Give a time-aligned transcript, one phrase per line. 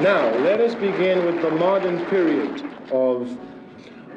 [0.00, 3.38] Now, let us begin with the modern period of,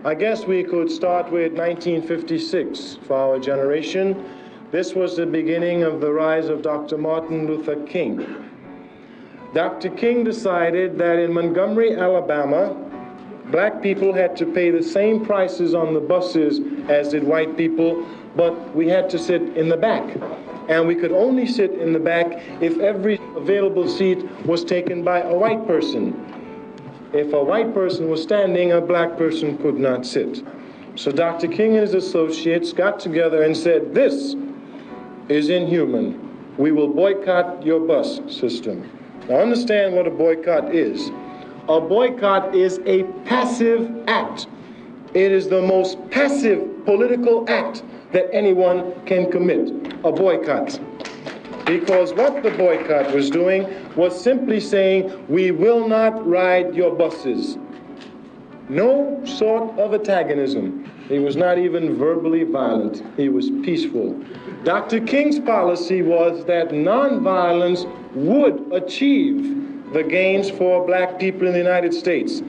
[0.04, 4.26] I guess we could start with 1956 for our generation.
[4.72, 6.98] This was the beginning of the rise of Dr.
[6.98, 8.50] Martin Luther King.
[9.54, 9.90] Dr.
[9.90, 12.76] King decided that in Montgomery, Alabama,
[13.46, 16.60] black people had to pay the same prices on the buses
[16.90, 18.06] as did white people,
[18.36, 20.04] but we had to sit in the back.
[20.70, 25.22] And we could only sit in the back if every available seat was taken by
[25.22, 26.14] a white person.
[27.12, 30.44] If a white person was standing, a black person could not sit.
[30.96, 31.48] So Dr.
[31.48, 34.36] King and his associates got together and said, This
[35.28, 36.56] is inhuman.
[36.58, 38.88] We will boycott your bus system.
[39.28, 41.10] Now, understand what a boycott is.
[41.68, 44.46] A boycott is a passive act.
[45.16, 49.70] It is the most passive political act that anyone can commit
[50.04, 50.80] a boycott.
[51.66, 57.58] Because what the boycott was doing was simply saying, we will not ride your buses.
[58.70, 60.90] No sort of antagonism.
[61.08, 64.20] He was not even verbally violent, he was peaceful.
[64.64, 65.00] Dr.
[65.00, 71.94] King's policy was that nonviolence would achieve the gains for black people in the United
[71.94, 72.44] States.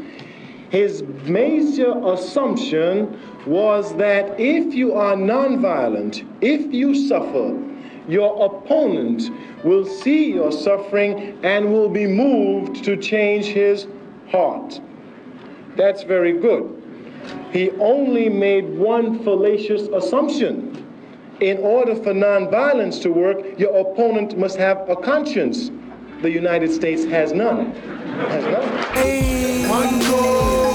[0.70, 7.58] His major assumption was that if you are nonviolent, if you suffer,
[8.08, 9.30] your opponent
[9.64, 13.86] will see your suffering and will be moved to change his
[14.30, 14.80] heart.
[15.76, 16.76] That's very good.
[17.52, 20.76] He only made one fallacious assumption.
[21.40, 25.70] In order for nonviolence to work, your opponent must have a conscience.
[26.22, 27.72] The United States has none.
[27.72, 28.94] Has none.
[28.94, 30.72] Hey, one goal,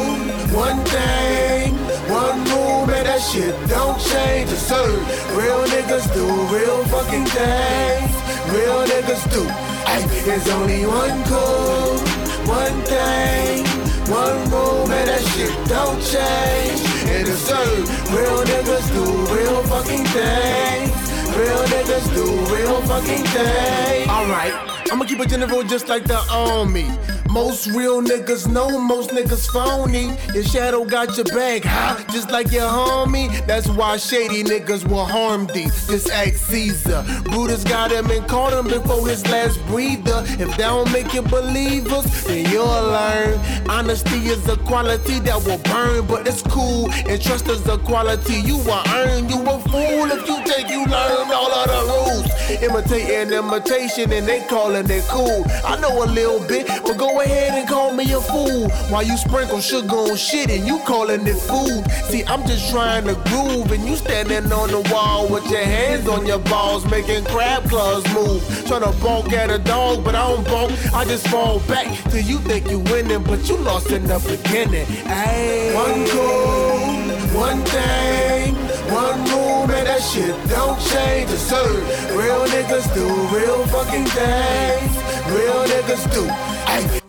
[0.58, 1.76] one thing,
[2.10, 4.52] one rule, man, that shit don't change.
[4.52, 5.02] It's certain.
[5.36, 8.12] Real niggas do real fucking things.
[8.54, 9.44] Real niggas do.
[9.90, 11.98] Hey, there's only one goal,
[12.46, 13.66] one thing,
[14.10, 16.82] one rule, man, that shit don't change.
[17.10, 17.86] It is certain.
[18.14, 19.04] Real niggas do
[19.34, 20.94] real fucking things.
[21.36, 24.10] Real niggas do real fucking things.
[24.10, 24.54] Alright,
[24.92, 26.90] I'ma keep it general just like the army.
[27.36, 30.16] Most real niggas know most niggas phony.
[30.34, 32.02] Your shadow got your back, huh?
[32.10, 33.28] Just like your homie.
[33.46, 35.66] That's why shady niggas will harm thee.
[35.92, 37.04] Just act Caesar.
[37.26, 40.24] Brutus got him and caught him before his last breather.
[40.40, 43.38] If that don't make you believers, then you'll learn.
[43.68, 46.90] Honesty is a quality that will burn, but it's cool.
[46.90, 49.28] And trust is a quality you will earn.
[49.28, 52.64] You a fool if you think you learned all of the rules.
[52.64, 55.44] Imitating imitation and they calling it cool.
[55.66, 58.70] I know a little bit, but go ahead and call me a fool.
[58.90, 61.84] While you sprinkle sugar on shit and you calling it food.
[62.10, 66.08] See, I'm just trying to groove and you standing on the wall with your hands
[66.08, 68.44] on your balls, making crab claws move.
[68.68, 70.94] Trying to bonk at a dog, but I don't bonk.
[70.94, 74.86] I just fall back till you think you winning, but you lost in the beginning.
[75.06, 75.74] Ayy.
[75.74, 78.56] One goal, one thing,
[78.92, 81.32] one rule, man, that shit don't change.
[81.32, 82.18] It's certain.
[82.18, 83.06] Real niggas do
[83.36, 84.96] real fucking things.
[85.32, 86.24] Real niggas do.
[86.66, 87.05] Ayy.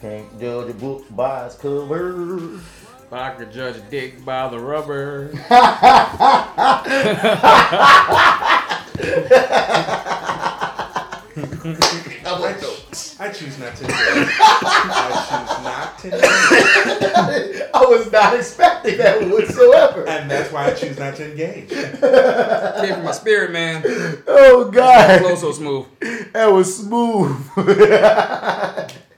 [0.00, 2.58] Can't judge a book by its cover.
[3.12, 5.30] I could judge a dick by the rubber.
[13.22, 13.84] I choose not to.
[13.86, 17.70] I choose not to.
[17.74, 20.08] I was not expecting that whatsoever.
[20.08, 21.68] And that's why I choose not to engage.
[21.68, 23.82] Came from my spirit, man.
[24.26, 25.86] Oh God, Flow God, so smooth.
[26.32, 27.36] that was smooth.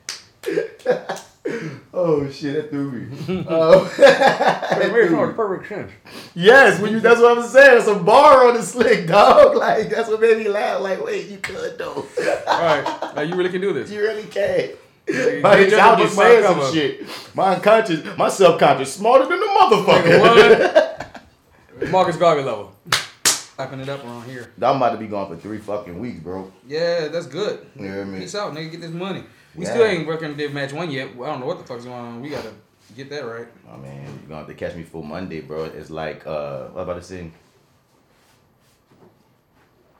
[1.94, 3.44] oh shit, that threw me.
[3.48, 3.84] Oh.
[4.82, 5.32] It threw me.
[5.34, 5.93] perfect sense.
[6.34, 7.78] Yes, when you that's what I'm saying.
[7.78, 9.56] It's a bar on the slick, dog.
[9.56, 10.81] Like that's what made me laugh.
[10.81, 12.06] Like, wait, you could though.
[12.47, 13.91] All right, now you really can do this.
[13.91, 14.70] you really can.
[15.06, 16.72] Nigga, Like, judge I a was book saying some cover.
[16.72, 17.06] shit.
[17.34, 20.20] My unconscious, my subconscious, smarter than the motherfucker.
[21.81, 21.91] What?
[21.91, 22.72] Marcus Garvey level.
[23.56, 24.50] Clapping it up around here.
[24.60, 26.50] I'm about to be gone for three fucking weeks, bro.
[26.66, 27.66] Yeah, that's good.
[27.76, 28.20] You know what I mean?
[28.22, 28.70] Peace out, nigga.
[28.70, 29.25] Get this money.
[29.54, 29.70] We Yeah.
[29.72, 31.08] still ain't working Div Match 1 yet.
[31.08, 32.22] I don't know what the fuck's going on.
[32.22, 32.52] We gotta
[32.96, 33.46] get that right.
[33.72, 35.64] Oh man, you're gonna have to catch me for Monday, bro.
[35.64, 37.31] It's like uh what about to say?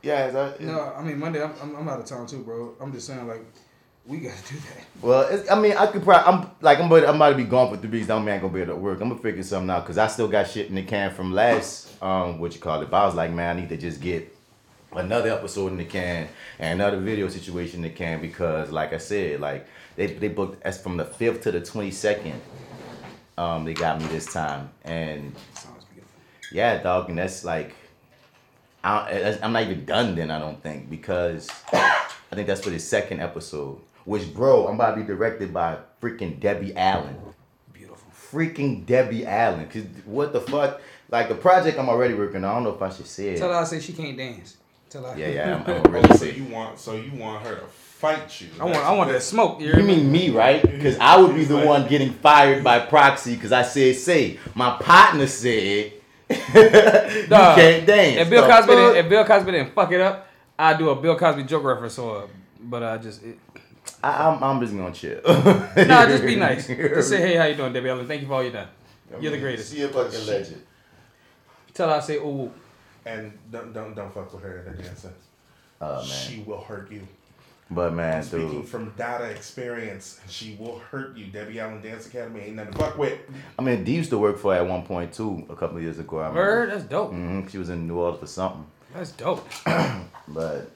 [0.03, 2.75] Yeah, is that, No, I mean, Monday, I'm, I'm, I'm out of town too, bro.
[2.81, 3.45] I'm just saying, like,
[4.05, 4.85] we gotta do that.
[5.01, 6.33] Well, it's, I mean, I could probably.
[6.33, 8.09] I'm like, I'm about, I'm about to be gone for three weeks.
[8.09, 9.01] That man gonna be able to work.
[9.01, 12.03] I'm gonna figure something out because I still got shit in the can from last,
[12.03, 12.91] um, what you call it.
[12.91, 14.37] But I was like, man, I need to just get
[14.95, 16.29] another episode in the can
[16.59, 19.67] and another video situation in the can because, like I said, like
[19.97, 22.41] they they booked as from the fifth to the twenty second.
[23.39, 26.21] Um, they got me this time, and Sounds beautiful.
[26.53, 27.75] yeah, dog, and that's like,
[28.85, 30.31] I, I'm not even done then.
[30.31, 33.81] I don't think because I think that's for the second episode.
[34.05, 37.17] which bro, I'm about to be directed by freaking Debbie Allen.
[37.73, 38.11] Beautiful.
[38.13, 39.67] Freaking Debbie Allen.
[39.69, 40.81] Cause what the fuck?
[41.11, 42.51] Like the project I'm already working on.
[42.51, 43.39] I don't know if I should say it.
[43.39, 44.59] Tell her I say she can't dance.
[44.93, 45.19] Tell her.
[45.19, 48.43] Yeah, yeah, I'm, I'm oh, really So you want so you want her to fight
[48.43, 48.49] you?
[48.61, 48.75] I want.
[48.75, 49.59] That's I want that smoke.
[49.59, 50.61] You, You mean me, right?
[50.61, 54.77] Because I would be the one getting fired by proxy because I said, say, my
[54.77, 55.95] partner said,
[56.29, 58.21] you Dog, can't dance.
[58.21, 60.29] If Bill Cosby, didn't, if Bill Cosby didn't fuck it up,
[60.59, 62.29] I'd do a Bill Cosby joke reference or,
[62.61, 63.23] but I just.
[63.23, 63.39] It,
[64.03, 65.23] I, I'm, I'm just gonna chill.
[65.87, 66.67] nah, just be nice.
[66.67, 68.07] Just say, hey, how you doing, Debbie Allen?
[68.07, 68.69] Thank you for all you done.
[69.21, 69.71] You're the greatest.
[69.71, 70.63] See a fucking legend.
[71.73, 72.53] Tell her I say, ooh.
[73.07, 75.13] And don't don't don't fuck with her at a dancer.
[75.81, 77.07] Oh man, She will hurt you.
[77.71, 78.69] but man, Speaking dude.
[78.69, 81.27] from data experience, she will hurt you.
[81.27, 83.19] Debbie Allen Dance Academy ain't nothing to fuck with.
[83.59, 85.83] I mean, D used to work for her at one point too, a couple of
[85.83, 86.19] years ago.
[86.21, 87.11] I Word, that's dope.
[87.11, 88.65] hmm She was in New Orleans for something,
[88.95, 89.49] That's dope.
[90.29, 90.71] but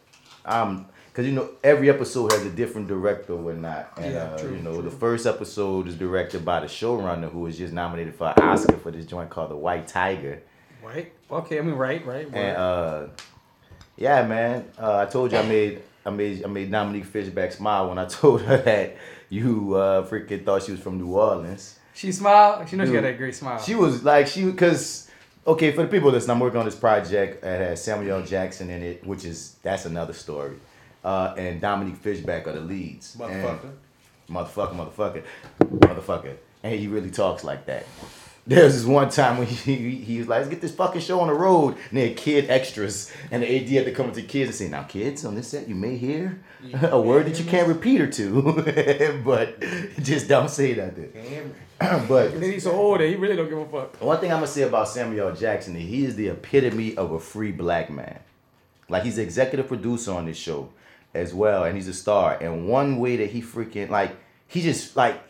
[0.44, 4.38] um, cause you know every episode has a different director or whatnot, and Yeah, uh,
[4.38, 4.82] true, you know true.
[4.82, 8.76] the first episode is directed by the showrunner who was just nominated for an Oscar
[8.79, 10.43] for this joint called The White Tiger.
[10.82, 11.12] Right.
[11.31, 11.58] Okay.
[11.58, 12.26] I mean, right, right.
[12.32, 13.06] And uh,
[13.96, 17.88] yeah, man, uh, I told you I made I made I made Dominique Fishback smile
[17.88, 18.96] when I told her that
[19.28, 21.78] you uh, freaking thought she was from New Orleans.
[21.94, 22.69] she smiled.
[22.69, 23.61] She knows she got that great smile.
[23.61, 25.11] She was like she because
[25.46, 28.26] okay for the people listening, I'm working on this project that has Samuel L.
[28.26, 30.56] Jackson in it, which is that's another story.
[31.05, 33.14] Uh, and Dominique Fishback are the leads.
[33.14, 33.72] And- Motherfucker.
[34.29, 35.22] motherfucker, motherfucker,
[35.61, 36.37] motherfucker.
[36.64, 37.87] And he really talks like that.
[38.46, 41.00] There was this one time when he, he, he was like, let's get this fucking
[41.00, 41.76] show on the road.
[41.90, 43.12] And they had kid extras.
[43.32, 45.48] And the AD had to come to the kids and say, now, kids, on this
[45.48, 46.40] set, you may hear
[46.82, 48.43] a word that you can't repeat or two.
[49.25, 49.60] but
[50.00, 50.94] just don't say that.
[51.78, 52.06] Damn.
[52.06, 54.00] but and then he's so old that he really don't give a fuck.
[54.00, 57.20] one thing I'm gonna say about Samuel Jackson is he is the epitome of a
[57.20, 58.20] free black man.
[58.88, 60.70] Like he's the executive producer on this show
[61.12, 62.38] as well, and he's a star.
[62.40, 64.16] And one way that he freaking like
[64.46, 65.20] he just like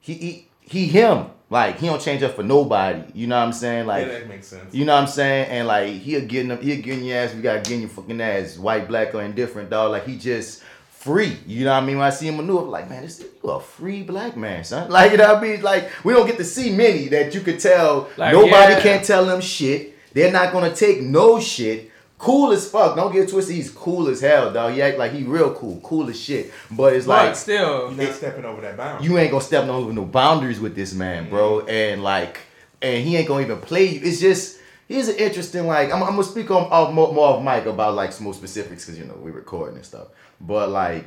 [0.00, 1.26] he he, he him.
[1.50, 3.02] Like he don't change up for nobody.
[3.14, 3.86] You know what I'm saying?
[3.86, 4.74] Like yeah, that makes sense.
[4.74, 5.48] you know what I'm saying?
[5.50, 7.88] And like he'll get in he'll get in your ass, we gotta get in your
[7.88, 9.92] fucking ass, white, black, or indifferent, dog.
[9.92, 11.38] Like he just free.
[11.46, 11.96] You know what I mean?
[11.96, 14.90] When I see him maneuver, I'm like, man, this you a free black man, son.
[14.90, 15.62] Like you know what I mean?
[15.62, 18.80] Like we don't get to see many that you could tell Like, nobody yeah.
[18.80, 19.94] can't tell them shit.
[20.12, 21.90] They're not gonna take no shit.
[22.18, 22.96] Cool as fuck.
[22.96, 23.54] Don't get twisted.
[23.54, 24.72] He's cool as hell, dog.
[24.74, 26.52] He act like he real cool, cool as shit.
[26.70, 29.04] But it's But like still, You're not stepping over that bound.
[29.04, 31.60] you ain't gonna step no over no boundaries with this man, bro.
[31.60, 31.70] Mm-hmm.
[31.70, 32.40] And like,
[32.82, 34.00] and he ain't gonna even play you.
[34.02, 35.92] It's just he's an interesting like.
[35.92, 38.84] I'm, I'm gonna speak on off more, more of Mike about like some more specifics
[38.84, 40.08] because you know we recording and stuff.
[40.40, 41.04] But like,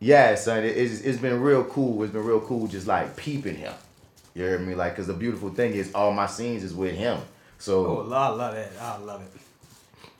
[0.00, 2.02] yeah, son, it, it's it's been real cool.
[2.04, 3.74] It's been real cool just like peeping him.
[4.34, 4.74] You hear me?
[4.74, 7.20] Like, because the beautiful thing is all my scenes is with him.
[7.58, 8.72] So oh, I love that.
[8.80, 9.28] I love it.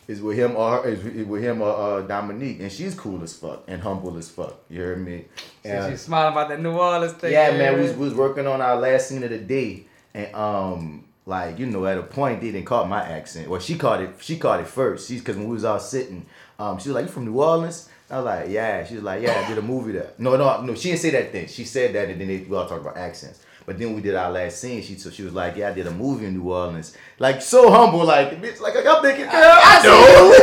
[0.07, 3.65] Is with him or is with him or uh, Dominique, and she's cool as fuck
[3.67, 4.57] and humble as fuck.
[4.69, 5.27] You hear me?
[5.65, 7.33] So she's smiling about that New Orleans thing.
[7.33, 10.35] Yeah, man, we was, we was working on our last scene of the day, and
[10.35, 13.49] um, like you know, at a point they didn't caught my accent.
[13.49, 14.11] Well, she caught it.
[14.21, 15.09] She caught it first.
[15.09, 16.27] She's because when we was all sitting,
[16.59, 19.23] um, she was like, "You from New Orleans?" I was like, "Yeah." She was like,
[19.23, 20.75] "Yeah, I did a movie there." No, no, no.
[20.75, 21.49] She didn't say that thing.
[21.49, 23.41] She said that, and then they, we all talked about accents.
[23.67, 24.83] But then we did our last scene.
[24.83, 27.71] She so she was like, "Yeah, I did a movie in New Orleans." Like so
[27.71, 28.61] humble, like bitch.
[28.61, 30.35] Like I'm thinking, girl, I know.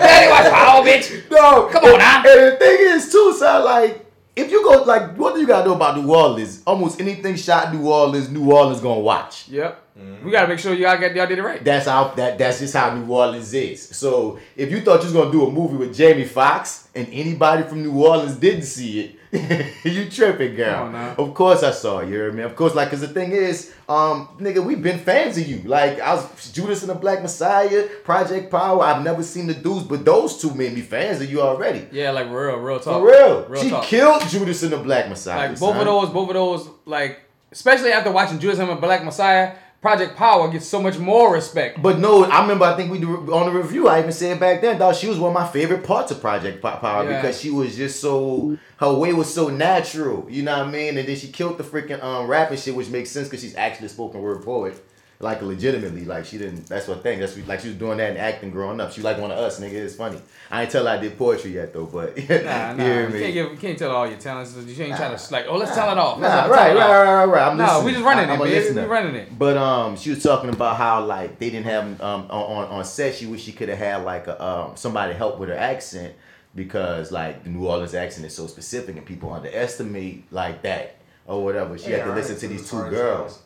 [0.00, 1.30] Anyway, oh, bitch.
[1.30, 2.22] No, Come on, now.
[2.26, 4.04] And the thing is, too, son, like,
[4.34, 6.62] if you go, like, what do you gotta know about New Orleans?
[6.66, 9.48] Almost anything shot in New Orleans, New Orleans gonna watch.
[9.48, 9.86] Yep.
[10.24, 11.62] We gotta make sure y'all get y'all did it right.
[11.62, 13.82] That's how that that's just how New Orleans is.
[13.96, 17.64] So if you thought you was gonna do a movie with Jamie Foxx and anybody
[17.64, 19.19] from New Orleans didn't see it,
[19.84, 20.86] you tripping, girl.
[20.86, 20.94] On.
[20.94, 22.42] Of course I saw you hear me?
[22.42, 25.62] Of course, like, cause the thing is, um, nigga, we've been fans of you.
[25.68, 28.82] Like, I was Judas and the Black Messiah, Project Power.
[28.82, 31.86] I've never seen the dudes, but those two made me fans of you already.
[31.92, 33.00] Yeah, like real, real talk.
[33.00, 33.46] For real.
[33.46, 33.84] real she talk.
[33.84, 35.50] killed Judas and the Black Messiah.
[35.50, 35.78] like both son.
[35.78, 37.20] of those, both of those, like
[37.52, 41.80] especially after watching Judas and the Black Messiah, Project Power gets so much more respect.
[41.80, 42.66] But no, I remember.
[42.66, 43.88] I think we do on the review.
[43.88, 44.94] I even said back then, dog.
[44.94, 47.20] She was one of my favorite parts of Project Power Yeah.
[47.22, 50.26] because she was just so her way was so natural.
[50.28, 50.98] You know what I mean?
[50.98, 53.86] And then she killed the freaking um rapping shit, which makes sense because she's actually
[53.86, 54.74] a spoken word poet.
[55.22, 56.66] Like legitimately, like she didn't.
[56.66, 57.20] That's what thing.
[57.20, 58.90] That's like she was doing that and acting growing up.
[58.90, 59.74] She like one of us, nigga.
[59.74, 60.18] It's funny.
[60.50, 63.08] I ain't tell her I did poetry yet though, but Nah, you nah, hear you
[63.12, 63.20] me?
[63.20, 64.56] can't give, you can't tell all your talents.
[64.56, 66.18] You ain't trying to like, oh, let's tell it off.
[66.18, 66.90] Nah, right, right, off.
[66.90, 67.50] right, right, right.
[67.50, 67.84] I'm Nah, listening.
[67.84, 69.38] we just running I- it, a We running it.
[69.38, 72.84] But um, she was talking about how like they didn't have um on on, on
[72.86, 73.14] set.
[73.14, 76.14] She wish she could have had like a um somebody help with her accent
[76.54, 80.96] because like the New Orleans accent is so specific and people underestimate like that
[81.30, 81.78] or whatever.
[81.78, 83.38] She had to listen to these two girls.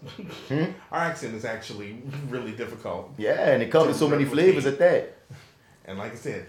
[0.49, 0.55] Hmm?
[0.55, 0.75] hell.
[0.91, 3.13] Our accent is actually really difficult.
[3.19, 5.19] Yeah, and it comes in so many flavors at that.
[5.85, 6.47] And like I said,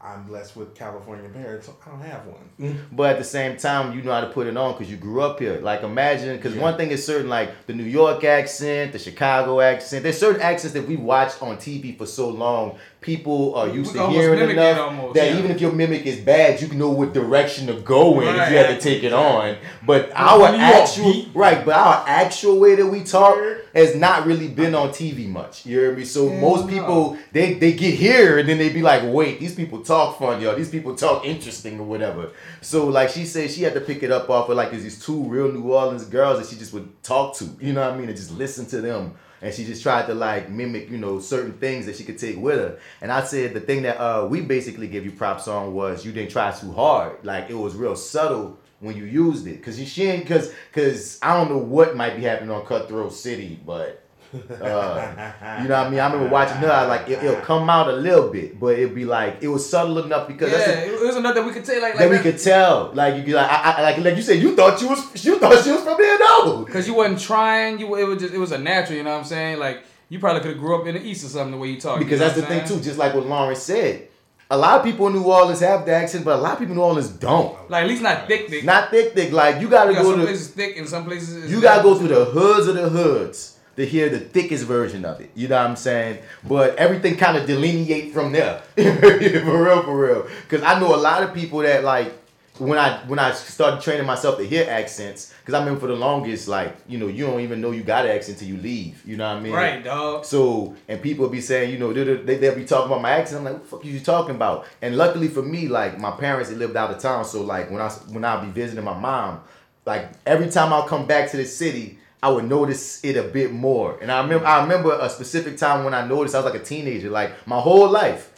[0.00, 2.48] I'm blessed with California parents, so I don't have one.
[2.72, 2.76] Hmm.
[2.92, 5.20] But at the same time, you know how to put it on because you grew
[5.20, 5.58] up here.
[5.60, 6.62] Like imagine, because Yeah.
[6.62, 10.04] one thing is certain, like the New York accent, the Chicago accent.
[10.04, 12.78] There's certain accents that we watched on TV for so long.
[13.06, 15.38] People are used We to hearing enough almost, that yeah.
[15.38, 18.50] even if your mimic is bad, you can know what direction to go in if
[18.50, 19.58] you have to take it on.
[19.86, 23.38] But New our York actual right, but our actual way that we talk
[23.76, 25.64] has not really been on TV much.
[25.64, 26.04] You hear me?
[26.04, 29.82] So most people they they get here and then they be like, wait, these people
[29.82, 32.30] talk funny or these people talk interesting or whatever.
[32.60, 35.22] So like she said, she had to pick it up off of like these two
[35.22, 37.48] real New Orleans girls that she just would talk to.
[37.60, 38.08] You know what I mean?
[38.08, 39.14] And just listen to them.
[39.46, 42.36] And she just tried to like mimic, you know, certain things that she could take
[42.36, 42.80] with her.
[43.00, 46.10] And I said the thing that uh we basically give you props on was you
[46.10, 47.24] didn't try too hard.
[47.24, 49.62] Like it was real subtle when you used it.
[49.62, 53.12] Cause you she ain't cause cause I don't know what might be happening on Cutthroat
[53.12, 54.02] City, but
[54.34, 56.00] uh, you know what I mean?
[56.00, 58.94] I remember watching her, I like it, it'll come out a little bit, but it'd
[58.94, 61.52] be like it was subtle enough because Yeah, that's the, it was enough that we
[61.52, 62.90] could tell like that we could tell.
[62.92, 65.38] Like you could like I, I, like like you said, you thought you was you
[65.38, 66.64] thought she was from there no.
[66.64, 69.18] Cause you wasn't trying, you it was just it was a natural, you know what
[69.20, 69.58] I'm saying?
[69.58, 71.80] Like you probably could have grew up in the east or something the way you
[71.80, 71.98] talk.
[71.98, 74.08] Because you know that's the I'm thing too, just like what Lawrence said.
[74.48, 76.72] A lot of people in New Orleans have the accent, but a lot of people
[76.72, 77.68] in New Orleans don't.
[77.68, 78.64] Like at least not thick, thick.
[78.64, 79.32] Not thick, thick.
[79.32, 81.50] Like you gotta you got go some to places thick and some places.
[81.50, 85.20] you gotta go through the hoods of the hoods to hear the thickest version of
[85.20, 85.30] it.
[85.34, 86.22] You know what I'm saying?
[86.44, 88.60] But everything kind of delineate from there.
[88.76, 90.26] for real, for real.
[90.48, 92.12] Cause I know a lot of people that like
[92.58, 95.96] when I when I started training myself to hear accents, because I remember for the
[95.96, 99.02] longest, like, you know, you don't even know you got an accent till you leave.
[99.06, 99.52] You know what I mean?
[99.52, 100.24] Right, dog.
[100.24, 103.40] So, and people be saying, you know, they, they, they'll be talking about my accent.
[103.40, 104.66] I'm like, what the fuck are you talking about?
[104.80, 107.24] And luckily for me, like, my parents, they lived out of town.
[107.24, 109.42] So, like, when I, when I'll be visiting my mom,
[109.84, 113.52] like, every time I'll come back to the city, I would notice it a bit
[113.52, 113.96] more.
[114.02, 116.64] And I remember, I remember a specific time when I noticed I was like a
[116.64, 118.32] teenager, like, my whole life.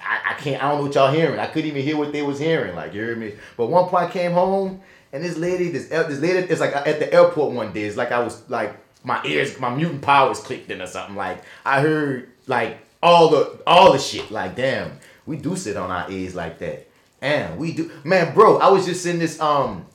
[0.00, 1.38] I, I can't, I don't know what y'all hearing.
[1.38, 2.74] I couldn't even hear what they was hearing.
[2.74, 3.34] Like, you hear me?
[3.56, 4.80] But one point I came home,
[5.12, 7.84] and this lady, this this lady, it's like at the airport one day.
[7.84, 11.14] It's like I was like my ears, my mutant powers clicked in or something.
[11.14, 14.30] Like I heard like all the all the shit.
[14.30, 16.88] Like damn, we do sit on our ears like that.
[17.22, 18.58] And we do, man, bro.
[18.58, 19.86] I was just in this um.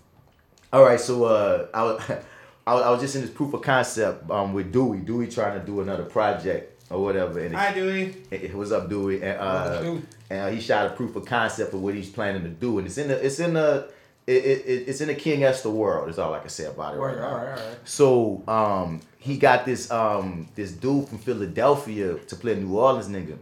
[0.71, 2.01] All right, so uh, I was
[2.65, 5.00] I was, I was just in this proof of concept um with Dewey.
[5.00, 7.39] Dewey trying to do another project or whatever.
[7.39, 8.15] And it, Hi, Dewey.
[8.29, 9.22] Hey, what's up, Dewey?
[9.22, 10.01] And, uh, Dewey?
[10.29, 12.98] and he shot a proof of concept of what he's planning to do, and it's
[12.98, 13.89] in the it's in the
[14.25, 16.10] it, it, it- it's in the King Esther world.
[16.10, 17.27] Is all I can say about it right Word, now.
[17.29, 17.77] all right, all right.
[17.84, 23.10] So um, he got this um this dude from Philadelphia to play a New Orleans
[23.10, 23.38] nigga.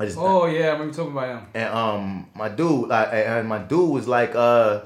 [0.00, 1.46] I just- Oh yeah, I remember talking about him.
[1.54, 4.82] and um my dude like and my dude was like uh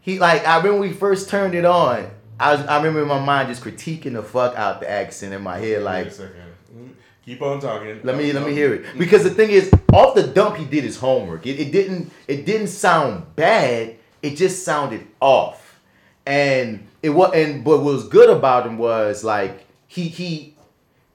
[0.00, 2.10] he like I remember we first turned it on.
[2.38, 5.42] I was, I remember in my mind just critiquing the fuck out the accent in
[5.42, 6.42] my head like Wait a second.
[6.76, 6.90] Mm,
[7.24, 8.00] Keep on talking.
[8.04, 10.84] let me let me hear it because the thing is, off the dump, he did
[10.84, 11.46] his homework.
[11.46, 13.96] It, it didn't it didn't sound bad.
[14.22, 15.80] It just sounded off,
[16.26, 20.56] and it was and but what was good about him was like he he,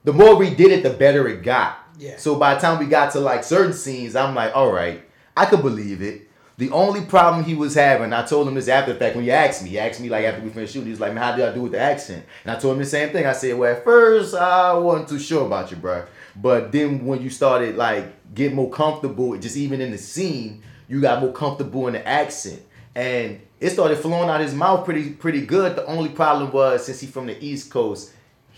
[0.04, 1.78] the more we did it, the better it got.
[1.98, 2.16] Yeah.
[2.16, 5.02] So by the time we got to like certain scenes, I'm like, all right,
[5.36, 6.22] I could believe it.
[6.58, 9.30] The only problem he was having, I told him this after the fact when he
[9.30, 9.70] asked me.
[9.70, 11.54] He asked me like after we finished shooting, he was like, man, how did I
[11.54, 12.24] do with the accent?
[12.44, 13.26] And I told him the same thing.
[13.26, 16.04] I said, well, at first I wasn't too sure about you, bro.
[16.36, 21.00] But then when you started like getting more comfortable, just even in the scene, you
[21.00, 22.62] got more comfortable in the accent.
[22.94, 25.76] And it started flowing out his mouth pretty pretty good.
[25.76, 28.12] The only problem was since he's from the East Coast,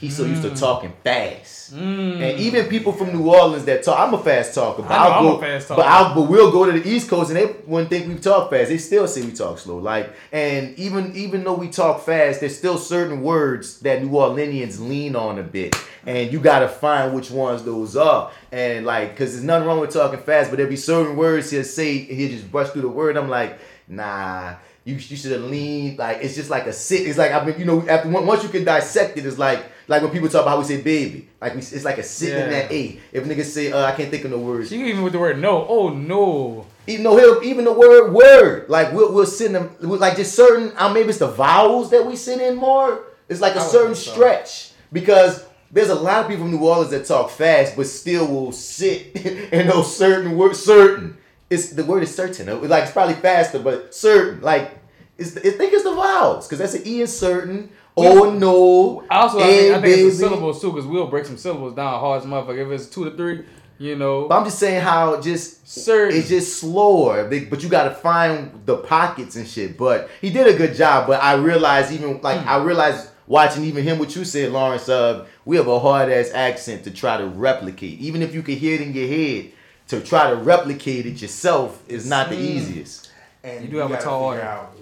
[0.05, 0.59] he's so used to mm.
[0.59, 1.75] talking fast.
[1.75, 2.21] Mm.
[2.21, 5.11] And even people from New Orleans that talk, I'm a fast talker, but I know
[5.11, 5.89] I'll I'm go, a fast but talker.
[5.89, 8.69] I'll, but we'll go to the East Coast and they wouldn't think we talk fast.
[8.69, 9.79] They still say we talk slow.
[9.79, 14.79] Like, and even even though we talk fast, there's still certain words that New Orleanians
[14.79, 18.31] lean on a bit, and you gotta find which ones those are.
[18.53, 21.65] And like, cause there's nothing wrong with talking fast, but there'll be certain words he'll
[21.65, 23.17] say, he'll just brush through the word.
[23.17, 23.59] I'm like,
[23.89, 24.57] nah.
[24.87, 27.09] You, you should have leaned like it's just like a sit.
[27.09, 30.03] It's like I mean you know after once you can dissect it, it's like like
[30.03, 32.51] when people talk about how we say baby, like we, it's like a sit in
[32.51, 32.99] that a.
[33.13, 35.39] If niggas say uh, I can't think of no words, She even with the word
[35.39, 35.67] no.
[35.67, 36.67] Oh no.
[36.87, 40.89] even though even the word word like we'll we'll send them like just certain uh,
[40.93, 43.05] maybe it's the vowels that we send in more.
[43.29, 44.13] It's like a certain so.
[44.13, 48.27] stretch because there's a lot of people from New Orleans that talk fast but still
[48.27, 49.15] will sit
[49.53, 50.63] in those certain words.
[50.63, 51.19] Certain.
[51.51, 52.47] It's the word is certain.
[52.69, 54.41] Like it's probably faster, but certain.
[54.41, 54.79] Like
[55.19, 57.71] it's I think it's the vowels because that's an e in certain.
[57.97, 59.05] Oh no.
[59.11, 61.75] I also I think, I think it's the syllables too, because we'll break some syllables
[61.75, 62.67] down hard as motherfucker.
[62.67, 63.45] If it's two to three,
[63.79, 64.27] you know.
[64.29, 66.17] But I'm just saying how just Certain.
[66.19, 69.79] it's just slower, They- but you got to find the pockets and shit.
[69.79, 71.07] But he did a good job.
[71.07, 72.49] But I realized even like Hmm.
[72.49, 74.89] I realized watching even him what you said, Lawrence.
[74.89, 78.01] Uh, we have a hard ass accent to try to replicate.
[78.01, 79.51] Even if you can hear it in your head,
[79.89, 83.11] to try to replicate it yourself is not the easiest.
[83.45, 84.41] And You do have a gotta tall order.
[84.41, 84.74] out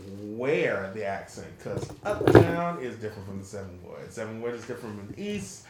[0.42, 4.12] where the accent, because uptown is different from the Seven Ward.
[4.12, 5.62] Seven Ward is different from the East.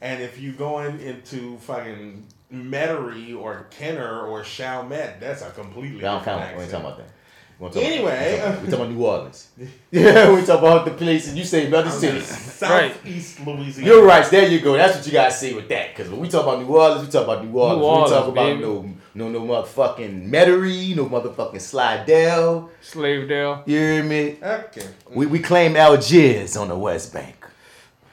[0.00, 6.10] And if you going into fucking Metairie or Kenner or Chalmette, that's a completely I
[6.10, 6.56] don't different count.
[6.56, 6.70] We accent.
[6.72, 7.12] talking about that.
[7.58, 8.36] We about Anyway.
[8.38, 8.62] that.
[8.62, 9.48] we talking about New Orleans.
[9.90, 12.26] yeah, we talking about the places you say other cities.
[12.26, 13.90] Southeast Louisiana.
[13.90, 14.24] You're right.
[14.30, 14.74] There you go.
[14.74, 15.96] That's what you gotta say with that.
[15.96, 17.82] Because when we talk about New Orleans, we talk about New Orleans.
[17.82, 22.70] Orleans, we talk about no, no, no motherfucking Metairie, no motherfucking Slidell.
[22.80, 23.66] Slavedale.
[23.66, 24.36] You hear me?
[24.40, 24.86] Okay.
[25.10, 27.34] We we claim Algiers on the West Bank.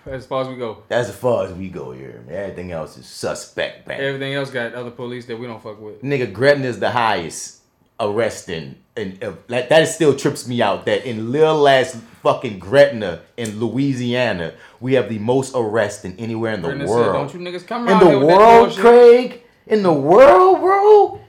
[0.08, 0.84] As far as we go.
[0.90, 2.24] As far as we go here.
[2.28, 2.36] Man.
[2.36, 4.02] Everything else is suspect bank.
[4.02, 6.02] Everything else got other police that we don't fuck with.
[6.04, 7.55] Nigga, Gretna is the highest
[8.00, 10.86] arresting, and uh, like that still trips me out.
[10.86, 16.62] That in little ass fucking Gretna in Louisiana, we have the most arresting anywhere in
[16.62, 17.06] the Brendan world.
[17.06, 18.78] said, don't you niggas come in around here the world.
[18.78, 19.42] Craig?
[19.68, 21.22] In the world, bro?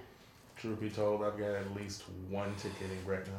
[0.57, 3.33] Truth be told, I've got at least one ticket in Gretna.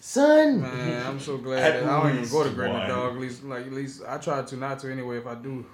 [0.00, 0.60] Son.
[0.62, 2.88] Man, I'm so glad that I don't even go to Gretna, one.
[2.88, 3.14] dog.
[3.14, 5.18] At least, like, at least I try to not to anyway.
[5.18, 5.64] If I do,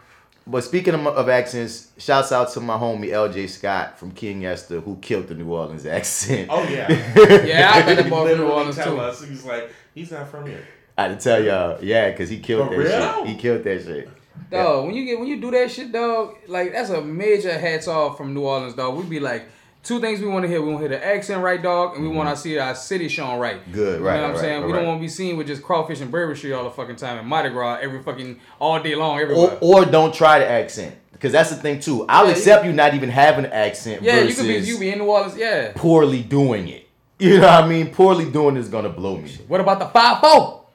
[0.49, 4.81] But speaking of, of accents, shouts out to my homie LJ Scott from King Esther
[4.81, 6.49] who killed the New Orleans accent.
[6.51, 6.89] Oh yeah.
[7.45, 9.01] yeah, I got that He New Orleans tell too.
[9.01, 10.65] us he's like he's not from here.
[10.97, 13.25] I had to tell y'all, yeah, because he killed For that real?
[13.25, 13.27] shit.
[13.27, 14.09] He killed that shit.
[14.51, 17.89] Dog, when you get when you do that shit, dog, like that's a major hats
[17.89, 18.97] off from New Orleans, dog.
[18.97, 19.49] We'd be like,
[19.87, 20.61] two things we want to hear.
[20.61, 23.09] We want to hear the accent right, dog, and we want to see our city
[23.09, 23.61] shown right.
[23.63, 23.73] Mm-hmm.
[23.73, 24.61] Good, You right, know what I'm saying?
[24.61, 24.79] right, we right.
[24.81, 27.19] don't want to be seen with just crawfish and Bourbon Street all the fucking time
[27.19, 29.59] and Mardi Gras every fucking all day long Or, everywhere.
[29.61, 30.97] or don't try the accent.
[31.13, 32.05] Because that's the thing too.
[32.09, 34.79] I'll Yeah, you- accept you not even having an accent yeah, you could be you
[34.79, 35.37] be in New Orleans.
[35.37, 35.73] Yeah.
[35.75, 36.83] poorly doing it.
[37.19, 37.89] You know what I mean?
[37.95, 39.31] Poorly doing is gonna blow me.
[39.49, 40.66] What about the five four?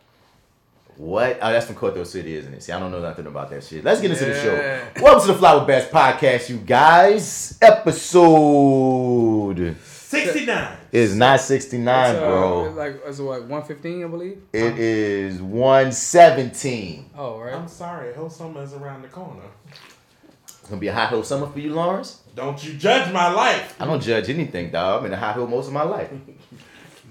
[1.02, 1.40] What?
[1.42, 2.62] Oh, that's from Cutthroat City, isn't it?
[2.62, 3.84] See, I don't know nothing about that shit.
[3.84, 5.02] Let's get into the show.
[5.02, 7.58] Welcome to the FlyWithBats Podcast, you guys.
[7.60, 8.16] Episode
[9.84, 10.78] Sixty nine.
[10.92, 12.66] It's not 69, bro.
[12.68, 14.44] uh, Like it's what one fifteen, I believe.
[14.54, 17.10] It is 117.
[17.18, 17.56] Oh right.
[17.56, 19.42] I'm sorry, whole summer is around the corner.
[20.46, 22.22] It's gonna be a hot hill summer for you, Lawrence.
[22.36, 23.76] Don't you judge my life.
[23.82, 25.00] I don't judge anything, dog.
[25.00, 26.12] I'm in a hot hill most of my life.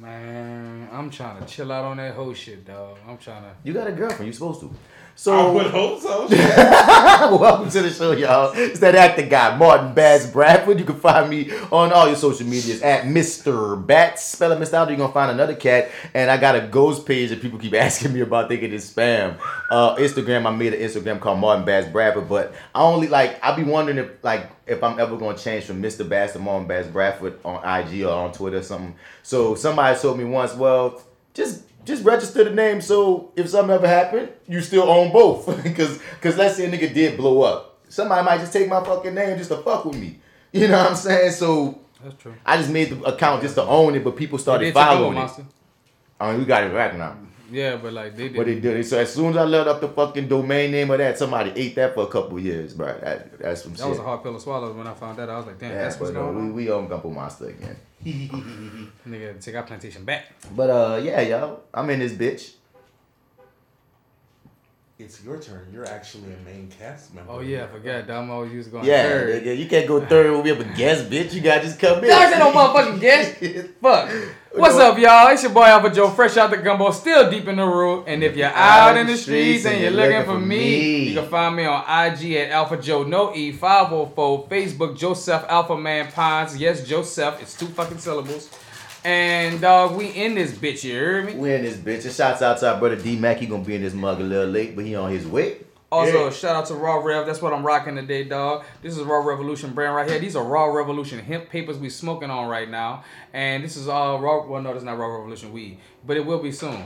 [0.01, 2.97] Man, I'm trying to chill out on that whole shit, dog.
[3.07, 3.55] I'm trying to.
[3.65, 4.75] You got a girlfriend, you supposed to.
[5.21, 6.27] I So would hope so.
[6.31, 8.53] Welcome to the show, y'all.
[8.57, 10.79] It's that actor guy, Martin Bats Bradford.
[10.79, 13.87] You can find me on all your social medias at Mr.
[13.87, 14.25] Bats.
[14.25, 14.73] Spell it Mr.
[14.73, 15.91] Out, you're gonna find another cat.
[16.15, 19.39] And I got a ghost page that people keep asking me about thinking it's spam.
[19.71, 23.55] Uh, Instagram, I made an Instagram called Martin Bats Bradford, but I only like I
[23.55, 26.09] be wondering if like if I'm ever gonna change from Mr.
[26.09, 28.95] Bats to Martin Bass Bradford on IG or on Twitter or something.
[29.23, 31.03] So somebody told me once, well,
[31.35, 35.47] just just register the name so if something ever happened, you still own both.
[35.77, 37.79] Cause cause let's say a nigga did blow up.
[37.89, 40.19] Somebody might just take my fucking name just to fuck with me.
[40.53, 41.33] You know what I'm saying?
[41.33, 42.35] So That's true.
[42.47, 45.15] I just made the account just to own it, but people started did take over,
[45.15, 45.45] following it.
[46.19, 47.17] I mean, we got it back now.
[47.51, 48.37] Yeah, but like they did.
[48.37, 48.87] But they did.
[48.87, 51.75] So as soon as I let up the fucking domain name of that, somebody ate
[51.75, 52.87] that for a couple of years, bro.
[52.87, 53.89] That, that's some that shit.
[53.89, 55.29] was a hard pill to swallow when I found that.
[55.29, 56.55] I was like, damn, yeah, that's what's no, going we, on.
[56.55, 57.77] we own Gumbo Monster again.
[58.05, 60.27] Nigga, take our plantation back.
[60.55, 62.55] But uh, yeah, yo, I'm in this bitch.
[65.03, 65.67] It's your turn.
[65.73, 67.33] You're actually a main cast member.
[67.33, 68.07] Oh yeah, I forgot.
[68.07, 69.43] Dom always used to Yeah, third.
[69.45, 71.33] nigga, you can't go third when we have a guest, bitch.
[71.33, 72.11] You gotta just come in.
[72.11, 73.71] Ain't no motherfucking guest.
[73.81, 74.11] Fuck.
[74.53, 75.29] What's up, y'all?
[75.29, 78.05] It's your boy AlphaJo, fresh out the gumbo, still deep in the root.
[78.09, 81.57] And if you're out in the streets and you're looking for me, you can find
[81.57, 86.59] me on IG at AlphaJo No E 504, Facebook Joseph Alpha Man Pines.
[86.59, 87.41] Yes, Joseph.
[87.41, 88.51] It's two fucking syllables.
[89.05, 90.85] And dog, we in this bitch.
[90.85, 91.35] You hear me?
[91.35, 92.05] We in this bitch.
[92.05, 93.39] And shouts out to our brother D Mac.
[93.39, 95.59] He gonna be in this mug a little late, but he on his way.
[95.91, 96.31] Also, Yeah.
[96.31, 97.27] shout out to Raw Rev.
[97.27, 98.63] That's what I'm rocking today, dog.
[98.83, 100.21] This is Raw Revolution brand right here.
[100.21, 103.03] These are Raw Revolution hemp papers we smoking on right now.
[103.33, 104.47] And this is all Raw.
[104.47, 106.85] Well, no, that's not Raw Revolution weed, but it will be soon.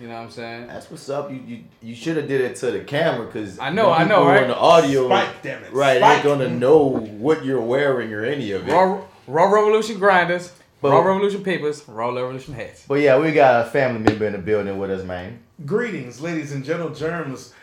[0.00, 0.66] You know what I'm saying?
[0.66, 1.30] That's what's up.
[1.30, 4.26] You you, you should have did it to the camera because I know, I know,
[4.26, 4.42] right?
[4.42, 5.72] On the audio, Spike, damn it.
[5.72, 5.98] right?
[5.98, 6.14] Spike.
[6.16, 8.72] Ain't gonna know what you're wearing or any of it.
[8.72, 12.84] Raw, Raw Revolution grinders, But- Raw Revolution papers, Raw Revolution hats.
[12.86, 15.40] But yeah, we got a family member in the building with us, man.
[15.64, 17.54] Greetings, ladies and gentle germs.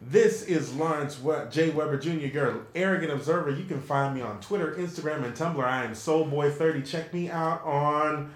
[0.00, 1.70] This is Lawrence we- J.
[1.70, 3.50] Weber Jr., your arrogant observer.
[3.50, 5.62] You can find me on Twitter, Instagram, and Tumblr.
[5.62, 6.88] I am Soulboy30.
[6.88, 8.30] Check me out on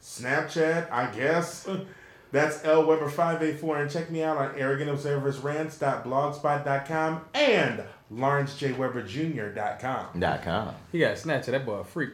[0.00, 1.68] Snapchat, I guess.
[2.30, 7.82] That's L Weber 584 and check me out on arrogantobserversrants.blogspot.com and
[8.14, 10.20] lawrencejweberjr.com.
[10.20, 10.74] Dot com.
[10.92, 11.46] He got Snapchat.
[11.46, 12.10] That boy a freak.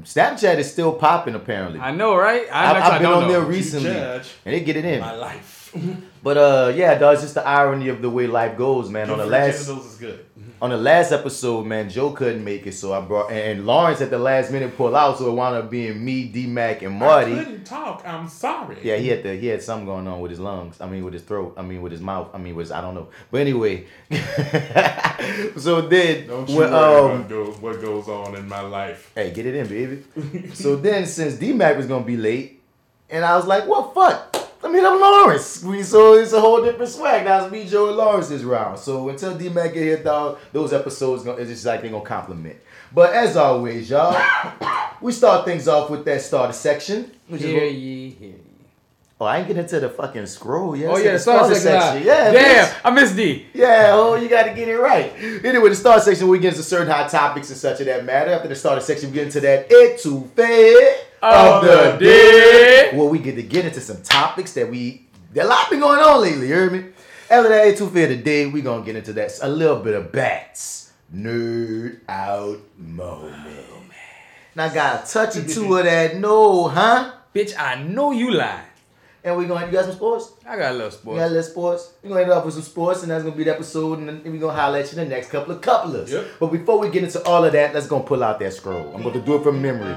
[0.00, 1.80] Snapchat is still popping apparently.
[1.80, 2.46] I know, right?
[2.52, 5.00] I, I've, I've been don't on there recently, and they get it in.
[5.00, 5.58] My life.
[6.22, 9.10] But uh, yeah, dog, it's just the irony of the way life goes, man.
[9.10, 10.24] on the last is good.
[10.62, 14.10] On the last episode, man, Joe couldn't make it, so I brought and Lawrence at
[14.10, 17.32] the last minute pulled out, so it wound up being me, D Mac, and Marty.
[17.32, 18.04] I couldn't talk.
[18.06, 18.76] I'm sorry.
[18.80, 20.80] Yeah, he had the, he had something going on with his lungs.
[20.80, 21.54] I mean, with his throat.
[21.56, 22.30] I mean, with his mouth.
[22.32, 23.08] I mean, with his, I don't know.
[23.32, 23.86] But anyway,
[25.56, 27.24] so then Don't you when, um,
[27.60, 29.10] what goes on in my life.
[29.16, 30.50] hey, get it in, baby.
[30.54, 32.62] so then, since D Mac was gonna be late,
[33.10, 34.31] and I was like, well, fuck.
[34.62, 35.62] Let me hit up Lawrence.
[35.64, 37.24] We so it's a whole different swag.
[37.24, 38.78] Now it's me, Joe, and Lawrence this round.
[38.78, 42.04] So until D Mac get here, dog, those episodes gonna, it's just like they gonna
[42.04, 42.56] compliment.
[42.94, 44.16] But as always, y'all,
[45.00, 47.10] we start things off with that starter section.
[47.26, 48.34] Which Hear what- ye, hear ye.
[49.20, 50.90] oh, I ain't get into the fucking scroll yet.
[50.90, 52.06] Oh yeah, the star section.
[52.06, 52.80] Yeah, Damn, bitch.
[52.84, 53.46] I missed D.
[53.54, 55.12] Yeah, oh, you got to get it right.
[55.44, 58.30] Anyway, the starter section, we get into certain hot topics and such of that matter.
[58.30, 62.90] After the starter section, we get into that It too etouffee Of the day.
[62.94, 66.00] Well, we get to get into some topics that we, that a lot been going
[66.00, 66.86] on lately, you heard me?
[67.30, 70.10] After that etouffee of the day, we to get into that, a little bit of
[70.10, 70.92] bats.
[71.14, 73.36] Nerd out moment.
[74.56, 77.12] Now, got a touch or two of that, no, huh?
[77.34, 78.64] Bitch, I know you lie.
[79.24, 80.32] And we going to, you got some sports?
[80.44, 81.18] I got a little sports.
[81.20, 81.92] got a little sports.
[82.02, 84.22] We're gonna end up with some sports, and that's gonna be the episode, and then
[84.24, 86.10] we're gonna holler at you in the next couple of couplers.
[86.10, 86.26] Yep.
[86.40, 88.92] But before we get into all of that, let's go pull out that scroll.
[88.92, 89.96] I'm gonna do it from memory.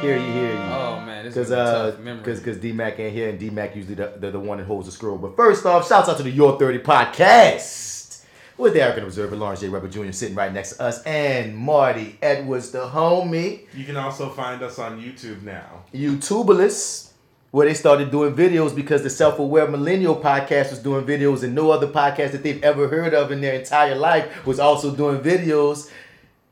[0.00, 0.58] Hear you, hear you.
[0.58, 2.24] Oh man, this Cause is a uh, tough memory.
[2.24, 4.64] cause, cause D Mac ain't here, and D Mac usually the, the, the one that
[4.64, 5.18] holds the scroll.
[5.18, 8.24] But first off, shouts out to the Your 30 podcast
[8.56, 9.68] with the African Observer, Lawrence J.
[9.68, 10.12] Weber Jr.
[10.12, 13.66] sitting right next to us, and Marty Edwards, the homie.
[13.74, 15.82] You can also find us on YouTube now.
[15.92, 17.10] YouTuberless,
[17.50, 21.56] where they started doing videos because the Self Aware Millennial podcast was doing videos, and
[21.56, 25.18] no other podcast that they've ever heard of in their entire life was also doing
[25.20, 25.90] videos.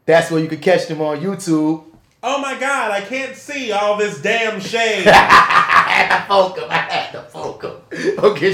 [0.04, 1.84] That's where you could catch them on YouTube.
[2.28, 5.06] Oh my God, I can't see all this damn shade.
[5.08, 6.68] I had to poke 'em.
[6.68, 7.76] I had to poke 'em.
[8.24, 8.52] Okay,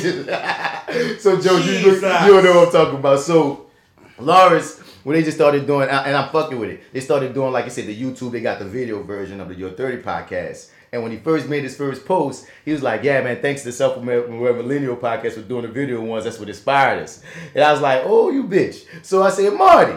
[1.18, 3.20] so Joe, you, you don't know what I'm talking about.
[3.20, 3.70] So
[4.18, 7.64] Lawrence, when they just started doing, and I'm fucking with it, they started doing, like
[7.64, 10.68] I said, the YouTube, they got the video version of the Your 30 podcast.
[10.92, 13.68] And when he first made his first post, he was like, Yeah, man, thanks to
[13.68, 16.24] the Self Millennial podcast for doing the video ones.
[16.24, 17.22] That's what inspired us.
[17.54, 18.84] And I was like, Oh, you bitch.
[19.00, 19.96] So I said, Marty,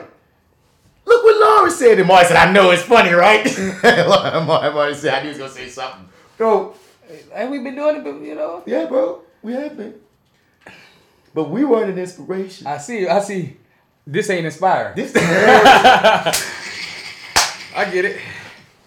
[1.05, 1.99] look what Lawrence said.
[1.99, 3.43] And Marty said, I know it's funny, right?
[4.45, 6.09] Marty said, I knew he was going to say something.
[6.37, 6.75] Bro,
[7.33, 8.63] Ain't we been doing it, but, you know?
[8.65, 9.93] yeah, bro, we have been.
[11.33, 12.65] But we weren't an inspiration.
[12.65, 13.57] I see, I see.
[14.07, 14.95] This ain't inspired.
[14.95, 16.31] This I
[17.91, 18.21] get it.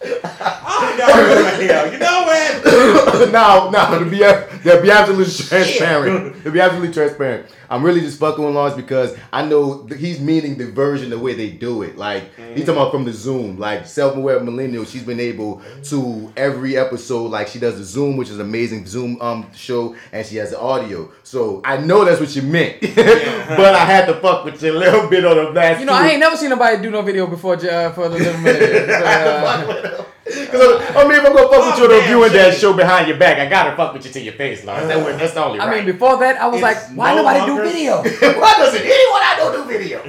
[0.01, 1.91] oh, no.
[1.91, 3.29] You know what?
[3.31, 8.19] now, now to be to be absolutely transparent, to be absolutely transparent, I'm really just
[8.19, 11.83] fucking with Lawrence because I know th- he's meaning the version the way they do
[11.83, 11.97] it.
[11.97, 12.23] Like
[12.55, 14.85] he's talking about from the Zoom, like self-aware millennial.
[14.85, 18.85] She's been able to every episode, like she does the Zoom, which is an amazing
[18.87, 21.11] Zoom um show, and she has the audio.
[21.23, 24.77] So I know that's what you meant, but I had to fuck with you a
[24.77, 25.79] little bit on the last.
[25.79, 28.41] You know, I ain't never seen nobody do no video before uh, for the little
[28.41, 28.87] minute.
[28.89, 30.61] So, uh, Cause
[30.95, 33.07] I mean, if I'm gonna fuck with Oh, you on man, reviewing that show behind
[33.07, 34.87] your back, I gotta fuck with you to your face, Lawrence.
[34.87, 35.65] That that's the only way.
[35.65, 35.83] I right.
[35.83, 37.97] mean, before that, I was It's like, why no nobody longer- do video?
[38.39, 40.01] Why doesn't anyone I don't do video?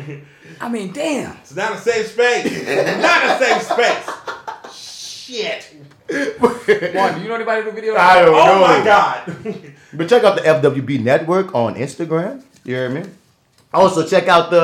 [0.60, 1.36] I mean, damn.
[1.38, 2.44] It's not a safe space.
[3.00, 4.08] not a safe space.
[4.74, 5.76] Shit.
[6.40, 7.94] Juan, do you know anybody do video?
[7.96, 8.60] I don't Oh know.
[8.60, 9.22] my God.
[9.92, 12.42] But check out the FWB Network on Instagram.
[12.64, 13.02] You hear me?
[13.74, 14.60] Also check out the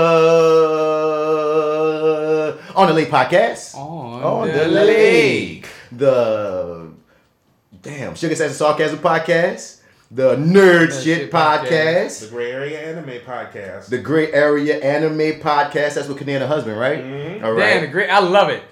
[2.74, 3.74] On the Lake podcast.
[3.74, 5.68] On the, the Lake.
[5.92, 6.88] The
[7.82, 9.75] damn Sugar Sex and Sarcasm podcast.
[10.10, 11.66] The Nerd Shit, Shit podcast.
[11.66, 12.20] Podcast.
[12.20, 13.86] the Gray Area Anime Podcast.
[13.88, 15.94] The Gray Area Anime Podcast.
[15.94, 16.98] That's what Kanina husband, right?
[17.02, 17.44] Mm-hmm.
[17.44, 17.80] All Damn, right.
[17.80, 18.08] the great.
[18.08, 18.62] I love it.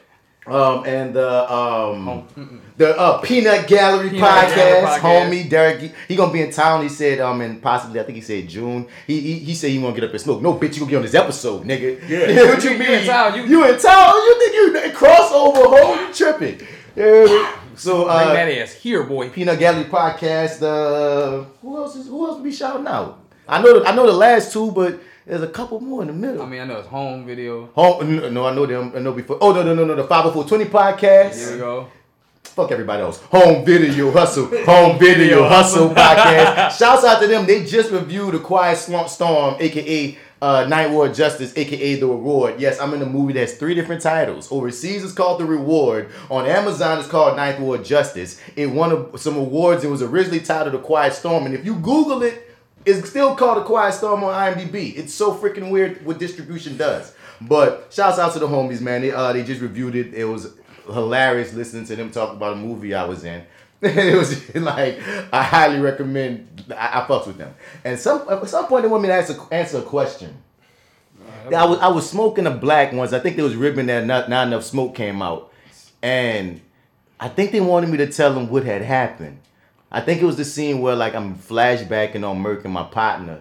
[0.47, 5.31] Um, and the um, the uh, Peanut Gallery Peanut podcast, Gallery podcast.
[5.31, 6.83] homie Derek, he, he gonna be in town.
[6.83, 8.87] He said, um, and possibly I think he said June.
[9.07, 10.43] He he, he said he want to get up and smoke.
[10.43, 11.99] No, bitch, you gonna get on this episode, nigga.
[12.07, 12.45] Yeah.
[12.49, 12.91] what you You mean?
[12.91, 14.13] in town, you- you in town?
[14.15, 15.65] You think you crossover?
[15.67, 15.97] Hole?
[15.97, 16.61] You tripping?
[16.95, 17.57] Yeah.
[17.77, 19.31] So Bring uh, that ass here, boy.
[19.31, 20.63] Peanut Gallery podcast.
[20.63, 23.21] Uh, who else is who else be shouting out?
[23.49, 26.15] I know the, I know the last two, but there's a couple more in the
[26.15, 26.43] middle.
[26.43, 27.67] I mean, I know it's home video.
[27.75, 28.93] Home, no, I know them.
[28.95, 29.39] I know before.
[29.41, 29.95] Oh no, no, no, no.
[29.97, 31.39] The 50420 podcast.
[31.39, 31.89] Here we go.
[32.43, 33.21] Fuck everybody else.
[33.23, 34.47] Home Video Hustle.
[34.65, 36.79] Home Video Hustle podcast.
[36.79, 37.47] Shouts out to them.
[37.47, 42.61] They just reviewed The Quiet Swamp Storm, aka uh, Ninth Ward Justice, aka The Reward.
[42.61, 44.53] Yes, I'm in a movie that has three different titles.
[44.53, 46.11] Overseas it's called The Reward.
[46.31, 48.39] On Amazon it's called Ninth Ward Justice.
[48.55, 49.85] It won a, some awards.
[49.85, 51.47] It was originally titled A Quiet Storm.
[51.47, 52.55] And if you Google it,
[52.85, 54.95] it's still called A Quiet Storm on IMDb.
[54.99, 57.15] It's so freaking weird what distribution does.
[57.41, 59.01] But shouts out to the homies, man.
[59.01, 60.13] They uh they just reviewed it.
[60.13, 60.53] It was
[60.85, 63.43] hilarious listening to them talk about a movie I was in.
[63.89, 64.99] it was like
[65.33, 66.65] I highly recommend.
[66.71, 67.55] I, I fucks with them.
[67.85, 70.43] And some at some point they want me to answer answer a question.
[71.55, 73.13] I was I was smoking a black once.
[73.13, 75.53] I think there was ribbon that not, not enough smoke came out,
[76.03, 76.61] and
[77.21, 79.39] I think they wanted me to tell them what had happened.
[79.93, 83.41] I think it was the scene where like I'm flashbacking on Merc and my partner,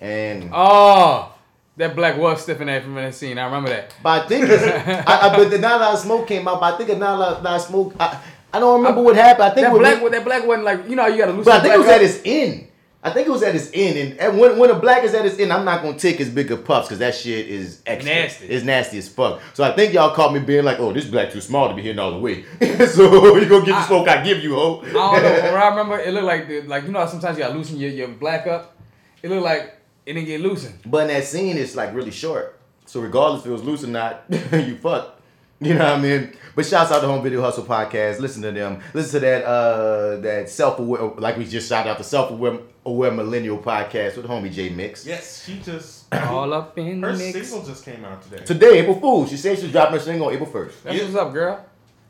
[0.00, 1.34] and Oh,
[1.76, 3.38] that black was stiffing that from that scene.
[3.38, 3.94] I remember that.
[4.02, 4.62] but I think it's,
[5.08, 6.60] I, I, but the not a lot smoke came out.
[6.60, 7.94] But I think a not a lot, lot smoke.
[8.00, 8.20] I,
[8.52, 9.44] I don't remember what happened.
[9.44, 11.44] I think That black, that black wasn't like you know you gotta loosen.
[11.44, 11.94] But I think it was up.
[11.94, 12.68] at its end.
[13.04, 15.26] I think it was at its end, and, and when when a black is at
[15.26, 18.14] its end, I'm not gonna take his bigger puffs because that shit is extra.
[18.14, 18.46] Nasty.
[18.46, 19.40] It's nasty as fuck.
[19.54, 21.82] So I think y'all caught me being like, "Oh, this black too small to be
[21.82, 22.44] hitting all the way."
[22.86, 24.82] so you gonna get the smoke I give you, ho?
[24.84, 25.52] I don't know.
[25.52, 27.76] When I remember, it looked like the, like you know how sometimes you gotta loosen
[27.78, 28.76] your, your black up.
[29.20, 29.74] It looked like
[30.06, 30.78] it didn't get loosened.
[30.86, 32.60] But in that scene, it's like really short.
[32.86, 35.20] So regardless if it was loose or not, you fuck.
[35.66, 36.32] You know what I mean?
[36.54, 38.18] But shouts out to Home Video Hustle podcast.
[38.18, 38.80] Listen to them.
[38.92, 42.58] Listen to that uh that self aware like we just shout out the self aware
[42.84, 45.06] aware millennial podcast with homie J Mix.
[45.06, 47.48] Yes, she just All up in the her mix.
[47.48, 48.44] single just came out today.
[48.44, 49.26] Today, April Fool.
[49.26, 50.82] She said she's dropping her single on April first.
[50.84, 51.64] That's what's up, girl.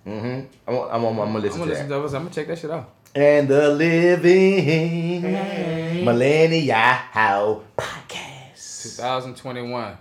[0.07, 0.47] Mm-hmm.
[0.67, 1.95] I'm, I'm, I'm, I'm gonna I'm listen gonna to listen that.
[1.97, 2.15] to those.
[2.15, 2.91] I'm gonna check that shit out.
[3.15, 5.23] And the Living
[6.05, 8.83] Millennial Podcast.
[8.83, 9.99] 2021.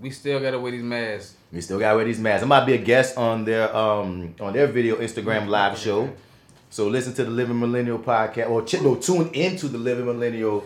[0.00, 1.36] We still gotta wear these masks.
[1.54, 2.42] We still got to wear these masks.
[2.42, 6.10] I might be a guest on their um on their video Instagram live show.
[6.68, 10.64] So listen to the Living Millennial podcast or ch- no, tune into the Living Millennial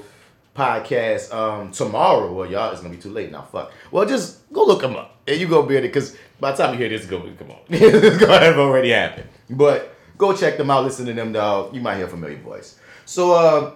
[0.56, 2.32] podcast um tomorrow.
[2.32, 3.42] Well, y'all, it's gonna be too late now.
[3.42, 3.70] Fuck.
[3.90, 6.72] Well, just go look them up, and you go be it because by the time
[6.72, 7.58] you hear this, it's gonna come on.
[7.68, 9.28] it's gonna have already happened.
[9.50, 10.84] But go check them out.
[10.84, 11.74] Listen to them, dog.
[11.74, 12.78] You might hear a familiar voice.
[13.04, 13.74] So, uh,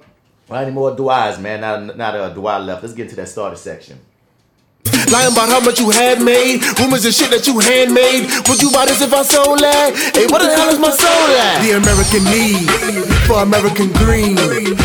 [0.48, 1.60] not any more duas, man.
[1.60, 2.82] Not not a dua left.
[2.82, 4.00] Let's get into that starter section.
[5.10, 6.62] Lying about how much you had made.
[6.78, 8.30] Rumors and shit that you handmade.
[8.48, 9.96] Would you buy this if I sold that?
[10.14, 11.64] Hey, what the hell is my soul at?
[11.64, 12.68] The American need
[13.26, 14.38] for American green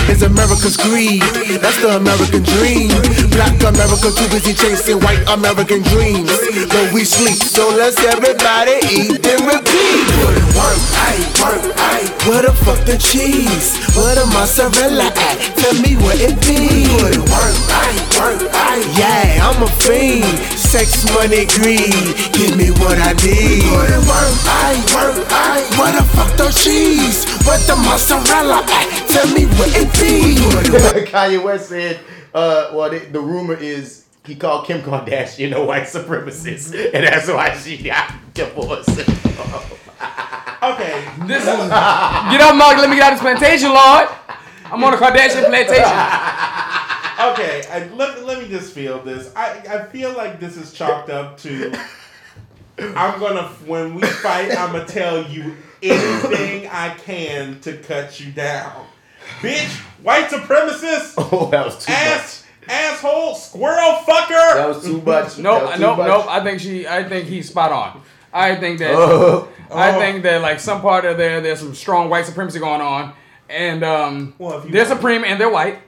[0.10, 1.22] is America's greed.
[1.62, 2.90] That's the American dream.
[3.36, 6.32] Black America too busy chasing white American dreams.
[6.72, 10.06] But we sleep, so let's everybody eat and repeat.
[10.58, 12.08] Work, aye, work, aye.
[12.26, 13.78] Where the fuck the cheese?
[13.96, 15.38] Where the mozzarella at?
[15.60, 16.88] Tell me where it be.
[17.30, 18.84] Work, aye, work, aye.
[18.98, 20.07] Yeah, I'm a fiend.
[20.56, 21.92] Sex, money, greed.
[22.34, 23.64] Give me what I need.
[23.72, 23.92] Work,
[24.48, 25.64] aye, work, aye.
[25.78, 27.26] Where the fuck the cheese?
[27.46, 29.08] Where the mozzarella at?
[29.10, 30.36] Tell me where it be.
[31.12, 32.00] Kanye West said,
[32.34, 37.28] uh, well, the, the rumor is he called Kim Kardashian a white supremacist, and that's
[37.28, 38.90] why she got divorced.
[40.64, 42.78] Okay, This is get up, Mark.
[42.78, 44.10] Let me get out of this plantation, Lord.
[44.66, 46.87] I'm on a Kardashian plantation.
[47.20, 47.64] Okay.
[47.72, 49.32] I, let, let me just feel this.
[49.36, 51.78] I, I feel like this is chalked up to.
[52.80, 54.52] I'm gonna when we fight.
[54.56, 58.86] I'm gonna tell you anything I can to cut you down,
[59.40, 59.68] bitch.
[60.04, 64.06] White supremacist, oh, that was too ass, asshole, squirrel much.
[64.06, 64.68] That fucker.
[64.68, 65.38] was too much.
[65.40, 66.08] Nope, too nope, much.
[66.08, 66.26] nope.
[66.30, 66.88] I think she.
[66.88, 68.02] I think he's spot on.
[68.32, 68.92] I think that.
[68.94, 69.48] Oh.
[69.72, 73.14] I think that like some part of there, there's some strong white supremacy going on,
[73.50, 75.80] and um, Well, if you they're want- supreme and they're white.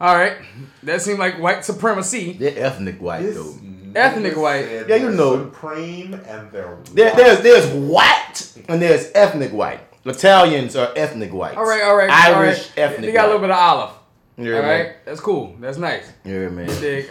[0.00, 0.36] All right,
[0.84, 2.32] that seemed like white supremacy.
[2.32, 3.54] They're ethnic white This though.
[3.94, 4.64] Ethnic white.
[4.70, 5.44] Yeah, you they're know.
[5.50, 7.16] Supreme and they're There, white.
[7.16, 9.80] there's there's white and there's ethnic white.
[10.06, 11.56] Italians are ethnic whites.
[11.58, 12.72] All right, all right, Irish all right.
[12.78, 13.00] ethnic.
[13.02, 13.90] They got a little bit of olive.
[14.38, 14.94] Yeah, all man.
[15.04, 15.54] that's cool.
[15.60, 16.10] That's nice.
[16.24, 16.66] Yeah, man.
[16.80, 17.10] Dig.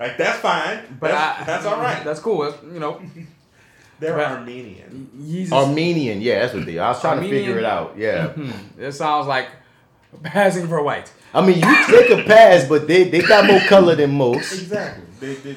[0.00, 0.96] like that's fine.
[0.98, 2.02] But that's, I, that's all right.
[2.02, 2.42] That's cool.
[2.50, 3.00] That's, you know,
[4.00, 5.10] They're but- Armenian.
[5.24, 5.52] Jesus.
[5.52, 6.86] Armenian, yeah, that's what they are.
[6.86, 7.42] I was trying Armenian?
[7.42, 7.94] to figure it out.
[7.98, 8.28] Yeah.
[8.28, 8.82] Mm-hmm.
[8.82, 9.48] It sounds like
[10.22, 11.12] passing for white.
[11.32, 14.52] I mean, you take a pass, but they, they got more color than most.
[14.52, 15.04] Exactly.
[15.20, 15.56] They, they,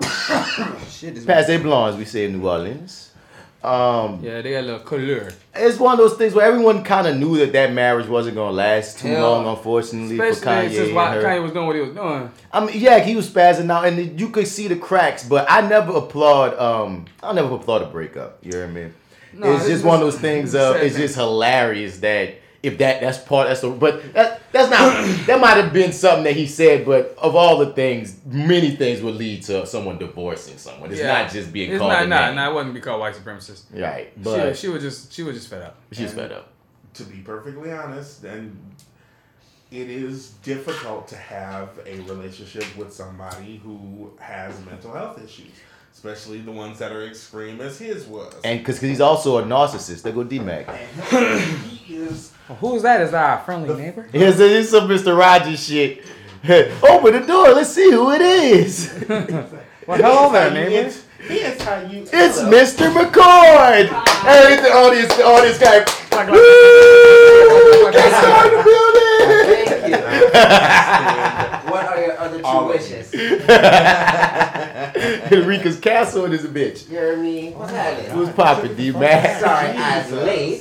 [0.90, 1.24] Shit is.
[1.24, 3.10] Pass they blondes, we say in New Orleans.
[3.62, 5.32] Um, Yeah, they got a little color.
[5.54, 8.50] it's one of those things where everyone kind of knew that that marriage wasn't gonna
[8.52, 10.74] last too Hell, long, unfortunately, for Especially Kanye.
[10.74, 11.22] since and why her.
[11.22, 12.30] Kanye was doing what he was doing.
[12.52, 15.24] I mean, yeah, he was spazzing out, and you could see the cracks.
[15.26, 16.58] But I never applaud.
[16.58, 18.38] Um, I never applaud a breakup.
[18.42, 18.94] You know what I mean?
[19.32, 20.52] No, it's it's just one of those things.
[20.54, 21.02] it's Uh, it's thing.
[21.06, 25.56] just hilarious that if that that's part that's the but that that's not that might
[25.56, 26.86] have been something that he said.
[26.86, 30.90] But of all the things, many things would lead to someone divorcing someone.
[30.90, 31.92] It's not just being it's called.
[31.92, 32.36] Not, a nah, name.
[32.36, 33.64] nah, it wasn't be called white supremacist.
[33.72, 35.76] Right, She, but she was just she was just fed up.
[35.92, 36.48] she's fed up.
[36.94, 38.56] to be perfectly honest, and
[39.70, 45.52] it is difficult to have a relationship with somebody who has mental health issues,
[45.94, 48.34] especially the ones that are extreme as his was.
[48.44, 50.02] And because he's also a narcissist.
[50.02, 50.68] There go D Mac.
[51.68, 52.32] he is.
[52.60, 53.00] Who's that?
[53.00, 54.02] Is that our friendly neighbor?
[54.12, 55.16] Here's, here's some Mr.
[55.16, 56.04] Rogers shit.
[56.82, 57.54] Open the door.
[57.54, 59.04] Let's see who it is.
[59.86, 60.86] Well, hello there, It's neighbor.
[60.86, 61.04] ent-
[61.42, 62.00] Here's how you.
[62.10, 62.90] It's Mr.
[62.90, 63.88] McCord.
[64.22, 65.84] Hey, the audience, the audience guy.
[66.14, 67.90] Like, Woo!
[67.92, 69.66] Guess who in the building?
[69.66, 69.96] Thank you.
[71.70, 73.12] what are your other two All wishes?
[75.32, 76.84] Enrica's castle is a bitch.
[76.88, 77.50] You hear me?
[77.52, 78.10] What's happening?
[78.12, 79.40] Who's popping, D man?
[79.40, 80.60] Sorry, I was late.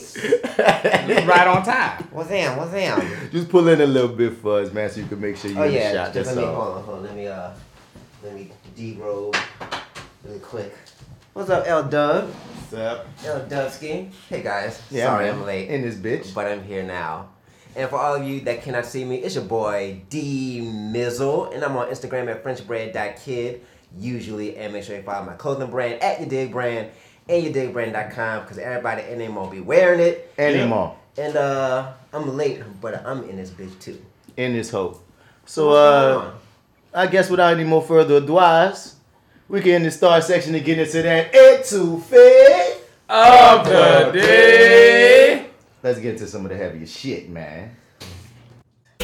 [1.27, 2.03] right on time.
[2.11, 2.57] What's that?
[2.57, 3.31] What's that?
[3.31, 5.57] Just pull in a little bit for us, man, so you can make sure you
[5.59, 6.13] Oh in the yeah, shot.
[6.13, 6.61] just That's let me all.
[6.63, 7.03] hold on, hold on.
[7.03, 7.51] Let me uh,
[8.23, 9.35] let me derobe
[10.23, 10.73] really quick.
[11.33, 12.29] What's up, L Dub?
[12.29, 13.07] What's up?
[13.25, 14.11] L Dubski.
[14.29, 14.79] Hey guys.
[14.91, 15.33] Yeah, Sorry man.
[15.33, 16.31] I'm late, In this bitch.
[16.31, 17.29] but I'm here now.
[17.75, 21.63] And for all of you that cannot see me, it's your boy D Mizzle, and
[21.63, 23.61] I'm on Instagram at FrenchBread.kid.
[23.97, 26.91] Usually, and make sure you follow my clothing brand at your dig brand
[27.27, 30.31] and your yourdigbrand.com because everybody in there won't be wearing it.
[30.37, 30.95] Anymore.
[31.17, 33.99] And uh, I'm late, but I'm in this bitch too.
[34.37, 35.01] In this hole.
[35.47, 36.31] So, uh?
[36.93, 38.37] I guess without any more further ado,
[39.53, 42.71] we can in the star section and get into that etouffee.
[43.07, 45.45] Of the day.
[45.83, 47.75] Let's get into some of the heavier shit, man.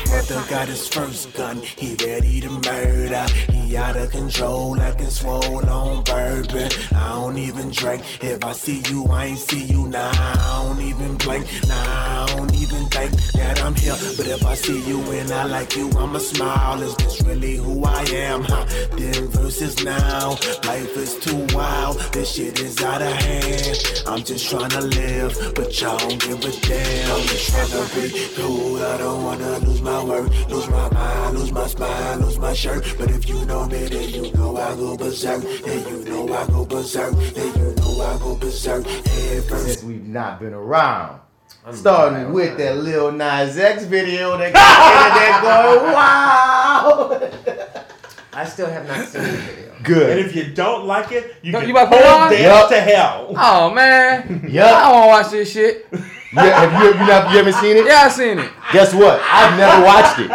[0.10, 3.26] Brother got his first gun, he ready to murder.
[3.52, 6.72] He out of control like a swole on bourbon.
[6.96, 8.04] I don't even drink.
[8.24, 9.88] If I see you, I ain't see you.
[9.88, 11.46] Nah, I don't even blink.
[11.68, 13.96] Nah, I don't even think that I'm here.
[14.18, 16.82] But if I see you and I like you, I'ma smile.
[16.82, 18.44] Is this really who I am?
[18.44, 18.66] Huh?
[18.98, 20.32] Then versus now,
[20.64, 22.00] life is too wild.
[22.14, 24.04] This shit is out of hand.
[24.08, 27.16] I'm just trying to live, but y'all don't give a damn.
[27.16, 28.82] I'm just trying to be cool.
[28.84, 32.84] I don't wanna lose my word, lose my mind, lose my spine, lose my shirt.
[32.98, 35.42] But if you know me, then you know I go berserk.
[35.44, 37.14] Then you know I go berserk.
[37.14, 38.86] Then you know I go berserk.
[38.86, 39.66] Head first.
[39.66, 41.22] Since we've not been around.
[41.66, 45.94] I'm Starting sorry, with I'm that Lil Nas X video that got the internet going,
[45.94, 47.30] wow!
[48.34, 49.76] I still have not seen the video.
[49.84, 50.10] Good.
[50.18, 52.32] And if you don't like it, you Don't can you about to put hold on?
[52.32, 53.34] down to hell.
[53.38, 54.46] Oh man.
[54.46, 55.88] I don't want to watch this shit.
[56.32, 57.86] Yeah, have you, you, not, you haven't seen it?
[57.86, 58.52] Yeah, I've seen it.
[58.72, 59.20] Guess what?
[59.24, 60.30] I've never watched it.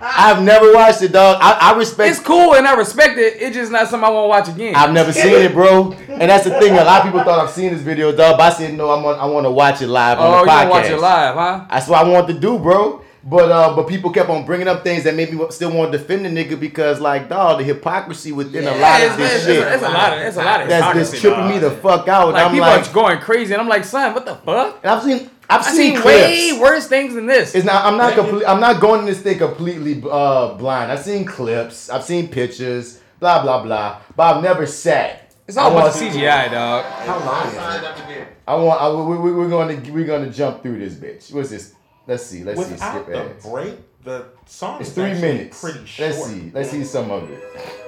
[0.00, 1.38] I've never watched it, dog.
[1.40, 3.42] I, I respect It's cool and I respect it.
[3.42, 4.76] It's just not something I want to watch again.
[4.76, 5.92] I've never seen it, bro.
[5.92, 6.74] And that's the thing.
[6.74, 8.38] A lot of people thought I've seen this video, dog.
[8.38, 8.90] But I said no.
[8.90, 10.70] I'm on, I want to watch it live oh, on you the podcast.
[10.70, 11.66] want to watch it live, huh?
[11.70, 13.02] That's what I want to do, bro.
[13.28, 15.98] But uh, but people kept on bringing up things that made me still want to
[15.98, 19.56] defend the nigga because like, dog, the hypocrisy within a lot of this it's, shit.
[19.58, 21.50] it's, it's a lot of it's a lot of that's hypocrisy, just tripping dog.
[21.50, 22.32] me the fuck out.
[22.32, 24.78] Like I'm people like, are going crazy, and I'm like, son, what the fuck?
[24.80, 27.56] and I've seen I've I seen, seen way worse things than this.
[27.56, 27.84] It's not.
[27.84, 28.14] I'm not.
[28.14, 30.92] Complete, I'm not going in this thing completely uh, blind.
[30.92, 31.90] I've seen clips.
[31.90, 33.00] I've seen pictures.
[33.18, 34.02] Blah blah blah.
[34.14, 35.32] But I've never sat.
[35.48, 36.84] It's all I about want- CGI, dog.
[36.84, 38.28] How long is it?
[38.46, 38.80] I want.
[38.80, 39.90] I, we, we, we're going to.
[39.90, 41.32] We're going to jump through this bitch.
[41.32, 41.75] What's this?
[42.06, 42.44] Let's see.
[42.44, 42.72] Let's see.
[42.72, 43.46] Without Skip the ads.
[43.46, 45.60] break, the song It's is three minutes.
[45.60, 46.10] pretty short.
[46.10, 46.50] Let's see.
[46.54, 47.42] Let's see some of it.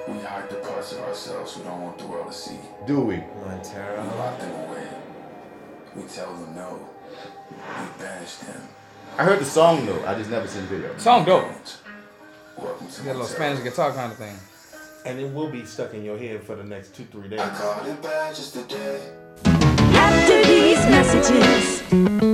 [0.07, 2.57] We hide the parts of ourselves we don't want the world to see.
[2.85, 3.15] Do we?
[3.15, 4.03] We Montero.
[4.17, 4.87] lock them away.
[5.95, 6.89] We tell them no.
[7.49, 7.55] We
[8.03, 8.61] banish them.
[9.17, 10.05] I heard the song though.
[10.05, 10.97] I just never seen the video.
[10.97, 11.45] Song dope.
[12.57, 14.35] Welcome to Got a little Spanish guitar kind of thing.
[15.05, 17.39] And it will be stuck in your head for the next two, three days.
[17.39, 18.99] I called it bad just today.
[19.45, 21.83] After these messages,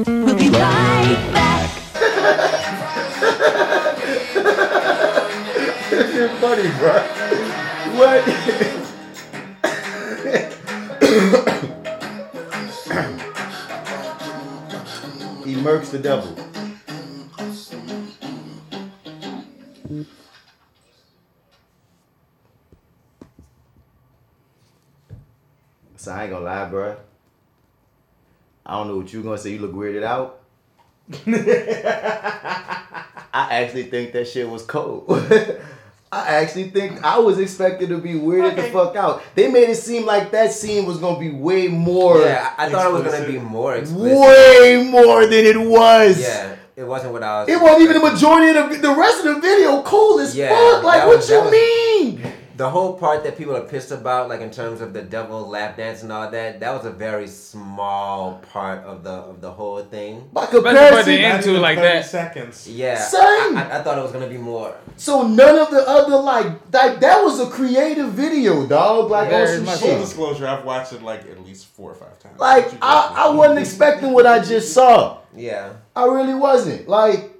[0.07, 1.44] we'll be right back.
[6.15, 6.93] You're funny, bro.
[7.97, 8.23] What?
[15.45, 16.35] he murks the devil.
[25.97, 26.97] So I ain't gonna lie, bro.
[28.65, 29.51] I don't know what you gonna say.
[29.51, 30.44] You look weirded out.
[33.33, 35.05] I actually think that shit was cold.
[36.11, 39.21] I actually think I was expected to be weirded the fuck out.
[39.35, 42.69] They made it seem like that scene was gonna be way more, Yeah, I I
[42.69, 44.17] thought it was gonna be more explicit.
[44.17, 46.21] way more than it was.
[46.21, 47.49] Yeah, it wasn't what I was.
[47.49, 50.49] It wasn't even the majority of the, the rest of the video cool as Yeah,
[50.49, 50.83] fuck.
[50.83, 51.94] Like, that what was- you was- mean?
[52.57, 55.75] The whole part that people are pissed about, like in terms of the devil lap
[55.77, 59.81] dance and all that, that was a very small part of the of the whole
[59.83, 60.29] thing.
[60.31, 61.33] By Especially by comparison, the end.
[61.39, 62.05] Not into like that.
[62.05, 62.67] seconds.
[62.67, 63.57] Yeah, Same.
[63.57, 64.75] I, I, I thought it was gonna be more.
[64.95, 69.11] so none of the other like like that was a creative video, dog.
[69.11, 71.95] Like Very on some much Full disclosure, I've watched it like at least four or
[71.95, 72.39] five times.
[72.39, 73.25] Like I.
[73.25, 75.19] I wasn't expecting what I just saw.
[75.35, 76.87] Yeah, I really wasn't.
[76.87, 77.31] Like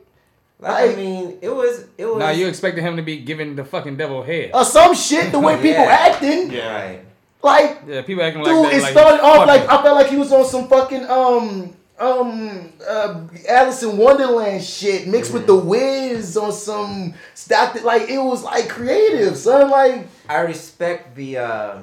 [0.60, 2.18] like Like- I mean, it was it was.
[2.18, 4.51] Now you expected him to be giving the fucking devil head.
[4.53, 5.32] or some shit.
[5.32, 6.08] The way people Yeah.
[6.12, 6.51] acting.
[6.51, 6.74] Yeah.
[6.76, 7.01] right.
[7.43, 8.74] Like Yeah, people acting like dude, that.
[8.74, 9.62] it like, started off like.
[9.70, 15.08] I felt like he was on some fucking um um uh Alice in Wonderland shit
[15.08, 19.70] mixed with the Wiz on some stuff that like it was like creative, son.
[19.70, 21.78] Like I respect the uh,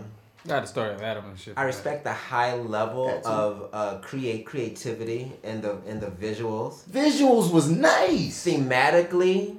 [0.47, 1.55] Got the story of Adam and shit.
[1.57, 6.83] I respect the high level That's of uh, create creativity and the and the visuals.
[6.89, 8.45] Visuals was nice.
[8.45, 9.59] Thematically,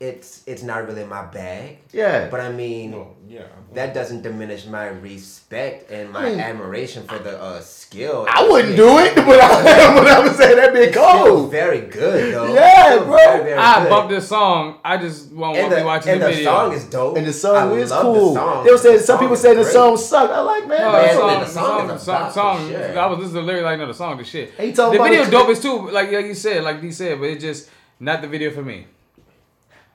[0.00, 1.76] it's it's not really my bag.
[1.92, 2.28] Yeah.
[2.30, 3.42] But I mean, Well, yeah.
[3.74, 8.26] that doesn't diminish my respect and my I mean- admiration for the uh, skill.
[8.30, 11.50] I wouldn't do it, but I, but I would say that'd be It's cold.
[11.50, 12.54] very good though.
[12.54, 13.14] Yeah, bro.
[13.14, 13.90] Very, very I good.
[13.90, 14.78] bumped this song.
[14.82, 16.50] I just won't and want to the, be watching and the the video.
[16.50, 17.16] song is dope.
[17.18, 18.28] And the song I is love cool.
[18.34, 18.64] The song.
[18.64, 20.32] They were saying some song people say the song sucked.
[20.32, 20.80] I like man.
[20.80, 22.70] No, Man, the the song, the song song, is song, bop for song.
[22.70, 22.98] sure.
[22.98, 24.52] I was listening to the lyrics like, no, the song, the shit.
[24.58, 27.44] Ain't The video dope is too, like like you said, like D said, but it's
[27.44, 27.68] just
[28.00, 28.86] not the video for me.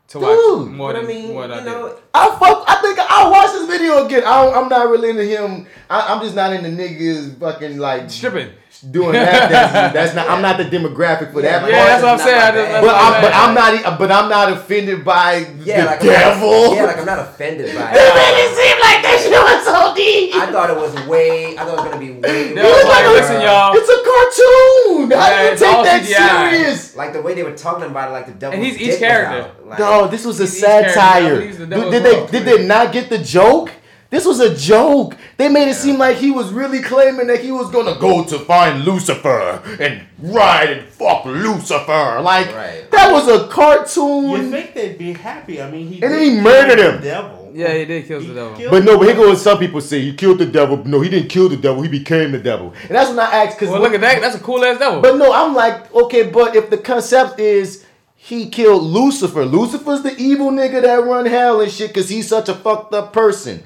[0.10, 1.98] To watch Dude, more But I than mean, what I you know, did.
[2.14, 2.64] I fuck.
[2.68, 4.24] I think I'll watch this video again.
[4.26, 5.66] I, I'm not really into him.
[5.90, 8.52] I, I'm just not into niggas fucking like Stripping.
[8.82, 9.50] Doing that.
[9.52, 10.30] That's, that's not.
[10.30, 11.68] I'm not the demographic for that.
[11.70, 12.38] Yeah, that's what I'm Not saying.
[12.38, 12.72] my I just- bag.
[12.72, 13.22] that's But what I'm, saying.
[13.24, 13.74] but I'm not.
[13.74, 16.52] e- But I'm not offended by yeah, the like devil.
[16.52, 18.16] Not, yeah, like I'm not offended by It it.
[18.16, 20.36] made it seem like that shit was so deep.
[20.36, 21.58] I thought it was way.
[21.58, 22.54] I thought it was gonna be way.
[22.54, 23.74] They was like, listen, y'all.
[23.76, 25.12] It's a cartoon.
[25.12, 26.50] How Yeah, do you take that CGI.
[26.52, 26.96] serious?
[26.96, 28.56] Like the way they were talking about it, like the devil.
[28.58, 29.52] And he's each character.
[29.66, 31.42] Like, No, this was a He's each satire.
[31.42, 33.72] He's Did, devil did as they did they not get the joke?
[34.16, 35.18] This was a joke.
[35.36, 38.40] They made it seem like he was really claiming that he was gonna go to
[38.40, 42.22] find Lucifer and ride and fuck Lucifer.
[42.22, 42.90] Like Right.
[42.92, 44.24] that was a cartoon.
[44.24, 44.52] You cartoon.
[44.52, 45.62] think they'd be happy?
[45.62, 47.02] I mean, he And then he kill murdered the him.
[47.02, 47.52] Devil.
[47.56, 48.54] Yeah, he did kill the He devil.
[48.58, 49.22] killed But no, but here him.
[49.22, 50.82] goes some people say he killed the devil.
[50.86, 51.82] No, he didn't kill the devil.
[51.84, 52.74] He became the devil.
[52.88, 54.22] And that's when I asked because Well, look at that.
[54.22, 55.02] That's a cool ass devil.
[55.02, 57.84] But no, I'm like, okay, but if the concept is
[58.16, 62.48] he killed Lucifer, Lucifer's the evil nigga that run hell and shit because he's such
[62.48, 63.62] a fucked up person.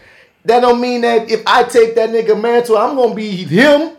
[0.45, 3.97] That don't mean that if I take that nigga mantle, I'm gonna be him.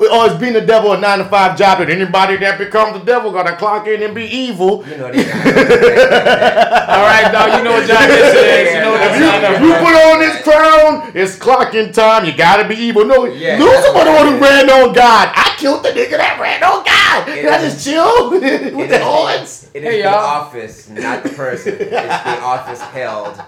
[0.00, 3.04] Or is being the devil a nine to five job that anybody that becomes the
[3.04, 4.82] devil gotta clock in and be evil.
[4.88, 7.58] You know they All right, dog.
[7.58, 8.72] You know what John Mitchell is.
[8.74, 12.24] You know what If you, if you put on this crown, it's clocking time.
[12.24, 13.04] You gotta be evil.
[13.04, 15.32] No, Yeah, Lucifer the one who ran on God.
[15.34, 17.28] I killed the nigga that ran on God.
[17.36, 18.30] It and I just chill
[18.78, 19.68] with the horns.
[19.74, 20.14] It is Hey, the y'all.
[20.14, 21.74] office, not the person.
[21.78, 23.38] It's the office held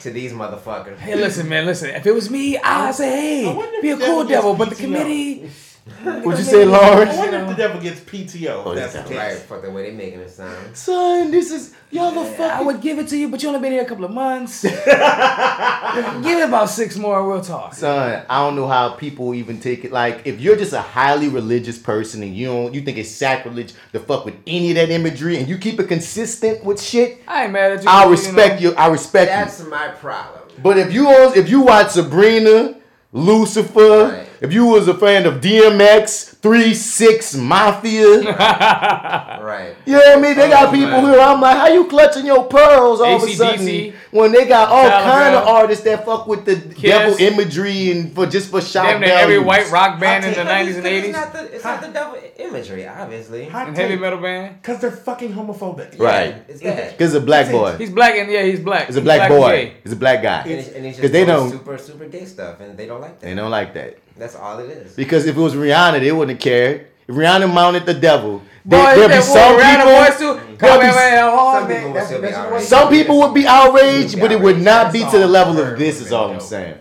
[0.00, 0.96] to these motherfuckers.
[0.98, 1.66] Hey, listen, man.
[1.66, 1.90] Listen.
[1.90, 4.54] If it was me, I'd say, hey, wonder be a cool devil devil.
[4.54, 4.84] But the gets PTO.
[4.84, 5.50] committee.
[6.02, 7.12] What'd you say, Lawrence?
[7.12, 7.16] I Lawrence?
[7.16, 8.62] wonder if the devil gets PTO.
[8.66, 9.16] Oh, if that's the case.
[9.16, 10.76] Right, fuck the way they making it sound.
[10.76, 12.50] Son, this is y'all the fuck.
[12.52, 14.62] I would give it to you, but you only been here a couple of months.
[14.62, 17.74] give it about six more, and we'll talk.
[17.74, 19.92] Son, I don't know how people even take it.
[19.92, 23.72] Like, if you're just a highly religious person and you don't, you think it's sacrilege
[23.92, 27.44] to fuck with any of that imagery, and you keep it consistent with shit, I
[27.44, 27.88] ain't mad at you.
[27.88, 28.70] I'll you respect know.
[28.70, 28.76] you.
[28.76, 29.36] I respect you.
[29.36, 30.42] That's my problem.
[30.62, 32.74] But if you if you watch Sabrina,
[33.12, 34.25] Lucifer, Right.
[34.40, 38.06] If you was a fan of DMX, Three Six Mafia,
[39.42, 39.74] Right.
[39.86, 40.36] you know what I mean?
[40.36, 41.04] They got Oh, people man.
[41.12, 41.20] here.
[41.20, 44.88] I'm like, how you clutching your pearls all of a sudden when they got all
[44.88, 46.82] Telegram, kind of artists that fuck with the Kiss.
[46.82, 50.40] devil imagery and for just for shock Damn near every white rock band in the
[50.40, 51.02] 90s and 80s.
[51.04, 53.44] It's not the, it's not the devil imagery, obviously.
[53.48, 54.60] Hot And heavy metal band.
[54.62, 55.98] Because they're fucking homophobic.
[55.98, 56.36] Right.
[56.48, 56.92] It's that.
[56.96, 57.76] Because it's a black boy.
[57.76, 58.86] He's black and yeah, he's black.
[58.86, 59.50] He's a He's black boy.
[59.50, 59.72] gay.
[59.84, 60.40] It's a black guy.
[60.42, 63.00] And, it's, and he's 'Cause just they don't- super super gay stuff, and they don't
[63.00, 63.26] like that.
[63.26, 63.98] They don't like that.
[64.18, 64.94] That's all it is.
[64.94, 66.86] Because if it was Rihanna, they wouldn't have cared.
[67.06, 69.92] If Rihanna mounted the devil, Boy, there, there'd be that some boy, Rihanna people.
[69.94, 70.44] voice too.
[70.44, 70.56] Mm-hmm.
[70.56, 71.60] there'll be here, man.
[71.60, 72.66] Some people will be outraged.
[72.68, 76.00] Some people would be outraged, but it would not be to the level of this.
[76.00, 76.78] Is all I'm saying.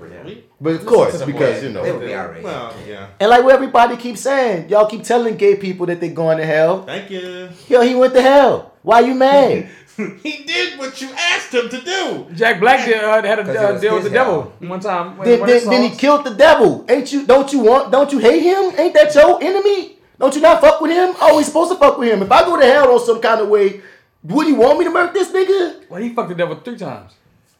[0.59, 1.67] But of course, because boy.
[1.67, 2.43] you They know, would be outraged.
[2.43, 3.07] Well, yeah.
[3.19, 6.45] and like what everybody keeps saying, y'all keep telling gay people that they're going to
[6.45, 6.83] hell.
[6.83, 7.49] Thank you.
[7.67, 8.73] Yo, he went to hell.
[8.81, 9.69] Why you mad?
[10.23, 12.27] he did what you asked him to do.
[12.33, 15.17] Jack Black did, uh, had a uh, deal with the his devil one time.
[15.23, 16.85] then, One then, then he killed the devil.
[16.89, 17.25] Ain't you?
[17.25, 17.91] Don't you want?
[17.91, 18.77] Don't you hate him?
[18.79, 19.97] Ain't that your enemy?
[20.19, 21.13] Don't you not fuck with him?
[21.19, 22.21] Oh, he's supposed to fuck with him.
[22.23, 23.81] If I go to hell on some kind of way,
[24.23, 25.89] would you want me to murk this nigga?
[25.89, 27.11] Well, he fucked the devil three times.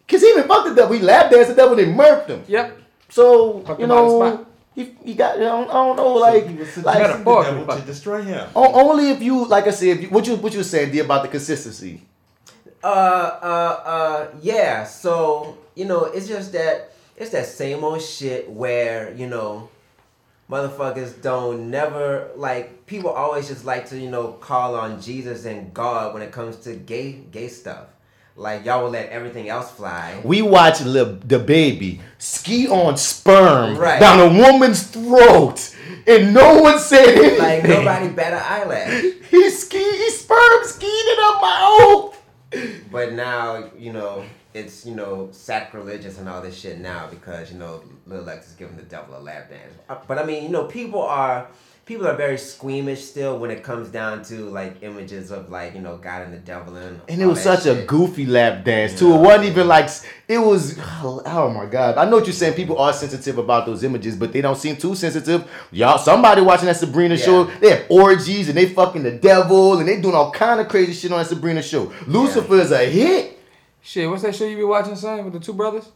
[0.08, 0.96] Cause he even fucked the devil.
[0.96, 1.78] He lap danced the devil.
[1.78, 2.44] And they murked him.
[2.48, 2.78] Yep.
[3.10, 4.48] So Fucked you him on the know, spot.
[4.76, 5.36] he, he got.
[5.38, 6.14] I don't, I don't know.
[6.14, 8.48] Like, he was like the devil to destroy him.
[8.56, 10.92] o- only if you, like I said, if you, what you what you were saying,
[10.92, 12.02] D, about the consistency.
[12.86, 14.84] Uh, uh, uh, yeah.
[14.84, 19.70] So you know, it's just that it's that same old shit where you know,
[20.52, 25.74] motherfuckers don't never like people always just like to you know call on Jesus and
[25.74, 27.88] God when it comes to gay gay stuff.
[28.38, 30.22] Like y'all will let everything else fly.
[30.24, 34.00] We watch the baby ski on sperm Right.
[34.00, 35.74] down a woman's throat,
[36.06, 37.40] and no one said anything.
[37.40, 39.04] Like nobody bat an eyelash.
[39.32, 42.12] He ski, he sperm skied it up my own.
[42.92, 47.58] But now, you know, it's, you know, sacrilegious and all this shit now because, you
[47.58, 49.74] know, Lil Lex is giving the devil a lap dance.
[50.08, 51.48] But I mean, you know, people are
[51.86, 55.82] people are very squeamish still when it comes down to like images of like you
[55.82, 58.98] know God and the devil and And it was that such a goofy lap dance
[58.98, 59.14] too.
[59.14, 59.90] It wasn't even like
[60.28, 60.78] it was.
[61.04, 61.98] Oh my god!
[61.98, 62.56] I know what you're saying.
[62.56, 65.50] People are sensitive about those images, but they don't seem too sensitive.
[65.72, 67.26] Y'all, somebody watching that Sabrina Yeah.
[67.26, 70.68] show, they have orgies and they fucking the devil and they doing all kind of
[70.68, 71.94] crazy shit on that Sabrina show.
[72.08, 73.40] Lucifer is a hit.
[73.82, 75.88] Shit, what's that show you be watching, son, with the two brothers?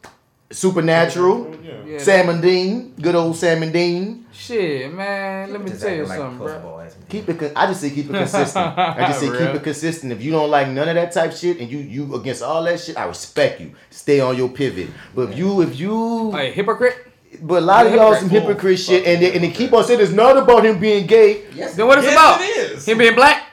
[0.52, 1.56] Supernatural.
[1.64, 1.74] Yeah.
[1.86, 1.97] Yeah.
[2.00, 4.26] Sam and Dean, good old Sam and Dean.
[4.32, 5.52] Shit, man.
[5.52, 6.60] Let me tell you like something, bro.
[6.60, 6.95] boys.
[7.08, 7.52] Keep it.
[7.56, 8.78] I just say keep it consistent.
[8.78, 10.12] I just say keep it consistent.
[10.12, 12.80] If you don't like none of that type shit and you you against all that
[12.80, 13.74] shit, I respect you.
[13.91, 14.89] Stay on your pivot.
[15.14, 17.06] But if you if you Hey, hypocrite.
[17.43, 18.56] But a lot of y'all some Hypocrite.
[18.58, 21.43] hypocrite shit, and they, and they keep on saying it's not about him being gay.
[21.54, 22.41] Yes, Then what it's Yes, about?
[22.41, 22.88] it is.
[22.88, 23.49] Him being black?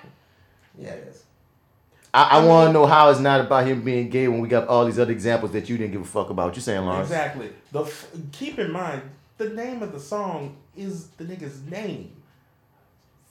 [2.16, 2.32] Yeah, it is.
[2.32, 4.68] I, I want to know how it's not about him being gay when we got
[4.68, 6.46] all these other examples that you didn't give a fuck about.
[6.46, 7.08] What you saying, Lawrence?
[7.08, 7.50] Exactly.
[7.72, 9.02] The f- keep in mind
[9.38, 12.12] the name of the song is the nigga's name.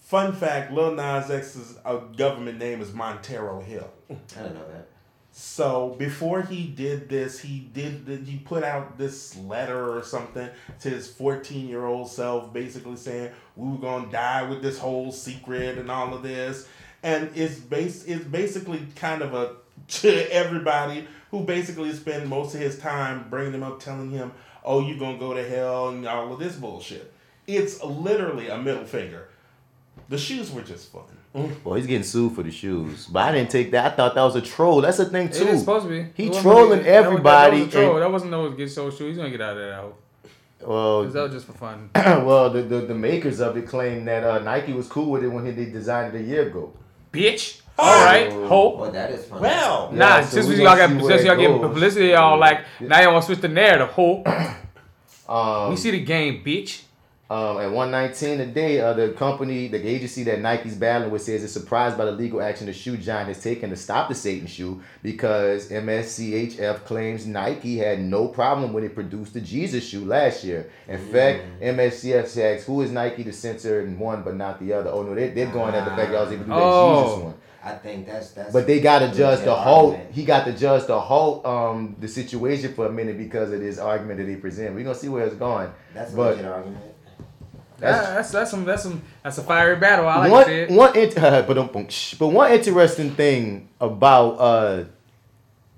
[0.04, 3.90] Fun fact: Lil Nas X's uh, government name is Montero Hill.
[4.10, 4.88] I didn't know that.
[5.38, 10.48] So before he did this, he did he put out this letter or something
[10.80, 15.12] to his 14 year old self, basically saying we were gonna die with this whole
[15.12, 16.68] secret and all of this,
[17.06, 19.56] and it's base it's basically kind of a
[19.88, 24.32] to everybody who basically spend most of his time bringing him up, telling him,
[24.64, 27.14] "Oh, you're gonna go to hell" and all of this bullshit.
[27.48, 29.30] It's literally a middle finger.
[30.10, 31.04] The shoes were just fun.
[31.64, 33.94] Well, he's getting sued for the shoes, but I didn't take that.
[33.94, 34.80] I thought that was a troll.
[34.82, 35.48] That's the thing too.
[35.48, 36.08] is supposed to be.
[36.16, 37.94] He It wasn't- trolling that was- everybody That, was a troll.
[37.96, 39.08] and- that wasn't no get so true.
[39.10, 39.96] He's gonna get out of that out.
[40.66, 41.90] Well, That was just for fun.
[41.96, 45.28] well, the, the the makers of it claim that uh, Nike was cool with it
[45.28, 46.72] when they designed it a year ago.
[47.16, 47.62] Bitch.
[47.78, 48.32] All right.
[48.32, 48.80] Hope.
[48.80, 49.42] Well, that is funny.
[49.42, 52.40] Well, Yeah, Nah, so since we we y'all gonna got since y'all getting publicity, y'all
[52.40, 53.90] like now y'all want to switch the narrative.
[53.90, 54.28] Hope.
[55.28, 56.84] Um, we see the game, bitch.
[57.28, 61.44] Um, at 119 a day, uh, the company, the agency that Nike's battling with says
[61.44, 64.46] it's surprised by the legal action the shoe giant has taken to stop the Satan
[64.46, 70.44] shoe because MSCHF claims Nike had no problem when it produced the Jesus shoe last
[70.44, 70.70] year.
[70.88, 74.92] In fact, MSCHF says, who is Nike to censor in one but not the other.
[74.92, 77.04] Oh no, they, they're going at the fact y'all was able to do that Oh.
[77.06, 77.34] Jesus one.
[77.64, 78.54] I think that's that's.
[78.54, 79.94] But they got to judge the halt.
[79.94, 80.14] argument.
[80.14, 83.80] He got to judge the halt um the situation for a minute because of this
[83.80, 84.76] argument that he present.
[84.76, 85.72] We're gonna see where it's going.
[85.96, 86.95] That's a but legit argument.
[87.78, 90.08] That's, that's that's some that's some that's a fiery battle.
[90.08, 90.72] I like one, to it.
[90.72, 91.16] one int-
[91.48, 91.70] but um,
[92.20, 94.84] but one interesting thing about uh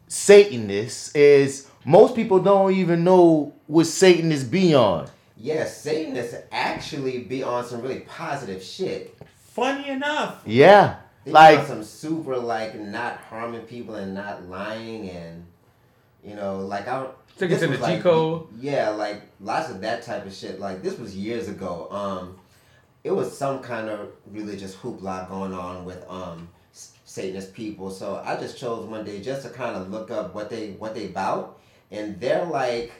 [0.07, 5.09] Satanists is most people don't even know what Satanists be on.
[5.35, 9.17] Yes, Satanists actually be on some really positive shit.
[9.35, 15.45] funny enough, Yeah, They like some super like not harming people and not lying and
[16.23, 17.07] you know like I.
[17.37, 18.47] Took it this to was the G like- code.
[18.59, 20.59] Yeah, like lots of that type of shit.
[20.59, 21.87] Like this was years ago.
[21.91, 22.37] Um,
[23.03, 26.49] it was some kind of religious hoopla going on with um
[27.05, 27.89] Satanist people.
[27.89, 30.93] So I just chose one day just to kind of look up what they what
[30.93, 31.59] they about,
[31.91, 32.91] and they're like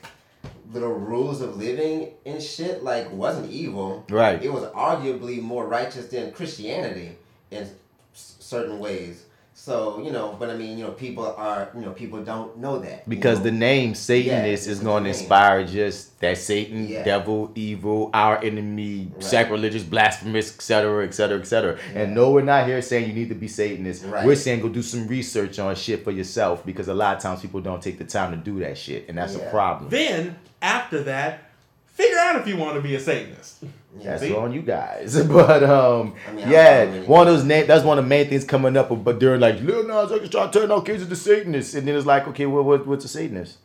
[0.72, 4.06] little rules of living and shit like wasn't evil.
[4.10, 4.42] Right.
[4.42, 7.18] It was arguably more righteous than Christianity
[7.52, 9.26] in s- certain ways.
[9.60, 12.78] So you know, but I mean, you know, people are you know people don't know
[12.80, 13.46] that you because know.
[13.46, 17.04] the name Satanist Yeah, is going to inspire just that Satan, Yeah.
[17.04, 19.24] devil, evil, our enemy, Right.
[19.24, 21.78] sacrilegious, blasphemous, etc., etc., etc.
[21.96, 24.06] And no, we're not here saying you need to be Satanist.
[24.06, 24.24] Right.
[24.24, 27.42] We're saying go do some research on shit for yourself because a lot of times
[27.42, 29.90] people don't take the time to do that shit, and that's a problem.
[29.90, 31.50] then after that,
[31.88, 33.64] figure out if you want to be a Satanist.
[34.00, 34.12] Yeah.
[34.12, 34.36] That's See?
[34.36, 35.16] on you guys.
[35.28, 38.44] But um, I mean, yeah, one of those na- that's one of the main things
[38.44, 38.90] coming up.
[39.04, 41.88] But during like Lil Nas X is trying to turn out kids into Satanists, and
[41.88, 43.58] then it's like, okay, well, what, what's a Satanist?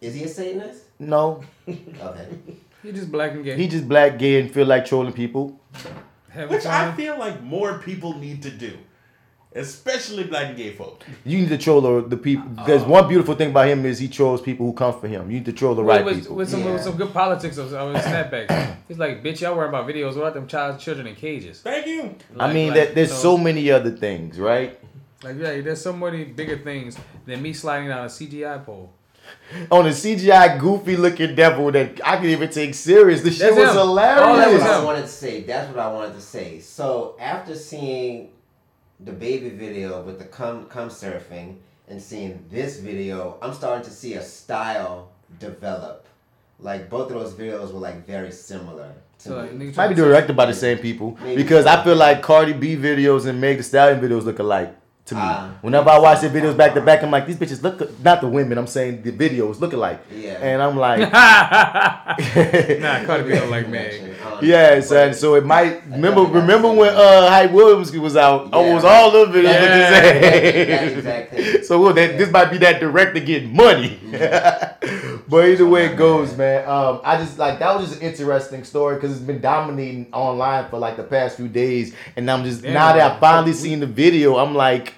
[0.00, 0.84] Is he a Satanist?
[0.98, 2.28] No, Okay.
[2.82, 3.56] He just black and gay.
[3.56, 5.58] he just black, gay, and feel like trolling people.
[6.30, 8.78] Having Which I feel like more people need to do,
[9.54, 11.04] especially black and gay folk.
[11.24, 12.44] You need to troll the, the people.
[12.66, 15.30] There's one beautiful thing about him is he trolls people who come for him.
[15.30, 16.36] You need to troll the right with, people.
[16.36, 16.72] with some Yeah.
[16.74, 18.76] with some good politics of, of his snapbacks.
[18.88, 21.60] He's like, bitch, y'all worry about videos without them child children in cages.
[21.60, 22.14] Thank you.
[22.38, 24.78] I mean, like, that there's you know, so many other things, right?
[25.24, 26.96] like yeah, there's so many bigger things
[27.26, 28.92] than me sliding down a CGI pole.
[29.70, 33.20] On a CGI goofy looking devil that I could even take serious.
[33.20, 33.76] The shit was him.
[33.76, 34.22] hilarious.
[34.24, 35.42] Oh, That's what I wanted to say.
[35.42, 36.60] That's what I wanted to say.
[36.60, 38.30] So after seeing
[39.00, 41.56] the baby video with the cum cum surfing
[41.88, 46.06] and seeing this video, I'm starting to see a style develop.
[46.60, 49.66] Like both of those videos were like very similar to So like, me.
[49.66, 51.42] nigga Might be directed by the same people Maybe.
[51.42, 54.74] because I feel like Cardi B videos and Meg Thee Stallion videos look alike
[55.08, 55.20] to me.
[55.22, 55.50] Ah.
[55.62, 58.28] Whenever I watch the videos back to back, I'm like, these bitches look not the
[58.28, 58.58] women.
[58.58, 60.00] I'm saying the videos look alike.
[60.14, 60.32] Yeah.
[60.40, 61.00] And I'm like,
[62.80, 64.12] Nah, Cardi B don't like me.
[64.22, 65.14] Um, yeah, son.
[65.14, 68.50] So it might remember remember when uh Hype Williams was out.
[68.52, 69.60] Oh, it was all those videos Yeah.
[69.60, 70.98] looking That same.
[70.98, 71.62] exact thing.
[71.68, 73.98] So well, that, this might be that director getting money.
[75.28, 76.66] but either way it goes, man.
[76.68, 80.68] Um, I just like that was just an interesting story because it's been dominating online
[80.70, 83.80] for like the past few days, and I'm just Yeah, now that I finally seen
[83.80, 84.94] the video, I'm like,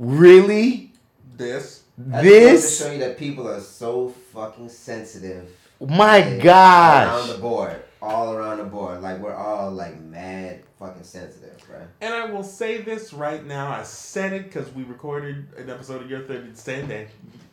[0.00, 0.92] really?
[1.36, 1.82] This.
[1.98, 2.78] I just wanted This?
[2.78, 5.50] to show you that people are so fucking sensitive.
[5.80, 11.04] My Like, Around the board, all around the board, like we're all like mad fucking
[11.04, 11.86] sensitive, right?
[12.00, 13.70] And I will say this right now.
[13.70, 16.52] I said it because we recorded an episode of Your 30
[16.86, 17.08] Day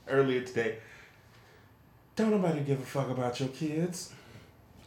[0.09, 0.77] earlier today.
[2.15, 4.13] Don't nobody give a fuck about your kids.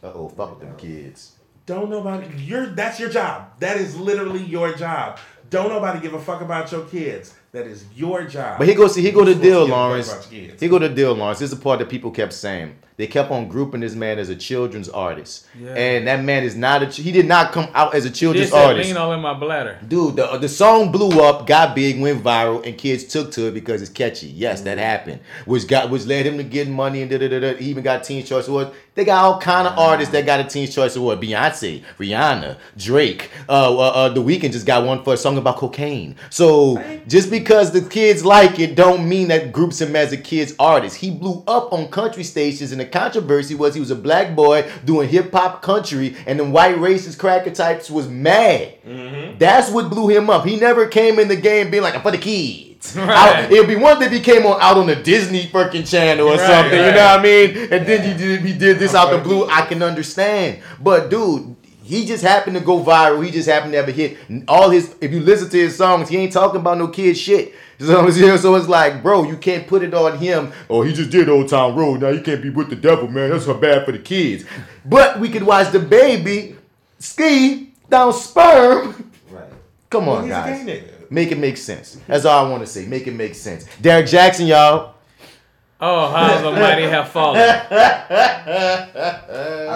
[0.03, 1.33] Uh oh, fuck with them kids.
[1.67, 2.27] Don't nobody.
[2.37, 3.59] You're that's your job.
[3.59, 5.19] That is literally your job.
[5.51, 7.35] Don't nobody give a fuck about your kids.
[7.51, 8.57] That is your job.
[8.57, 8.95] But he goes.
[8.95, 10.13] He go to deal, give a fuck Lawrence.
[10.13, 10.61] about your kids.
[10.61, 11.39] He go to deal, Lawrence.
[11.39, 12.77] This is the part that people kept saying.
[12.95, 15.73] They kept on grouping this man as a children's artist, Yeah.
[15.73, 16.85] and that man is not a.
[16.85, 18.87] He did not come out as a This children's said artist.
[18.87, 19.77] lean all in my bladder.
[19.85, 23.53] Dude, the, the song blew up, got big, went viral, and kids took to it
[23.53, 24.27] because it's catchy.
[24.27, 24.85] Yes, that mm-hmm.
[24.85, 25.19] happened.
[25.45, 27.55] Which got which led him to getting money and da da da da.
[27.55, 28.69] He even got Teen Choice Award.
[28.93, 31.21] They got all kind of artists that got a Teen Choice Award.
[31.21, 33.29] Beyonce, Rihanna, Drake.
[33.47, 36.17] Uh, uh, uh, The Weeknd just got one for a song about cocaine.
[36.29, 40.53] So just because the kids like it, don't mean that groups him as a kids
[40.59, 40.97] artist.
[40.97, 44.69] He blew up on country stations, and the controversy was he was a black boy
[44.83, 48.73] doing hip hop country, and the white racist cracker types was mad.
[49.39, 50.45] That's what blew him up.
[50.45, 52.70] He never came in the game being like, I'm for the kids.
[52.95, 53.09] Right.
[53.45, 56.27] Out- it'd be one thing if he came on out on the Disney fucking channel
[56.27, 57.57] or Right, something, you know what I mean?
[57.71, 59.47] And then he did he did this out the blue.
[59.47, 60.61] I can understand.
[60.81, 63.23] But dude, he just happened to go viral.
[63.23, 64.17] He just happened to have a hit.
[64.47, 67.53] All his if you listen to his songs, he ain't talking about no kid shit.
[67.81, 68.07] So,
[68.37, 70.51] so it's like, bro, you can't put it on him.
[70.69, 72.01] Oh, he just did Old Town Road.
[72.01, 73.31] Now you can't be with the devil, man.
[73.31, 74.45] That's so bad for the kids.
[74.85, 76.57] But we could watch the baby
[76.99, 79.11] ski down sperm.
[79.31, 79.45] Right.
[79.89, 80.83] Come Well, on, a guys.
[81.11, 81.25] Gay nigga.
[81.25, 81.97] Make it make sense.
[82.07, 82.85] That's all I want to say.
[82.85, 83.65] Make it make sense.
[83.81, 84.95] Derrick Jaxn, y'all.
[85.79, 87.41] Oh, how the mighty have fallen.
[87.41, 87.57] I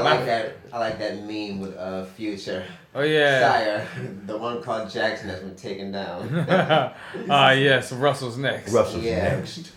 [0.01, 0.55] like that.
[0.71, 2.63] I like that meme with uh Future.
[2.93, 3.39] Oh yeah.
[3.41, 3.87] Sire,
[4.25, 6.45] the one called Jaxn that's been taken down.
[7.29, 8.71] Ah yes, Russell's next.
[8.71, 9.35] Russell's Yeah.
[9.37, 9.71] next.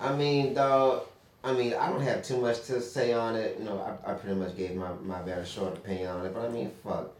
[0.00, 1.04] I mean, though,
[1.42, 3.56] I mean, I don't have too much to say on it.
[3.58, 6.32] You know, I, I pretty much gave my, my very short opinion on it.
[6.34, 7.10] But I mean, fuck.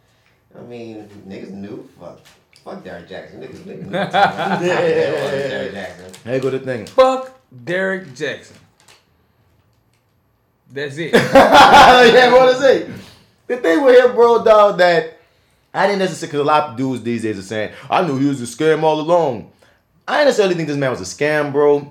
[0.59, 1.89] I mean, niggas knew.
[2.01, 2.21] Fuck.
[2.69, 3.39] Fuck Derrick Jaxn.
[3.39, 3.91] Niggas, niggas knew.
[3.91, 6.23] Derrick Jaxn.
[6.23, 6.87] There go the thing.
[6.87, 8.53] Fuck Derrick Jaxn.
[10.71, 11.13] That's it.
[11.15, 12.91] yeah, what to say?
[13.47, 15.19] The thing with him, bro, dog, that
[15.73, 18.27] I didn't necessarily, because a lot of dudes these days are saying, I knew he
[18.27, 19.51] was a scam all along.
[20.07, 21.91] I didn't necessarily think this man was a scam, bro.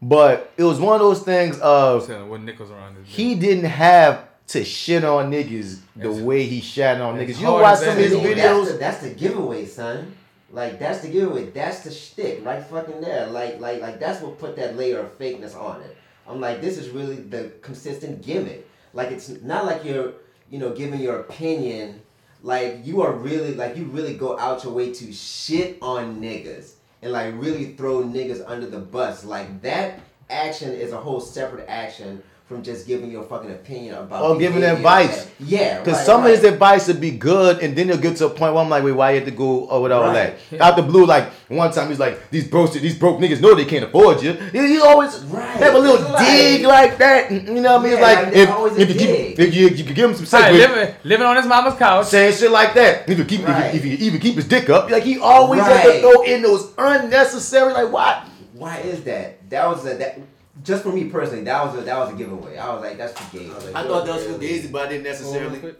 [0.00, 4.64] But it was one of those things of what nickels around he didn't have to
[4.64, 7.40] shit on niggas the As- way he shat on niggas.
[7.40, 8.36] You watch some of his videos.
[8.36, 10.14] That's the, that's the giveaway, son.
[10.50, 11.46] Like that's the giveaway.
[11.50, 13.26] That's the shtick right fucking there.
[13.26, 15.96] Like like like that's what put that layer of fakeness on it.
[16.28, 18.68] I'm like, this is really the consistent gimmick.
[18.92, 20.12] Like it's not like you're
[20.50, 22.02] you know giving your opinion.
[22.42, 26.74] Like you are really like you really go out your way to shit on niggas
[27.00, 29.24] and like really throw niggas under the bus.
[29.24, 34.22] Like that action is a whole separate action from just giving your fucking opinion about
[34.22, 35.24] Or giving advice.
[35.24, 36.34] that- yeah, Because right, some right.
[36.34, 38.68] of his advice would be good, and then he'll get to a point where I'm
[38.68, 40.34] like, wait, why you have to go or with all Right.
[40.50, 40.60] that?
[40.60, 43.64] Out the blue, like one time he's like, these broke, these broke niggas know they
[43.64, 44.32] can't afford you.
[44.52, 45.44] He, he always Right.
[45.56, 47.30] have a little like- dig like that.
[47.30, 47.92] You know what I mean?
[47.94, 50.42] Yeah, like, like, if, if, you keep, if you, you could give him some sex
[50.44, 52.06] Right, with, living, living on his mama's couch.
[52.06, 53.08] saying shit like that.
[53.08, 53.74] If you keep, Right.
[53.74, 56.68] if, you, even keep his dick up, like he always has to throw in those
[56.76, 58.24] unnecessary, like what?
[58.54, 59.48] Why is that?
[59.50, 60.18] That was a that.
[60.62, 62.58] Just for me personally, that was a that was a giveaway.
[62.58, 63.50] I was like, that's too gay.
[63.50, 65.74] I, like, I thought that was too easy, but I didn't necessarily.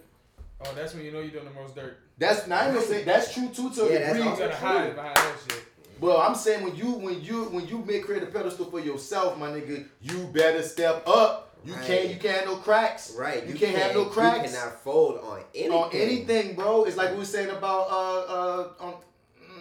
[0.64, 1.98] Oh, that's when you know you're doing the most dirt.
[2.18, 3.70] That's not even saying that's true too.
[3.70, 4.28] To Yeah, a that's degree.
[4.28, 5.64] also You gotta hide behind that shit.
[6.00, 9.36] Well, I'm saying when you when you when you make create a pedestal for yourself,
[9.38, 11.50] my nigga, you better step up.
[11.64, 11.84] You Right.
[11.84, 13.12] can't you can't have no cracks.
[13.16, 13.46] Right.
[13.46, 15.72] You, can't, have no cracks You cannot fold on anything.
[15.72, 16.84] on anything, bro.
[16.84, 18.94] It's like we were saying about uh uh on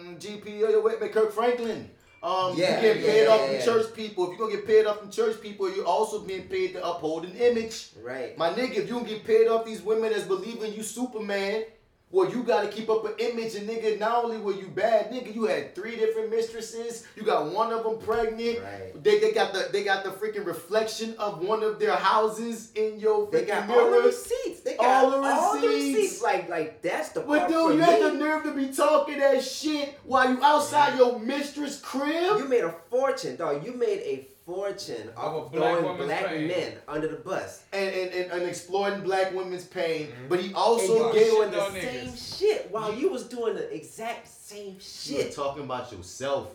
[0.00, 1.90] mm, GP with with Kirk Franklin.
[2.22, 4.24] Um, Yeah, you get paid yeah, off yeah, from church people.
[4.24, 7.24] If you're gonna get paid off from church people, you're also being paid to uphold
[7.24, 7.88] an image.
[8.00, 8.38] Right.
[8.38, 11.64] My nigga, if you don't get paid off these women that's believing you Superman,
[12.12, 15.34] Well, you gotta keep up an image, and nigga, not only were you bad, nigga,
[15.34, 17.06] you had three different mistresses.
[17.16, 18.58] You got one of them pregnant.
[18.62, 19.02] Right.
[19.02, 23.00] They, they got the they got the freaking reflection of one of their houses in
[23.00, 24.06] your They got all the mirror.
[24.06, 24.60] receipts.
[24.60, 25.96] They got All all the the receipts.
[25.96, 26.22] receipts.
[26.22, 29.98] Like, like that's the But dude, you had the nerve to be talking that shit
[30.04, 32.38] while you outside your mistress crib.
[32.38, 33.64] You made a fortune, dog.
[33.64, 36.48] You made a fortune Of off a of black throwing woman's black pain.
[36.48, 37.62] men under the bus.
[37.72, 40.28] and, and, and, and exploiting black women's pain, mm-hmm.
[40.28, 42.38] but he also gave doing the on same niggas.
[42.38, 44.80] shit while you was doing the exact same You were
[45.22, 45.34] shit.
[45.34, 46.48] talking about yourself.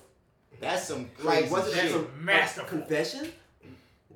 [0.60, 1.92] That's some crazy Like, wasn't that shit.
[1.92, 2.70] some Masterful.
[2.80, 3.32] confession?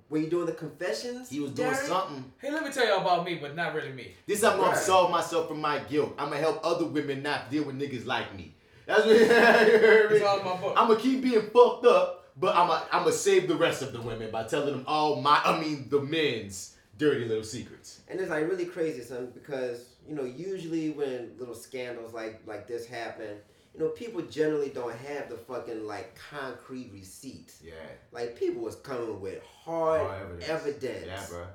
[0.09, 1.29] Were you doing the confessions?
[1.29, 1.87] he was doing Derrick?
[1.87, 2.25] something.
[2.41, 4.13] Hey, let me tell y'all about me, but not really me.
[4.27, 4.77] This is how I'm gonna Right.
[4.79, 6.13] solve myself from my guilt.
[6.17, 8.53] I'm gonna help other women not deal with niggas like me.
[8.85, 10.17] That's what you heard me?
[10.17, 10.73] It's all my book.
[10.75, 13.93] I'm gonna keep being fucked up, but I'm gonna I'm gonna save the rest of
[13.93, 18.01] the women by telling them all my I mean the men's dirty little secrets.
[18.09, 22.67] And it's like really crazy, son, because you know usually when little scandals like like
[22.67, 23.37] this happen,
[23.73, 27.61] you know people generally don't have the fucking like concrete receipts.
[27.63, 27.73] Yeah.
[28.11, 31.05] Like people was coming with hard Oh, evidence.
[31.07, 31.45] Yeah, bro.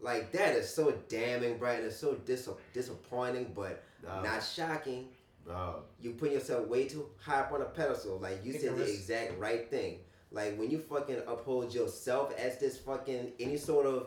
[0.00, 4.20] Like that is so damning, bright and it's so dis- disappointing, but Nah.
[4.22, 5.08] not shocking.
[5.44, 5.82] Bro.
[6.00, 8.18] You put yourself way too high up on a pedestal.
[8.18, 9.98] Like you said the exact right thing.
[10.32, 14.06] Like when you fucking uphold yourself as this fucking any sort of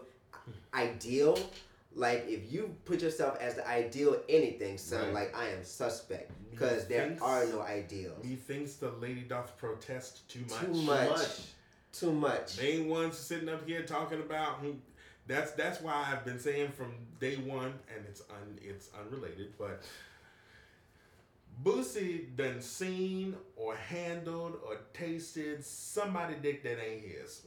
[0.73, 1.38] ideal.
[1.97, 5.13] Like if you put yourself as the ideal anything, son, Right.
[5.13, 8.23] like I am suspect because there are no ideals.
[8.26, 10.61] Methinks the lady doth protest too much.
[10.61, 11.19] Too much.
[11.93, 12.57] Too much.
[12.57, 14.61] They ain't ones sitting up here talking about.
[15.28, 19.82] That's that's why I've been saying from day one, and it's un it's unrelated, but
[21.64, 27.41] Boosie done seen or handled or tasted somebody dick that ain't his.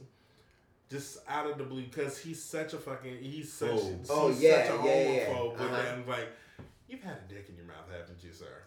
[0.89, 3.95] Just out of the blue, because he's such a fucking he's such Oh.
[3.99, 5.25] he's Oh, such yeah, a yeah, yeah.
[5.27, 5.83] homophobe with Uh-huh.
[5.83, 6.29] them like
[6.87, 8.63] you've had a dick in your mouth, haven't you, sir?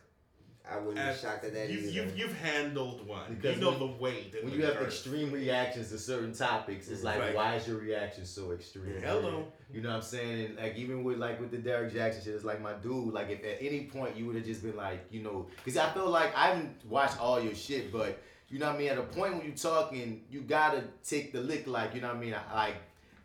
[0.70, 1.90] I wouldn't be shocked at that you've, either.
[1.90, 3.34] you've, you've handled one.
[3.34, 4.34] Because you know when- the weight.
[4.42, 4.86] When you have girth.
[4.86, 7.34] extreme reactions to certain topics, it's like, Right.
[7.34, 9.00] why is your reaction so extreme?
[9.02, 9.46] Hello.
[9.72, 10.46] You know what I'm saying?
[10.46, 13.12] And like even with like with the Derrick Jaxn shit, it's like my dude.
[13.12, 15.90] Like if at any point you would have just been like, you know, because I
[15.90, 18.88] feel like I haven't watched all your shit, but you know what I mean.
[18.90, 22.16] At a point when you talking, you gotta take the lick, like you know what
[22.18, 22.74] I mean, like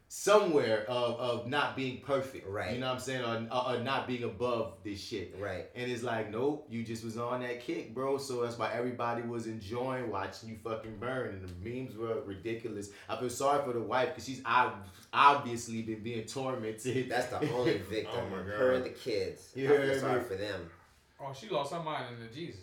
[0.09, 2.73] somewhere of, of not being perfect, Right.
[2.73, 5.65] You know what I'm saying, or, or, or not being above this shit, Right.
[5.75, 8.17] And it's like, nope, you just was on that kick, bro.
[8.17, 12.89] So that's why everybody was enjoying watching you fucking burn, and the memes were ridiculous.
[13.09, 17.09] I feel sorry for the wife because she's ob- obviously been being tormented.
[17.09, 18.13] That's the only victim.
[18.15, 18.59] Oh my God.
[18.59, 19.51] Her and the kids.
[19.55, 20.27] You I feel sorry me?
[20.27, 20.69] for them.
[21.19, 22.61] Oh, she lost her mind in the Jesus.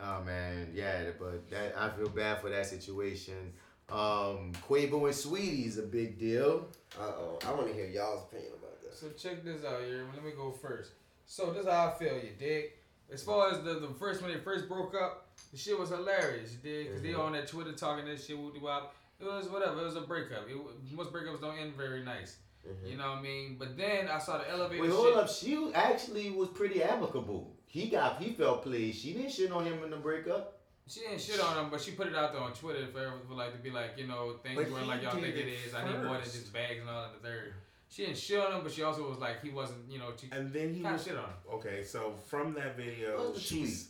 [0.00, 3.52] Oh man, yeah, but that I feel bad for that situation.
[3.92, 6.66] Um, Quavo and Saweetie is a big deal.
[6.98, 7.38] Uh oh.
[7.46, 8.96] I want to hear y'all's opinion about that.
[8.96, 10.06] So check this out here.
[10.14, 10.92] Let me go first.
[11.26, 12.72] So this is how I feel, you dig?
[13.12, 16.52] As far as the, the first when they first broke up, the shit was hilarious,
[16.52, 16.86] you dig?
[16.86, 18.94] because they on that Twitter talking that shit whoop wop.
[19.20, 19.80] It was whatever.
[19.80, 20.48] It was a breakup.
[20.48, 20.56] It,
[20.94, 22.38] most breakups don't end very nice.
[22.86, 23.56] You know what I mean?
[23.58, 24.96] But then I saw the elevator Wait, shit.
[24.96, 25.28] hold up.
[25.28, 27.56] She actually was pretty amicable.
[27.66, 29.02] He got he felt pleased.
[29.02, 30.51] She didn't shit on him in the breakup.
[30.88, 33.20] She didn't shit on him, but she put it out there on Twitter for everyone
[33.26, 35.48] for like to be like, you know, things But weren't like y'all think it it
[35.66, 35.74] is.
[35.74, 37.54] I need more than just bags and all in the third.
[37.88, 40.28] She didn't shit on him, but she also was like he wasn't, you know, she
[40.32, 41.36] And then he was shit on him.
[41.54, 41.84] okay.
[41.84, 43.88] So from that video, oh, What was the she's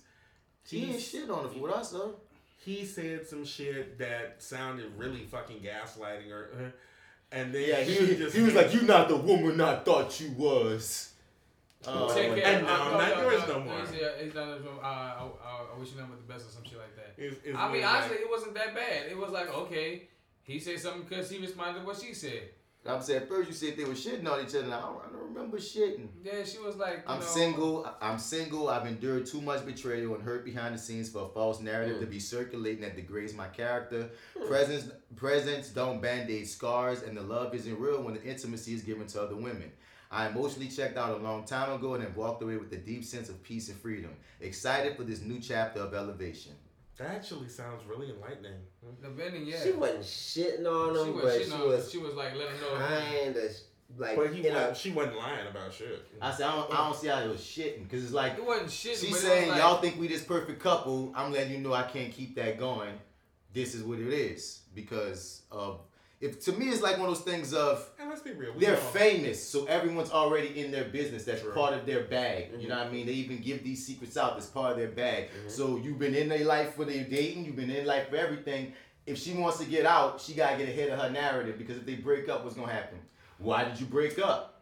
[0.67, 2.11] She didn't shit on him for what I saw.
[2.65, 6.73] he said some shit that sounded really fucking gaslighting her,
[7.33, 9.77] and then Yeah, he, she was- just he was like, "You not the woman I
[9.79, 11.12] thought you was."
[11.87, 12.59] Oh, Take my care.
[12.59, 12.93] and, God.
[12.93, 13.81] um, not yours no more.
[13.81, 13.91] He's,
[14.25, 16.51] he's done it from, uh, I, I, I wish you nothing but the best or
[16.53, 17.15] some shit like that.
[17.23, 19.07] It's- it's I mean, more like- honestly, it wasn't that bad.
[19.11, 20.09] It was like, okay,
[20.43, 22.51] he said something because he responded to what she said.
[22.85, 24.65] I'm saying first you said they were shitting on each other.
[24.65, 26.09] and I don't, I don't remember shitting.
[26.25, 27.87] Yeah, she was like, you I'm know, single.
[27.87, 28.69] I- I'm single.
[28.69, 32.07] I've endured too much betrayal and hurt behind the scenes for a false narrative to
[32.07, 34.11] be circulating that degrades my character.
[34.49, 39.07] Presents presents don't band-aid scars, and the love isn't real when the intimacy is given
[39.09, 39.71] to other women.
[40.13, 43.03] I emotionally checked out a long time ago and have walked away with a deep
[43.05, 44.11] sense of peace and freedom.
[44.41, 46.53] Excited for this new chapter of elevation.
[46.99, 48.61] That actually sounds really enlightening.
[49.01, 49.63] The bending, yeah.
[49.63, 52.37] She wasn't shitting on She him, was, but she, she know, was she was like,
[52.37, 52.77] let him know.
[52.87, 53.51] kind of
[53.97, 54.57] like But he you know.
[54.59, 56.07] wasn't, she wasn't lying about shit.
[56.21, 58.45] I said I don't, I don't see how it was shitting because it's like It
[58.45, 58.99] wasn't shit.
[58.99, 61.13] she's saying was like, y'all think we this perfect couple.
[61.17, 62.93] I'm letting you know I can't keep that going.
[63.55, 65.81] This is what it is because of
[66.23, 68.55] if to me it's like one of those things of And let's be real.
[68.57, 71.25] They're famous, so everyone's already in their business.
[71.25, 71.53] That's True.
[71.53, 72.53] part of their bag.
[72.53, 72.69] You mm-hmm.
[72.69, 73.07] know what I mean?
[73.07, 74.35] They even give these secrets out.
[74.35, 75.29] That's part of their bag.
[75.29, 75.49] Mm-hmm.
[75.49, 77.45] So you've been in their life for their dating.
[77.45, 78.73] You've been in life for everything.
[79.05, 81.85] If she wants to get out, she gotta get ahead of her narrative because if
[81.85, 82.99] they break up, what's gonna happen?
[83.39, 84.53] Why did you break up?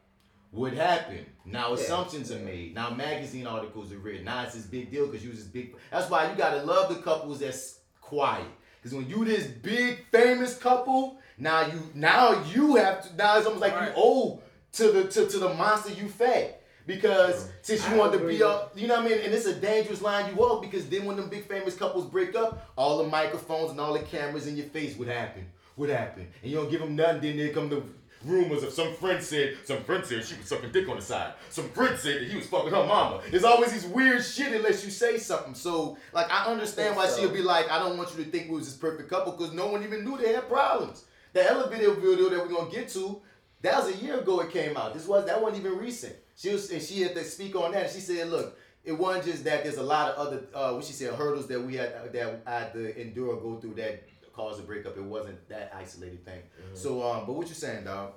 [0.50, 1.26] what happened.
[1.44, 1.74] Now Yeah.
[1.74, 2.74] assumptions are made.
[2.74, 4.24] Now magazine articles are written.
[4.24, 5.76] Now it's this big deal because you was this big.
[5.90, 8.46] That's why you gotta love the couples that's quiet.
[8.82, 13.16] Because when you this big famous couple, now you now you have to.
[13.16, 13.88] Now it's almost like Right.
[13.88, 14.40] you owe
[14.72, 16.56] to the to, to the monster you fed.
[16.86, 19.46] Because since you I want to be up, you know what I mean, and it's
[19.46, 22.98] a dangerous line you walk because then when them big famous couples break up, all
[22.98, 25.46] the microphones and all the cameras in your face would happen.
[25.76, 26.26] Would happen.
[26.42, 27.82] And you don't give them nothing, then there come the
[28.24, 31.34] rumors of some friend said, some friend said she was sucking dick on the side.
[31.50, 33.20] Some friend said that he was fucking her mama.
[33.30, 35.54] There's always these weird shit unless you say something.
[35.54, 38.56] So, like, I understand why she'll be like, I don't want you to think we
[38.56, 41.04] was this perfect couple because no one even knew they had problems.
[41.32, 43.20] The elevator video that we're gonna get to,
[43.62, 44.94] that was a year ago it came out.
[44.94, 46.16] This was that wasn't even recent.
[46.36, 47.84] She was and she had to speak on that.
[47.84, 50.84] And she said, look, it wasn't just that there's a lot of other uh what
[50.84, 54.08] she said hurdles that we had that I had to endure or go through that
[54.32, 54.96] caused a breakup.
[54.96, 56.42] It wasn't that isolated thing.
[56.74, 58.14] So um but what you saying, dog?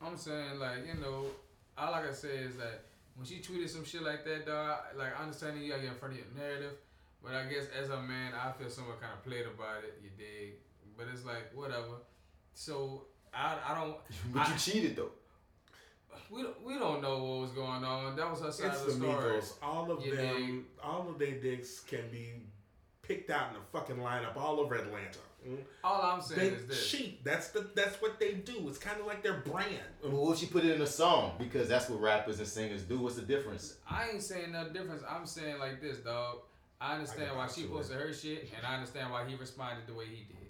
[0.00, 1.26] I'm saying like you know,
[1.76, 2.84] all like I can say is that
[3.16, 5.98] when she tweeted some shit like that, dog, like I understand you gotta get in
[5.98, 6.72] front of your narrative,
[7.22, 10.00] but I guess as a man, I feel somewhat kind of played about it.
[10.02, 10.54] You dig?
[10.98, 12.02] But it's like whatever.
[12.54, 13.96] So I I don't.
[14.34, 15.12] But I- you cheated though.
[16.30, 18.16] we don't, we don't know what was going on.
[18.16, 19.38] That was her side It's of the the story.
[19.40, 19.52] Migos.
[19.62, 22.32] All of You them, all of their dicks can be
[23.02, 25.18] picked out in a fucking lineup all over Atlanta.
[25.48, 25.58] Mm.
[25.84, 26.90] All I'm saying They is this.
[26.90, 27.22] cheat.
[27.24, 28.68] That's the that's what they do.
[28.68, 29.70] It's kind of like their brand.
[30.02, 31.36] Well, what if she put it in a song?
[31.38, 32.98] Because that's what rappers and singers do.
[32.98, 33.76] What's the difference?
[33.88, 35.02] I ain't saying no difference.
[35.08, 36.38] I'm saying like this, dog.
[36.80, 39.86] I understand I why she to posted her shit, and I understand why he responded
[39.86, 40.47] the way he did.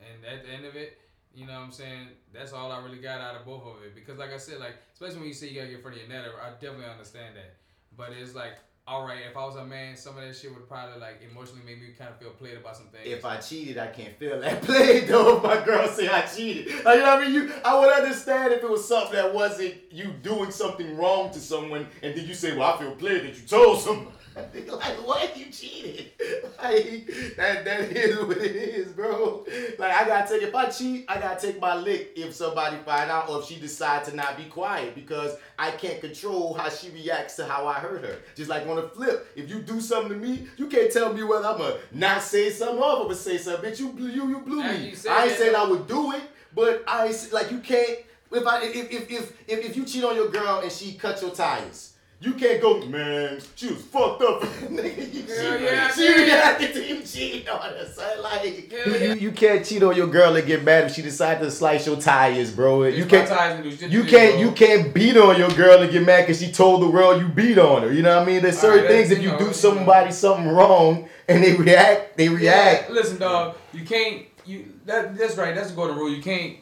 [0.00, 0.98] And at the end of it,
[1.34, 2.08] you know what I'm saying?
[2.32, 3.94] That's all I really got out of both of it.
[3.94, 6.02] Because like I said, like especially when you say you gotta get in front of
[6.02, 7.56] your net, I definitely understand that.
[7.96, 10.68] But it's like, all right, if I was a man, some of that shit would
[10.68, 13.06] probably like emotionally make me kind of feel played about some things.
[13.06, 15.38] If I cheated, I can't feel that played though.
[15.38, 17.34] If my girl say I cheated, like, you know what I mean?
[17.34, 21.40] You, I would understand if it was something that wasn't you doing something wrong to
[21.40, 25.36] someone, and then you say, "Well, I feel played that you told someone." like, what?
[25.36, 26.10] You cheated?
[26.62, 27.06] Like,
[27.36, 29.44] that that is what it is, bro.
[29.78, 33.10] Like, I gotta take if I cheat, I gotta take my lick if somebody find
[33.10, 36.88] out or if she decides to not be quiet because I can't control how she
[36.90, 38.18] reacts to how I hurt her.
[38.34, 41.22] Just like on the flip, if you do something to me, you can't tell me
[41.22, 43.70] whether I'm gonna not say something or I'm gonna say something.
[43.70, 44.88] Bitch, you blew you you blew me.
[44.88, 45.54] you I ain't saying.
[45.54, 46.22] I would do it,
[46.54, 47.98] but I like you can't.
[48.32, 51.20] If I if if if if, if you cheat on your girl and she cut
[51.20, 51.93] your tires.
[52.24, 53.38] You can't go, man.
[53.54, 54.40] She was fucked up.
[54.62, 56.14] Nigga, you Hell she, yeah, she yeah.
[56.24, 58.22] reacted to you cheating on her, son.
[58.22, 59.14] Like, Hell you, yeah.
[59.14, 61.96] you can't cheat on your girl and get mad if she decide to slice your
[62.00, 62.84] tires, bro.
[62.84, 63.28] You can't.
[63.28, 66.40] my ties and You can't you can't beat on your girl and get mad because
[66.40, 67.92] she told the world you beat on her.
[67.92, 68.42] You know what I mean?
[68.42, 69.56] There's certain Alright, things if you you know, do you know.
[69.56, 72.90] somebody something wrong and they react, they Yeah, react.
[72.90, 73.56] listen, dog.
[73.74, 74.22] You can't.
[74.46, 75.54] You that that's right.
[75.54, 76.08] That's the golden rule.
[76.10, 76.56] You can't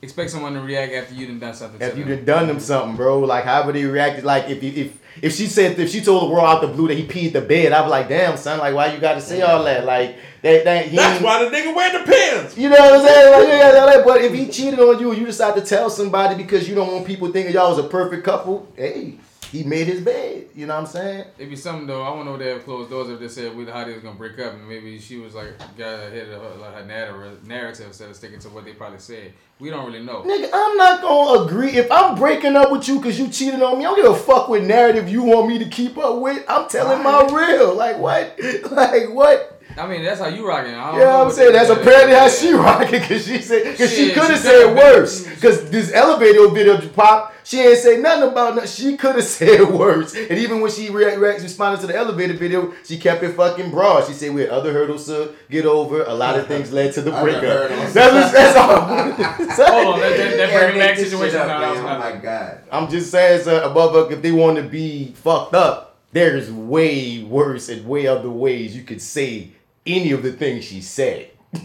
[0.00, 1.80] expect someone to react after you done done something.
[1.80, 2.24] If to you them.
[2.24, 5.34] done done them something, bro, like how however they reacted, like if you- if if
[5.34, 7.72] she said if she told the world out the blue that he peed the bed,
[7.72, 9.84] I'd be like, damn son, like why you got to say all that?
[9.84, 12.56] Like that that he That's why the nigga wear the pins.
[12.56, 13.32] You know what I'm saying?
[13.32, 15.90] Like, yeah, yeah, yeah, but if he cheated on you and you decide to tell
[15.90, 19.18] somebody because you don't want people thinking y'all was a perfect couple, hey,
[19.50, 20.46] he made his bed.
[20.54, 21.24] You know what I'm saying?
[21.38, 22.02] It'd be something though.
[22.02, 24.18] I know if they have closed doors if they said we how they was gonna
[24.18, 27.46] break up and maybe she was like got ahead of her, uh, like her narrative,
[27.46, 29.32] narrative instead of sticking to what they probably said.
[29.58, 30.22] We don't really know.
[30.22, 31.70] Nigga, I'm not gonna agree.
[31.70, 34.16] If I'm breaking up with you because you cheated on me, I don't give a
[34.16, 36.44] fuck what narrative you want me to keep up with.
[36.48, 37.74] I'm telling my real.
[37.74, 38.38] Like what?
[38.70, 39.57] Like what?
[39.78, 40.74] I mean, that's how you rocking.
[40.74, 43.64] I don't Yeah, know I'm saying that's they- apparently how she rocking because she said
[43.64, 45.34] because she Shit, could have said could've worse mm.
[45.34, 48.68] because this elevator video pop she ain't say nothing about nothing.
[48.68, 52.34] She could have said worse and even when she re- re- responded to the elevator
[52.34, 54.06] video she kept it fucking broad.
[54.06, 56.02] She said we had other hurdles to get over.
[56.02, 57.42] A lot of things led to the Other breakup.
[57.42, 57.94] hurdles.
[57.94, 58.70] That's what, that's all.
[58.82, 59.64] I'm gonna say.
[59.64, 61.38] Hold on, that, that, that bring back situation.
[61.40, 61.78] up, No, that was.
[61.80, 62.60] Oh my god.
[62.72, 67.22] I'm just saying, sir, a motherfucker, if they want to be fucked up, there's way
[67.22, 69.52] worse and way other ways you could say
[69.88, 71.30] any of the things she said.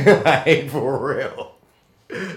[0.00, 1.54] like, for real.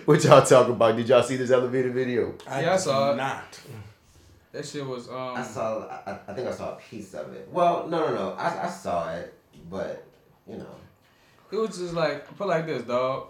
[0.06, 0.96] What y'all talking about?
[0.96, 2.34] Did y'all see this elevator video?
[2.48, 3.18] I Yeah, I saw it.
[3.18, 3.60] Not.
[4.52, 5.36] That shit was um.
[5.36, 5.82] I saw.
[6.08, 7.48] I, I think I saw a piece of it.
[7.52, 8.32] Well, no, no, no.
[8.32, 9.34] I, I saw it,
[9.70, 10.04] but
[10.48, 10.76] you know.
[11.52, 13.28] It was just like put like this, dog.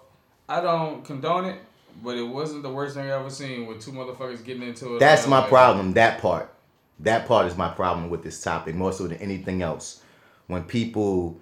[0.48, 1.60] I don't condone it,
[2.04, 5.00] but it wasn't the worst thing I ever seen with two motherfuckers getting into it.
[5.00, 5.94] That's my Like, problem.
[5.94, 6.54] That part.
[7.00, 10.02] That part is my problem with this topic more so than anything else.
[10.48, 11.40] When people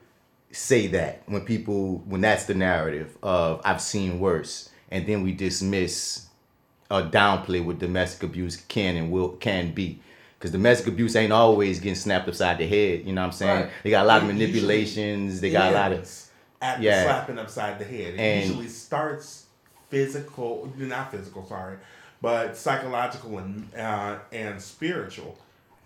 [0.51, 5.33] say that, when people, when that's the narrative of I've seen worse, and then we
[5.33, 6.27] dismiss
[6.89, 9.99] or downplay what domestic abuse can and will can be.
[10.37, 13.05] Because domestic abuse ain't always getting snapped upside the head.
[13.05, 13.61] You know what I'm saying?
[13.63, 13.71] Right.
[13.83, 15.41] They got a lot of manipulations.
[15.41, 16.09] They got a lot of
[16.61, 17.03] at Yeah.
[17.03, 18.13] slapping upside the head.
[18.13, 19.45] It And- usually starts
[19.89, 21.77] physical, not physical, sorry,
[22.21, 25.37] but psychological and uh, and spiritual.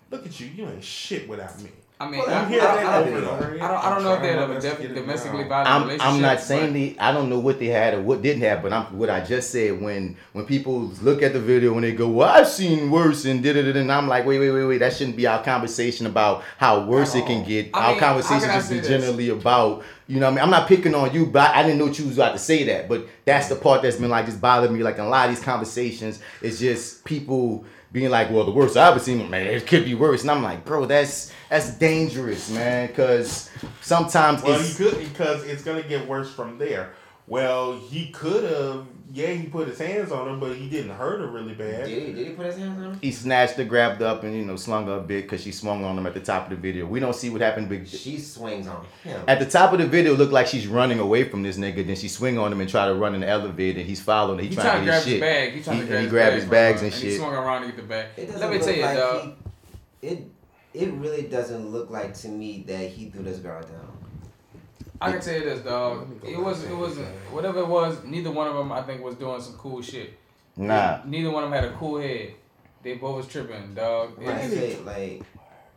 [0.10, 1.70] Look at you, you ain't shit without me.
[2.02, 3.62] I mean, Well, I, You I, hear don't- I, don't, and over again?
[3.62, 6.08] I don't, I don't know if they my have a def- domestically violent I'm, relationship.
[6.14, 8.74] I'm not saying the I don't know what they had or what didn't have, but
[8.74, 12.10] I'm what I just said when when people look at the video and they go,
[12.10, 14.94] Well, I've seen worse and did it and I'm like, wait, wait, wait, wait, that
[14.94, 17.70] shouldn't be our conversation about how worse it can get.
[17.76, 18.88] I our mean, conversation how can I should be say this?
[18.88, 20.44] generally about you know what I mean?
[20.44, 22.90] I'm not picking on you, but I didn't know you was about to say that.
[22.90, 24.84] But that's the part that's been like just bothering me.
[24.84, 28.78] Like in a lot of these conversations, it's just people being like, well, the worst
[28.78, 30.22] I've ever seen, man, it could be worse.
[30.22, 32.94] And I'm like, bro, that's that's dangerous, man.
[32.94, 33.50] Cause
[33.82, 36.94] sometimes Well, it's could because it's gonna get worse from there.
[37.32, 38.86] Well, he could have.
[39.14, 41.86] Yeah, he put his hands on her, but he didn't hurt her really bad.
[41.86, 42.14] Did he?
[42.14, 43.00] Did he put his hands on her?
[43.02, 45.84] he snatched her, grabbed up, and you know slung her a bit because she swung
[45.86, 46.86] on him at the top of the video.
[46.86, 47.70] We don't see what happened.
[47.70, 49.22] Big She swings on him.
[49.30, 51.88] at the top of the video, it looked like she's running away from this nigga.
[51.88, 53.80] Then she swing on him and try to run in the elevator.
[53.80, 54.44] And he's following her.
[54.44, 55.22] He, He trying, trying to to get grab his his shit.
[55.22, 55.54] bag.
[55.54, 57.20] He trying He- to and grab he his grabbed his bags her, and He shit.
[57.20, 58.08] swung around to get the bag.
[58.18, 59.34] Let me tell you, like dog.
[60.02, 60.24] He, it
[60.74, 63.91] it really doesn't look like to me that he threw this girl down.
[65.02, 66.08] I can tell you this, dog.
[66.24, 66.98] It was, it was,
[67.32, 68.04] whatever it was.
[68.04, 70.14] Neither one of them, I think, was doing some cool shit.
[70.56, 72.36] Nah, Neither one of them had a cool head.
[72.84, 74.18] They both was tripping, dog.
[74.20, 75.24] Like I It's- say, like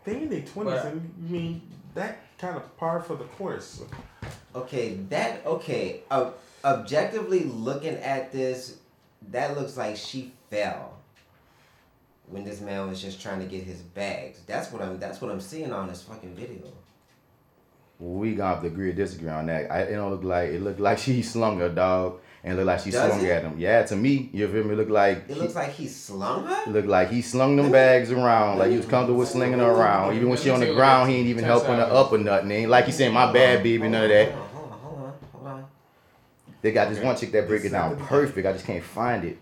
[0.05, 1.63] They in their twenties, I mean
[1.95, 3.83] that kind of par for the course.
[4.55, 6.03] okay, that okay.
[6.11, 6.31] Uh,
[6.65, 8.77] objectively looking at this,
[9.31, 10.95] that looks like she fell
[12.29, 14.41] when this man was just trying to get his bags.
[14.47, 14.99] That's what I'm.
[14.99, 16.63] That's what I'm seeing on this fucking video.
[18.01, 19.71] We gonna have to agree or disagree on that.
[19.71, 22.67] I, it don't look like it looked like she slung her dog and it looked
[22.67, 23.31] like she Does swung it?
[23.31, 23.59] at him.
[23.59, 24.75] Yeah, to me, you feel me?
[24.75, 26.63] Look like It looks like he slung her.
[26.67, 29.71] it looked like he slung them bags around, like he was comfortable with slinging her
[29.71, 30.15] around.
[30.17, 32.51] Even when she on the ground, he ain't even helping her up or nothing.
[32.51, 34.33] Ain't like he saying, "My bad, baby," none of that.
[34.33, 35.65] Hold on, hold on, hold on.
[36.63, 38.47] They got this one chick that break it down perfect.
[38.47, 39.39] I just can't find it.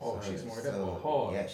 [0.00, 1.34] Oh, she's more that So, hard.
[1.34, 1.46] Yeah,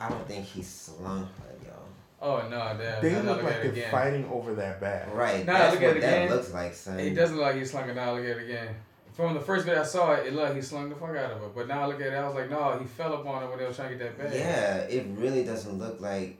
[0.00, 1.72] I don't think he slung her, yo.
[2.20, 3.02] Oh no, damn.
[3.02, 3.90] They look look like they're again.
[3.90, 5.08] fighting over that bag.
[5.12, 5.44] Right.
[5.46, 6.36] Now that's look at what it that again.
[6.36, 6.98] looks like, son.
[7.00, 8.74] It doesn't look like he slung an alligator again.
[9.12, 11.32] From the first video I saw it, it looked like he slung the fuck out
[11.32, 11.48] of her.
[11.54, 13.48] But now I look at it, I was like, no, he fell up on her
[13.50, 14.38] when they was trying to get that bag.
[14.38, 16.38] Yeah, it really doesn't look like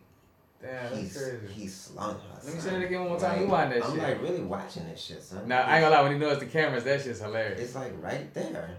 [0.63, 1.39] Damn, that's he's, crazy.
[1.53, 2.41] he slung her.
[2.45, 3.31] Let me say that again one more time.
[3.33, 3.91] Like, You wind that shit.
[3.91, 5.47] I'm like really watching this shit, son.
[5.49, 7.61] Now I ain't gonna lie, when he knows the cameras, that shit's hilarious.
[7.61, 8.71] It's like right there.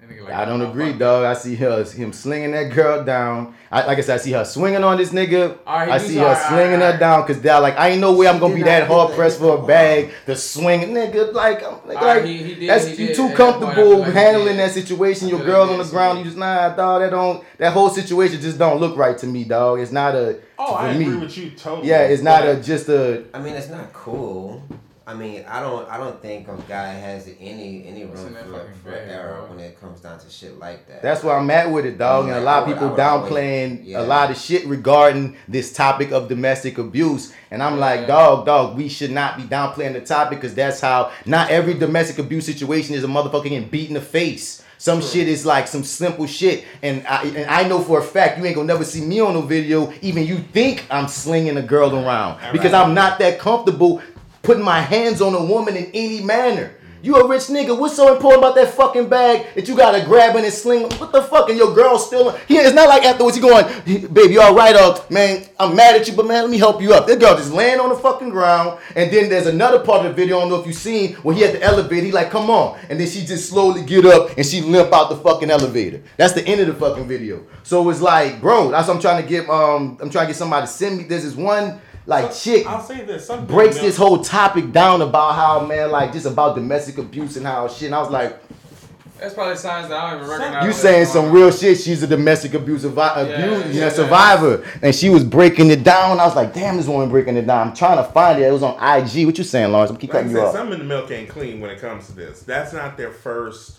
[0.00, 1.24] That nigga like, I don't agree, dog.
[1.24, 3.54] I see her him slinging that girl down.
[3.70, 5.58] I, like I said, I see her swinging on this nigga.
[5.66, 8.00] Alright, he I see her alright, slinging alright, her down because they're like, I ain't
[8.00, 11.34] no way I'm gonna be that hard pressed for a bag to swing, nigga.
[11.34, 13.14] Like, I'm like, Alright, like, he- he did- that's you did.
[13.16, 15.28] too At that point, comfortable like handling that situation.
[15.28, 17.02] Your feel girl on the ground, you just nah, dog.
[17.02, 17.44] That don't.
[17.58, 19.80] That whole situation just don't look right to me, dog.
[19.80, 20.38] It's not a.
[20.58, 21.04] Oh, for I me.
[21.04, 21.88] agree with you totally.
[21.88, 23.24] Yeah, it's not a just a.
[23.34, 24.62] I mean, it's not cool.
[25.10, 28.90] I mean, I don't, I don't think a guy has any any room for, for
[28.90, 29.56] bag, error bro?
[29.56, 31.02] when it comes down to shit like that.
[31.02, 32.26] That's where I'm at with it, dog.
[32.26, 34.00] And a lot of people I always- downplaying yeah.
[34.00, 37.32] a lot of shit regarding this topic of domestic abuse.
[37.50, 41.10] And I'm like, dog, dog, we should not be downplaying the topic because that's how
[41.26, 44.62] not every domestic abuse situation is a motherfucker getting beat in the face.
[44.78, 48.38] Some shit is like some simple shit, and I and I know for a fact
[48.38, 49.92] you ain't gonna never see me on no video.
[50.00, 54.00] Even you think I'm slinging a girl around because I'm not that comfortable
[54.42, 56.74] putting my hands on a woman in any manner.
[57.02, 57.78] You a rich nigga.
[57.78, 60.82] What's so important about that fucking bag that you gotta grab it and sling?
[60.82, 61.48] What the fuck?
[61.48, 62.32] And your girl still?
[62.46, 63.64] He, it's not like afterwards he going,
[64.12, 64.76] baby, you all right?
[64.76, 67.06] Uh, man, I'm mad at you, but man, let me help you up.
[67.06, 68.78] That girl just laying on the fucking ground.
[68.96, 70.36] And then there's another part of the video.
[70.36, 72.04] I don't know if you seen where he at the elevator.
[72.04, 75.08] He like, come on, and then she just slowly get up and she limp out
[75.08, 76.02] the fucking elevator.
[76.18, 77.46] That's the end of the fucking video.
[77.62, 79.48] So it's like, bro, that's what I'm trying to get.
[79.48, 81.04] Um, I'm trying to get somebody to send me.
[81.04, 81.80] There's this one
[82.10, 83.26] like chick I'll say this.
[83.26, 87.46] Some breaks this whole topic down about how man like just about domestic abuse and
[87.46, 87.86] how shit.
[87.86, 88.38] And I was like,
[89.18, 90.64] That's probably signs that I don't even recognize.
[90.66, 91.32] you saying some on.
[91.32, 91.78] real shit?
[91.78, 93.88] She's a domestic abuse avi- abuse, yeah, you know, yeah.
[93.90, 96.18] survivor, and she was breaking it down.
[96.20, 97.68] I was like, damn, this woman breaking it down.
[97.68, 98.46] I'm trying to find it.
[98.46, 99.26] It was on IG.
[99.26, 99.90] What you saying, Lawrence?
[99.90, 100.52] I'm keep Like I cutting you said, off.
[100.54, 102.42] some in the milk ain't clean when it comes to this.
[102.42, 103.78] That's not their first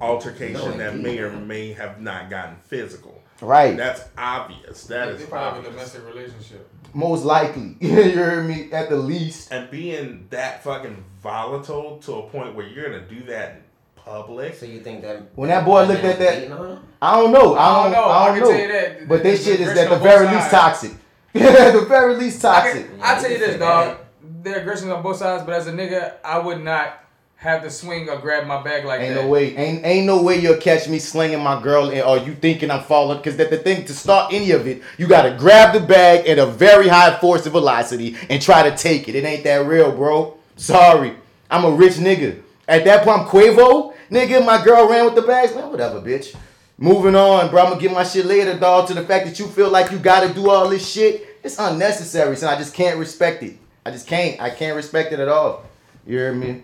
[0.00, 3.20] altercation No, that may or may have not gotten physical.
[3.40, 3.76] Right.
[3.76, 4.84] That's obvious.
[4.84, 6.68] That They is probably have a domestic relationship.
[6.94, 9.50] Most likely, you hear me at the least.
[9.52, 13.62] And being that fucking volatile to a point where you're gonna do that in
[13.96, 14.54] public.
[14.54, 16.78] So you think that When that boy looked at that- beating on her?
[17.02, 17.54] I don't know.
[17.54, 18.08] I I don't, don't know.
[18.08, 18.50] I I don't can know.
[18.50, 19.08] tell you that.
[19.08, 20.92] But this shit is aggression at the on both very least toxic.
[21.34, 22.90] at the very least I toxic.
[22.90, 23.96] can, I tell you this, you dog.
[23.98, 27.03] said Their aggression on both sides, but as a nigga, I would not
[27.44, 29.22] have to swing or grab my bag like Ain't that.
[29.22, 32.34] no way, ain't ain't no way you'll catch me slinging my girl, and, or you
[32.34, 33.18] thinking I'm falling.
[33.18, 36.38] Because that the thing to start any of it, you gotta grab the bag at
[36.38, 39.14] a very high force of velocity and try to take it.
[39.14, 40.36] It ain't that real, bro.
[40.56, 41.14] Sorry,
[41.50, 42.40] I'm a rich nigga.
[42.66, 44.44] At that point, I'm Quavo, nigga.
[44.44, 45.70] My girl ran with the bags, man.
[45.70, 46.34] Whatever, bitch.
[46.78, 47.62] Moving on, bro.
[47.62, 48.88] I'm gonna get my shit later, dog.
[48.88, 52.36] To the fact that you feel like you gotta do all this shit, it's unnecessary,
[52.36, 52.52] son.
[52.52, 53.58] I just can't respect it.
[53.84, 54.40] I just can't.
[54.40, 55.64] I can't respect it at all.
[56.06, 56.62] You hear me?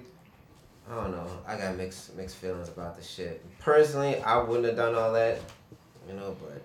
[0.91, 1.26] I don't know.
[1.47, 3.45] I got mixed mixed feelings about the shit.
[3.61, 5.38] Personally, I wouldn't have done all that,
[6.09, 6.36] you know.
[6.43, 6.62] But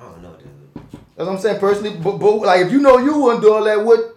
[0.00, 0.82] I don't know, dude.
[1.16, 1.60] That's what I'm saying.
[1.60, 4.16] Personally, but, but like if you know you wouldn't do all that, what?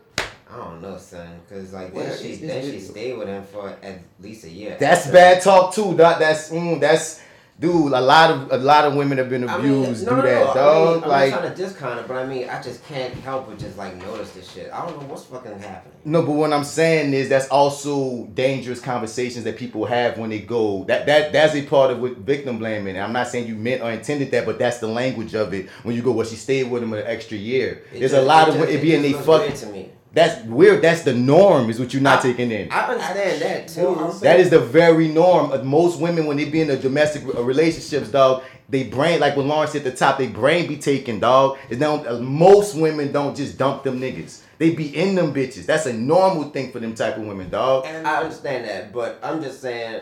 [0.49, 1.39] I don't know, son.
[1.49, 4.49] Cause like Well, then she it's- then she stayed with him for at least a
[4.49, 4.77] year.
[4.79, 5.11] That's after.
[5.13, 5.95] bad talk too.
[5.97, 6.19] Dog.
[6.19, 7.21] That's mm, that's
[7.62, 7.93] dude.
[7.93, 10.05] A lot of a lot of women have been I mean, abused.
[10.05, 10.53] no, do no, that, no.
[10.53, 10.88] dog.
[10.88, 13.14] I mean, I'm like not trying to discount it, but I mean, I just can't
[13.14, 14.70] help but just like notice this shit.
[14.74, 15.93] I don't know what's fucking happening.
[16.03, 20.39] no, but what I'm saying is that's also dangerous conversations that people have when they
[20.39, 20.84] go.
[20.86, 22.99] That that that's a part of what victim blaming.
[22.99, 25.70] I'm not saying you meant or intended that, but that's the language of it.
[25.84, 27.84] When you go, well, she stayed with him an extra year.
[27.93, 29.53] It There's just- a lot it of it being they just fuck.
[29.53, 29.91] to me.
[30.14, 30.82] That's weird.
[30.82, 31.70] That's the norm.
[31.70, 32.70] Is what you're not I- taking in.
[32.72, 33.93] I understand that too.
[33.93, 35.51] Well, That is the very norm.
[35.51, 39.38] Uh, Most women, when they be in a domestic uh, relationships, dog, they brain like
[39.38, 41.57] when Lawrence at the top, they brain be taken, dog.
[41.70, 44.41] It's now uh, most women don't just dump them niggas.
[44.57, 45.66] They be in them bitches.
[45.66, 47.86] That's a normal thing for them type of women, dog.
[47.86, 50.01] And I understand that, but I'm just saying,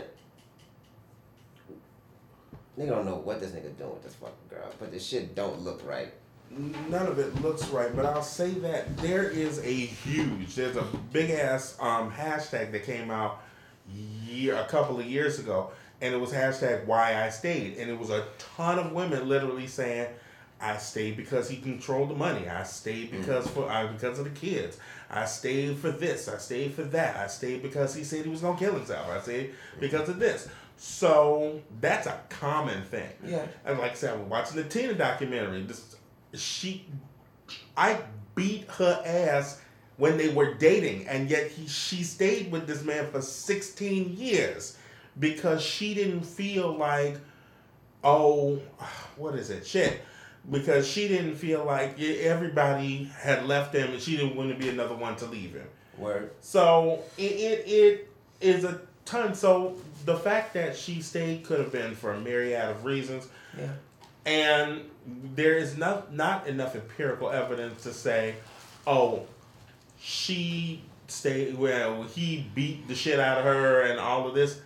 [2.78, 5.62] nigga don't know what this nigga doing with this fucking girl, but this shit don't
[5.62, 6.14] look right.
[6.51, 10.83] None of it looks right, but I'll say that there is a huge, there's a
[11.11, 13.41] big ass um, hashtag that came out
[13.93, 15.71] year a couple of years ago,
[16.01, 18.25] and it was hashtag Why I Stayed, and it was a
[18.55, 20.07] ton of women literally saying,
[20.61, 22.47] "I stayed because he controlled the money.
[22.47, 24.77] I stayed because for uh, because of the kids.
[25.09, 26.27] I stayed for this.
[26.27, 27.17] I stayed for that.
[27.17, 29.09] I stayed because he said he was gonna kill himself.
[29.09, 30.47] I stayed because of this."
[30.77, 33.09] So that's a common thing.
[33.25, 33.45] Yeah.
[33.65, 35.61] And like I said, I'm watching the Tina documentary.
[35.63, 35.97] This
[36.34, 36.86] she
[37.75, 37.99] I
[38.36, 39.61] beat her ass
[39.97, 44.77] when they were dating, and yet he she stayed with this man for 16 years
[45.19, 47.17] because she didn't feel like,
[48.03, 48.61] oh,
[49.17, 49.65] what is it?
[49.65, 50.01] Shit.
[50.49, 54.69] Because she didn't feel like everybody had left him and she didn't want to be
[54.69, 55.67] another one to leave him.
[55.97, 56.32] Word.
[56.39, 58.09] So it, it, it
[58.39, 59.36] is a ton.
[59.36, 59.75] So
[60.05, 63.27] the fact that she stayed could have been for a myriad of reasons.
[63.57, 63.67] Yeah.
[64.26, 64.82] And
[65.36, 68.36] there is not not enough empirical evidence to say,
[68.86, 69.26] oh,
[69.99, 74.61] she stayed well, he beat the shit out of her and all of this.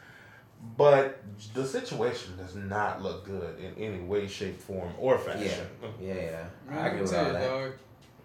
[0.78, 1.22] But
[1.54, 5.68] the situation does not look good in any way, shape, form, or fashion.
[6.02, 6.14] Yeah.
[6.14, 6.46] Yeah.
[6.70, 7.48] Man, I I agree can with tell all you, that.
[7.50, 7.72] dog.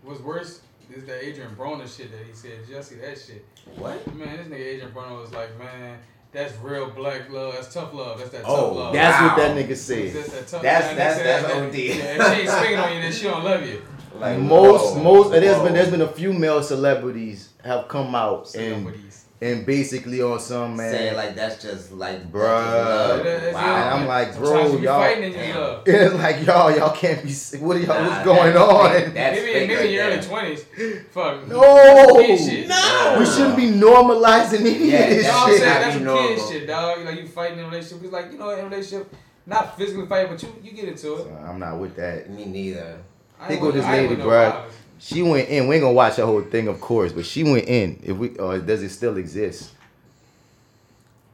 [0.02, 0.60] What's worse
[0.90, 2.60] is that Adrien Broner shit that he said.
[2.64, 3.44] Did y'all see that shit?
[3.76, 4.14] What?
[4.14, 5.98] Man, this nigga Adrien Broner was like, man,
[6.32, 7.54] that's real black love.
[7.54, 8.18] That's tough love.
[8.18, 8.92] That's that Oh, tough love.
[8.92, 10.12] That's what that nigga That's, said.
[10.12, 11.74] that tough That's- man, that's- that- that's that- OD.
[11.76, 13.82] Yeah, if she ain't speaking on you, then she don't love you.
[14.18, 15.64] Like Most whoa, most there's whoa.
[15.64, 19.07] been there's been a few male celebrities have come out and Celebrities.
[19.40, 20.90] And basically on some man.
[20.92, 22.42] saying like that's just like Bruh.
[22.42, 23.56] just That- that's.
[23.56, 25.00] And I'm like, bro, you be y'all.
[25.00, 25.56] fighting in your Damn.
[25.60, 25.82] love.
[25.86, 27.30] It's like y'all, y'all can't be.
[27.30, 27.60] sick.
[27.60, 27.88] What are y'all?
[28.02, 28.90] Nah, what's going that's on?
[28.92, 29.14] fake.
[29.14, 30.64] That's maybe fake maybe right in your early twenties.
[31.12, 31.48] Fuck.
[31.48, 32.14] No.
[32.26, 32.68] Kid shit.
[32.68, 33.16] No.
[33.18, 35.58] We shouldn't be normalizing any Yeah, of this You know what I'm shit.
[35.60, 35.82] saying?
[35.82, 37.04] That's some kid shit, dog.
[37.04, 38.02] Like you fighting in a relationship.
[38.02, 39.14] Cause like you know, in a relationship,
[39.46, 41.18] not physically fighting, but you you get into it.
[41.24, 42.28] So, I'm not with that.
[42.30, 42.98] Me neither.
[43.40, 44.64] I Here go with- this lady, with no bruh.
[44.98, 45.68] She went in.
[45.68, 48.00] We ain't gonna watch the whole thing, of course, but she went in.
[48.02, 49.72] If we, or does it still exist?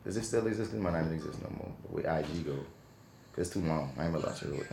[0.05, 0.75] Does it still exist?
[0.75, 1.73] It might not even exist no more.
[1.91, 2.59] Where IG go?
[3.37, 3.93] It's too long.
[3.99, 4.67] I ain't gonna watch it.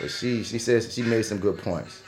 [0.00, 2.02] But she, she says she made some good points.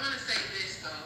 [0.00, 1.04] I'm to say this though.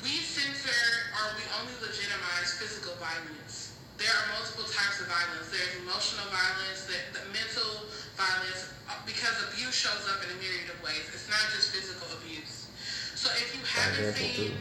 [0.00, 0.80] We censor
[1.20, 3.76] or we only legitimize physical violence.
[4.00, 5.52] There are multiple types of violence.
[5.52, 7.84] There's emotional violence, there, the mental
[8.16, 11.04] violence, uh, because abuse shows up in a myriad of ways.
[11.12, 12.72] It's not just physical abuse.
[13.12, 14.56] So if you haven't seen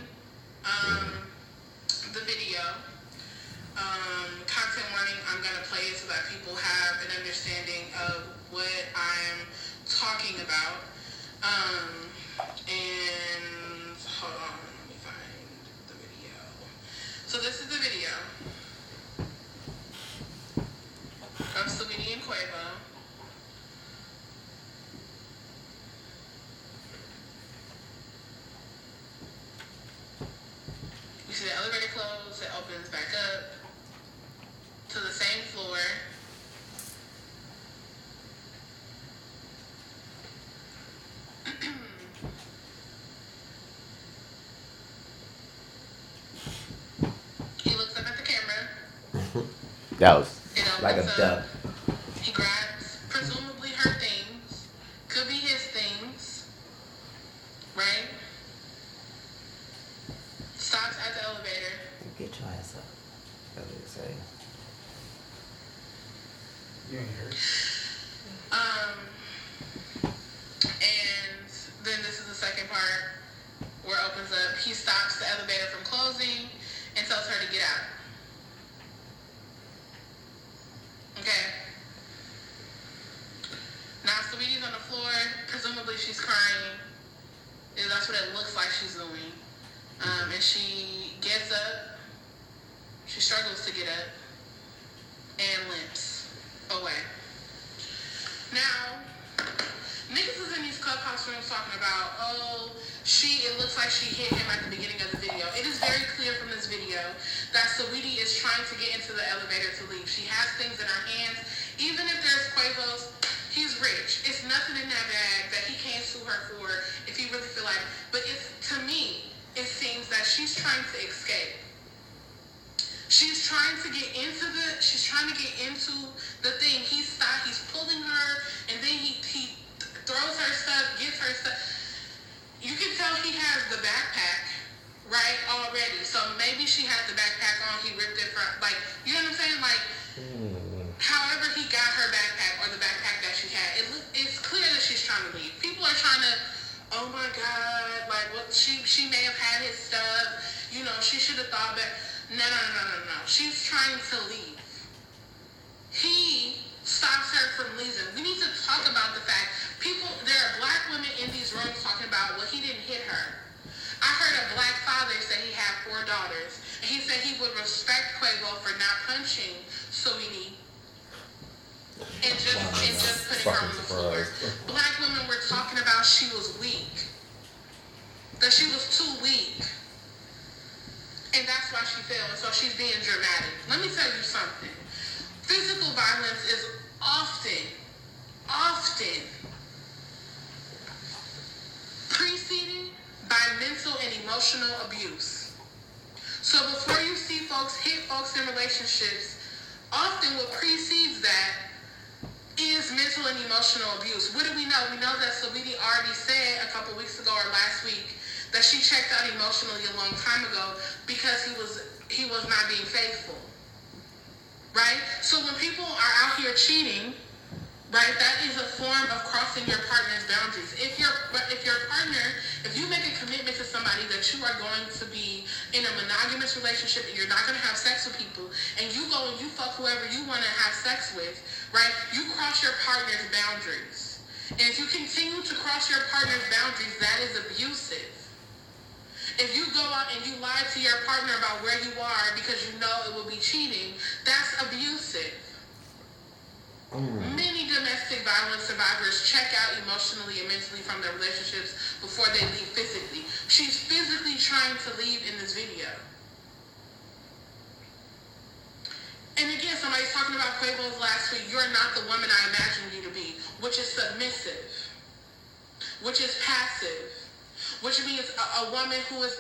[0.68, 1.24] um,
[2.12, 2.60] the video,
[3.80, 8.28] um, content warning, I'm going to play it so that people have an understanding of
[8.52, 9.48] what I'm
[9.88, 10.84] talking about.
[11.48, 15.58] Um, and hold on, let me find
[15.88, 16.38] the video.
[17.26, 18.10] So this is the video
[21.40, 22.78] of Saweetie and Quavo.
[31.28, 33.46] You see the elevator close, it opens back up
[34.90, 35.78] to the same floor.
[50.00, 51.44] that was like a duck.
[52.22, 52.67] He grabbed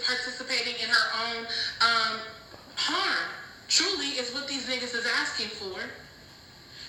[0.03, 1.39] participating in her own
[1.81, 2.13] um,
[2.75, 3.29] harm.
[3.67, 5.79] Truly is what these niggas is asking for.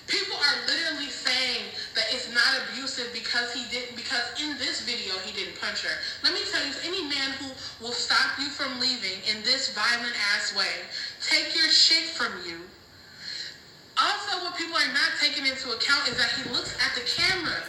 [0.09, 5.13] People are literally saying that it's not abusive because he didn't because in this video
[5.21, 5.93] he didn't punch her.
[6.23, 10.15] Let me tell you, any man who will stop you from leaving in this violent
[10.33, 10.89] ass way,
[11.21, 12.57] take your shit from you.
[14.01, 17.61] Also, what people are not taking into account is that he looks at the camera.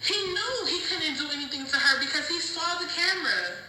[0.00, 3.60] He knew he couldn't do anything to her because he saw the camera.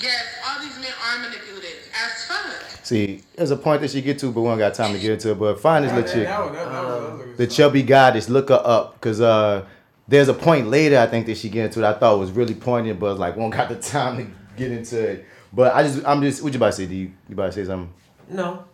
[0.00, 2.84] Yes, all these men are manipulative as fuck.
[2.84, 5.10] See, there's a point that she get to, but we don't got time to get
[5.12, 5.38] into it.
[5.38, 6.24] But find this little chick.
[6.26, 7.56] That was- that- that was- that was a good the song.
[7.56, 8.28] chubby goddess.
[8.28, 9.64] Look her up, cause uh,
[10.06, 11.84] there's a point later I think that she get into it.
[11.84, 14.26] I thought was really poignant, but like we don't got the time to
[14.56, 15.26] get into it.
[15.52, 16.86] But I just, I'm just, what you about to say?
[16.86, 17.92] Do you, you about to say something?
[18.28, 18.64] No.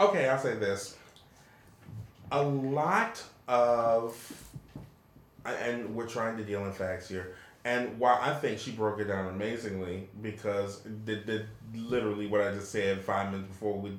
[0.00, 0.96] Okay, I'll say this.
[2.32, 4.16] A lot of,
[5.44, 7.34] and we're trying to deal in facts here.
[7.66, 12.52] And while I think she broke it down amazingly, because did, did literally what I
[12.52, 13.98] just said five minutes before we,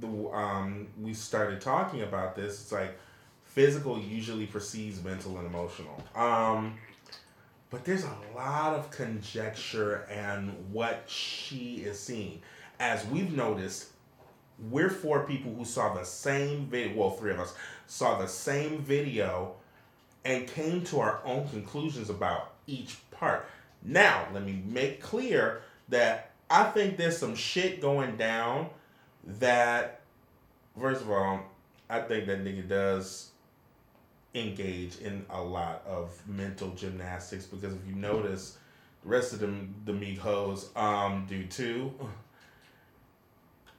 [0.00, 2.98] the um we started talking about this, it's like
[3.44, 6.02] physical usually precedes mental and emotional.
[6.16, 6.76] Um,
[7.70, 12.42] but there's a lot of conjecture and what she is seeing.
[12.80, 13.90] As we've noticed,
[14.68, 16.96] we're four people who saw the same video.
[16.96, 17.54] Well, three of us
[17.86, 19.54] saw the same video
[20.24, 23.46] and came to our own conclusions about each part.
[23.82, 28.68] Now, let me make clear that I think there's some shit going down
[29.38, 30.00] that,
[30.78, 31.40] first of all,
[31.88, 33.30] I think that nigga does
[34.34, 38.58] engage in a lot of mental gymnastics because if you notice,
[39.02, 41.92] the rest of them, the Migos, um, do too.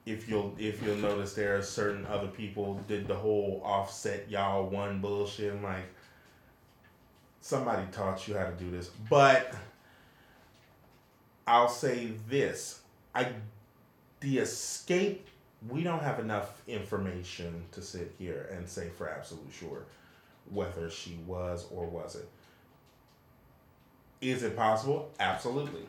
[0.06, 4.70] If you'll if you'll notice, there are certain other people did the whole offset y'all
[4.70, 5.52] one bullshit.
[5.52, 5.86] I'm like,
[7.46, 9.54] somebody taught you how to do this, but
[11.46, 12.82] I'll say this:
[13.14, 13.28] I
[14.20, 15.28] the escape.
[15.70, 19.86] We don't have enough information to sit here and say for absolute sure
[20.52, 22.26] whether she was or wasn't.
[24.22, 25.12] Is it possible?
[25.20, 25.86] Absolutely.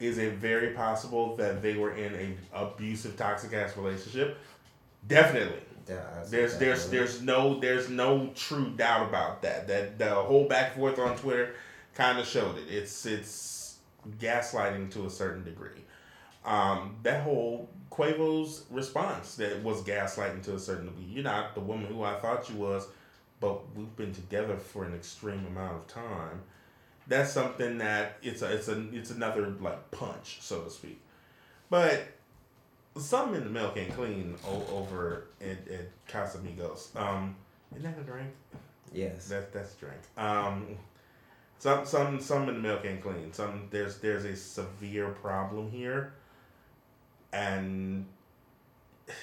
[0.00, 2.14] Is it very possible that they were in
[2.52, 4.38] a abusive, toxic ass relationship?
[5.06, 5.60] Definitely.
[5.88, 5.96] Yeah,
[6.28, 9.68] There's there's there's no there's no true doubt about that.
[9.68, 11.54] That the whole back and forth on Twitter
[11.94, 12.64] kind of showed it.
[12.70, 13.76] It's it's
[14.18, 15.84] gaslighting to a certain degree.
[16.44, 21.04] Um, that whole Quavo's response that was gaslighting to a certain degree.
[21.04, 22.86] You're not the woman who I thought you was,
[23.40, 26.40] but we've been together for an extreme amount of time.
[27.06, 31.00] That's something that it's a it's a it's another like punch, so to speak.
[31.68, 32.06] But
[32.96, 36.94] something in the milk ain't clean o- over at, at Casamigos.
[36.96, 37.36] Um,
[37.76, 38.30] isn't that a drink?
[38.92, 39.28] Yes.
[39.28, 40.00] That that's a drink.
[40.16, 40.78] Um,
[41.58, 43.32] some some some in the milk ain't clean.
[43.32, 46.12] Some there's there's a severe problem here,
[47.32, 48.06] and
[49.08, 49.14] it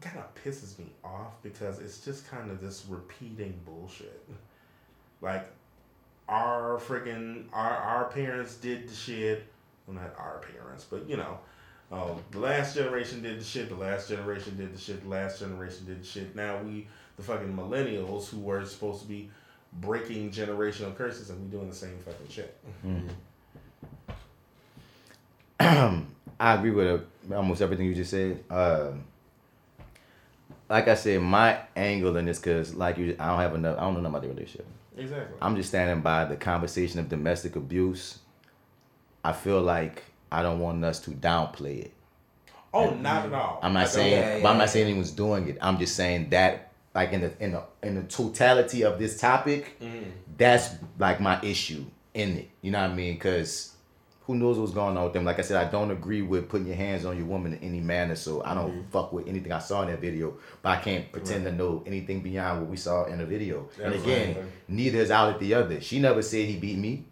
[0.00, 4.28] kind of pisses me off because it's just kind of this repeating bullshit.
[5.22, 5.48] Like
[6.28, 9.46] our freaking our our parents did the shit.
[9.86, 11.38] Well, not our parents, but you know,
[11.92, 13.68] oh, the last generation did the shit.
[13.68, 15.02] The last generation did the shit.
[15.02, 16.34] The last generation did the shit.
[16.34, 16.86] Now we,
[17.16, 19.30] the fucking millennials, who were supposed to be
[19.80, 22.56] breaking generational curses, and we doing the same fucking shit.
[26.38, 28.44] I agree with uh, almost everything you just said.
[28.50, 28.92] Uh,
[30.68, 33.78] like I said, my angle in this, cause like you, I don't have enough.
[33.78, 34.66] I don't know nothing about the relationship.
[34.96, 35.36] Exactly.
[35.40, 38.18] I'm just standing by the conversation of domestic abuse.
[39.22, 40.02] I feel like
[40.36, 41.92] I don't want us to downplay it.
[42.74, 43.58] Oh, not at all.
[43.62, 45.56] I'm not saying, Yeah, but I'm not saying anyone's doing it.
[45.62, 49.78] I'm just saying that, like in the in the in the totality of this topic,
[49.80, 50.10] Mm-hmm.
[50.36, 52.50] that's like my issue in it.
[52.60, 53.14] You know what I mean?
[53.14, 53.72] Because
[54.26, 55.24] who knows what's going on with them?
[55.24, 57.80] Like I said, I don't agree with putting your hands on your woman in any
[57.80, 58.16] manner.
[58.16, 58.90] So I don't Mm-hmm.
[58.90, 60.34] fuck with anything I saw in that video.
[60.62, 63.68] But I can't pretend to know anything beyond what we saw in the video.
[63.82, 64.44] and again, right.
[64.68, 65.80] neither is out at the other.
[65.80, 67.04] She never said he beat me.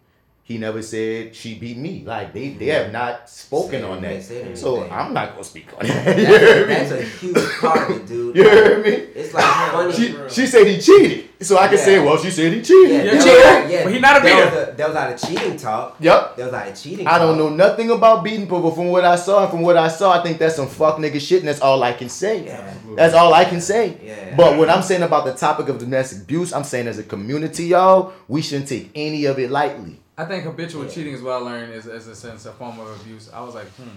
[0.47, 2.03] He never said she beat me.
[2.05, 4.55] Like they, they have not spoken Said on that.
[4.55, 4.87] So.
[4.91, 6.05] I'm not gonna speak on that.
[6.05, 8.35] That's, You hear a, that's a huge part of it, dude.
[8.35, 8.89] You hear me?
[8.91, 9.91] It's like funny.
[9.93, 11.29] She, she said he cheated.
[11.41, 11.83] So I can Yeah.
[11.83, 12.91] say, well, she said he cheated.
[12.91, 14.59] yeah, Yeah, cheated, like- yeah, but he not a that beater.
[14.59, 15.95] Was a, that was out of cheating talk.
[15.99, 16.35] Yep.
[16.35, 17.07] That was out of cheating.
[17.07, 17.37] I don't talk.
[17.39, 20.11] know nothing about beating people, but from what I saw and from what I saw,
[20.11, 22.45] I think that's some fuck nigga shit, and that's all I can say.
[22.45, 22.71] Yeah.
[22.95, 23.97] That's all I can say.
[24.03, 24.35] Yeah.
[24.37, 27.65] But what I'm saying about the topic of domestic abuse, I'm saying as a community,
[27.65, 29.99] y'all, we shouldn't take any of it lightly.
[30.17, 30.91] I think habitual Yeah.
[30.91, 33.29] cheating is what I learned is, as a sense, a form of abuse.
[33.33, 33.89] I was like, hmm,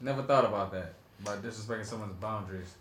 [0.00, 0.94] never thought about that.
[1.24, 2.74] By disrespecting someone's boundaries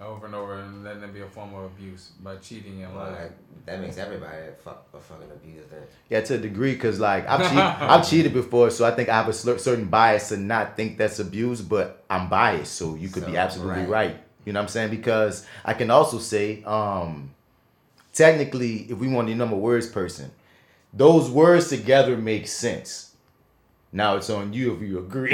[0.00, 3.04] over and over and letting it be a form of abuse by cheating and Well,
[3.04, 3.14] lying.
[3.22, 3.32] like,
[3.66, 5.82] that makes everybody a, fuck, a fucking abuser then.
[6.10, 7.58] Yeah, to a degree, cause like I've cheated,
[7.90, 10.98] I've cheated before, so I think I have a cer- certain bias to not think
[10.98, 13.88] that's abuse, but I'm biased, so you could be absolutely right.
[13.88, 14.16] right.
[14.44, 14.90] You know what I'm saying?
[14.90, 17.30] Because I can also say, um,
[18.12, 20.30] technically, if we want the number words person,
[20.92, 23.12] those words together make sense.
[23.94, 25.32] Now it's on you if you agree.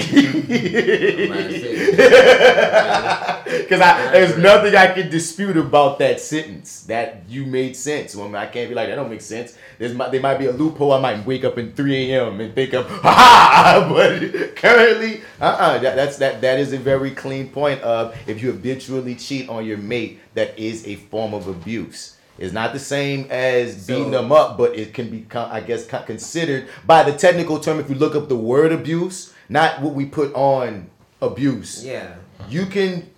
[3.47, 6.83] Because I there's nothing I can dispute about that sentence.
[6.85, 8.17] That you made sense.
[8.17, 8.97] Well, I can't be like that.
[8.97, 9.57] Don't make sense.
[9.79, 10.93] There's mi- there might be a loophole.
[10.93, 12.41] I might wake up in 3 a.m.
[12.41, 13.89] and think of ha ha.
[13.95, 18.43] But currently, uh uh that, that's that that is a very clean point of if
[18.43, 22.18] you habitually cheat on your mate, that is a form of abuse.
[22.39, 25.87] It's not the same as beating So- them up, but it can be, I guess,
[25.87, 27.81] considered by the technical term.
[27.81, 30.89] If you look up the word abuse, not what we put on
[31.21, 32.15] abuse, Yeah.
[32.49, 33.11] you can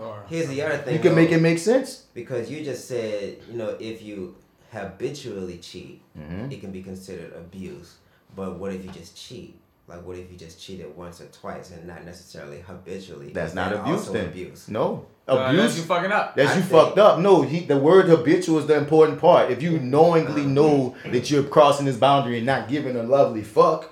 [0.00, 0.94] Or Here's the other thing.
[0.94, 2.04] you can make it make sense.
[2.14, 4.34] because you just said you know if you
[4.72, 6.50] habitually cheat, Mhm.
[6.52, 7.94] it can be considered abuse.
[8.34, 9.54] But what if you just cheat?
[9.92, 13.30] Like what if you just cheated once or twice and not necessarily habitually?
[13.32, 14.26] That's not that abuse then.
[14.26, 14.68] abuse.
[14.68, 15.76] No uh, abuse.
[15.76, 16.34] you fucking up.
[16.34, 17.18] That's I you think- fucked up.
[17.18, 19.50] No, he the word habitual is the important part.
[19.50, 20.50] If you knowingly Uh-huh.
[20.50, 23.90] know that you're crossing this boundary and not giving a lovely fuck,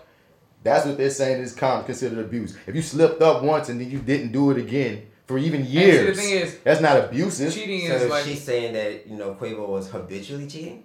[0.62, 2.56] that's what they're saying is con- considered abuse.
[2.66, 5.74] If you slipped up once and then you didn't do it again for even see,
[5.74, 7.52] the years, thing is, that's not abusive.
[7.54, 10.84] Cheating So is like she's saying that you know Quavo was habitually cheating.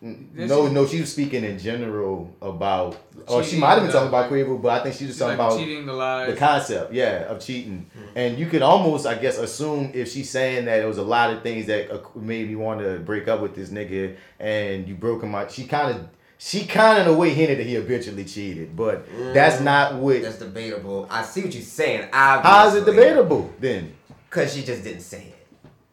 [0.00, 2.96] This No, is- no, she was speaking in general about.
[3.26, 5.36] Oh, she might have been talking about Quavo, but I think she was she's talking
[5.36, 6.30] like about cheating the lies.
[6.30, 7.90] the concept, yeah, of cheating.
[8.14, 11.32] And you could almost, I guess, assume if she's saying that it was a lot
[11.32, 14.94] of things that uh, made me want to break up with this nigga, and you
[14.94, 15.50] broke him out.
[15.50, 16.06] She kind of,
[16.38, 19.04] she kind of in a way hinted that he habitually cheated, but
[19.34, 20.22] that's not what.
[20.22, 21.08] That's debatable.
[21.10, 22.08] I see what you're saying.
[22.12, 22.50] Obviously.
[22.50, 23.94] How is it debatable then?
[24.30, 25.37] Because she just didn't say it.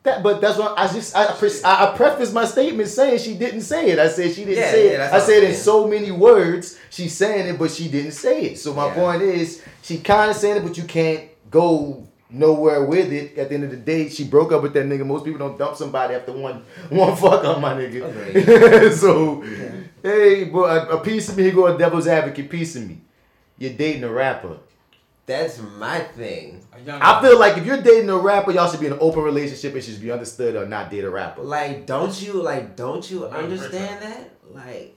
[0.05, 3.61] That, but that's what I just I, I I prefaced my statement saying she didn't
[3.61, 3.97] say it.
[3.97, 4.99] I said she didn't Yeah, say it.
[5.01, 8.59] I said in so many words she's saying it, but she didn't say it.
[8.59, 8.93] So my Yeah.
[8.93, 13.35] point is she kind of saying it, but you can't go nowhere with it.
[13.39, 15.05] At the end of the day, she broke up with that nigga.
[15.05, 18.93] Most people don't dump somebody after one one fuck on my nigga.
[18.93, 19.41] so
[20.03, 22.47] hey, boy, a, a piece of me, here go a devil's advocate.
[22.47, 22.99] Piece of me,
[23.57, 24.57] you're dating a rapper.
[25.25, 26.61] That's my thing.
[26.87, 29.75] I feel like if you're dating a rapper, y'all should be in an open relationship.
[29.75, 31.41] It should be understood or not date a rapper.
[31.41, 32.75] Like, don't you like?
[32.75, 34.31] Don't you understand that?
[34.53, 34.95] Like,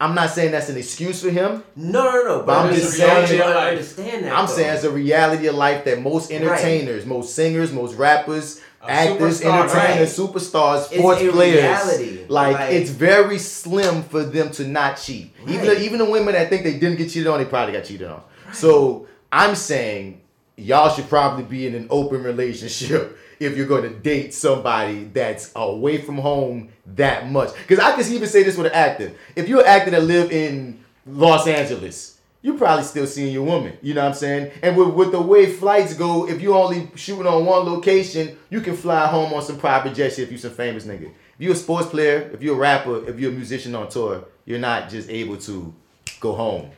[0.00, 1.64] I'm not saying that's an excuse for him.
[1.76, 2.42] no, no, no.
[2.44, 4.32] But I'm just saying- you understand that.
[4.32, 4.52] I'm though?
[4.54, 9.40] saying it's a reality of life that most entertainers, most singers, most rappers, A actors,
[9.40, 12.30] superstar, entertainers, superstars, sports players.
[12.30, 15.34] Like, Like- it's very slim for them to not cheat.
[15.46, 15.80] Even Right.
[15.80, 18.22] even the women that think they didn't get cheated on, they probably got cheated on.
[18.52, 20.20] So I'm saying
[20.56, 25.52] y'all should probably be in an open relationship if you're going to date somebody that's
[25.54, 27.54] away from home that much.
[27.54, 29.12] Because I can even say this with an actor.
[29.36, 33.76] If you're an actor that live in Los Angeles, you're probably still seeing your woman.
[33.82, 34.52] You know what I'm saying?
[34.62, 38.60] And with, with the way flights go, if you only shooting on one location, you
[38.60, 41.06] can fly home on some private jet if you some famous nigga.
[41.06, 44.24] If you're a sports player, if you're a rapper, if you're a musician on tour,
[44.44, 45.74] you're not just able to
[46.20, 46.70] go home.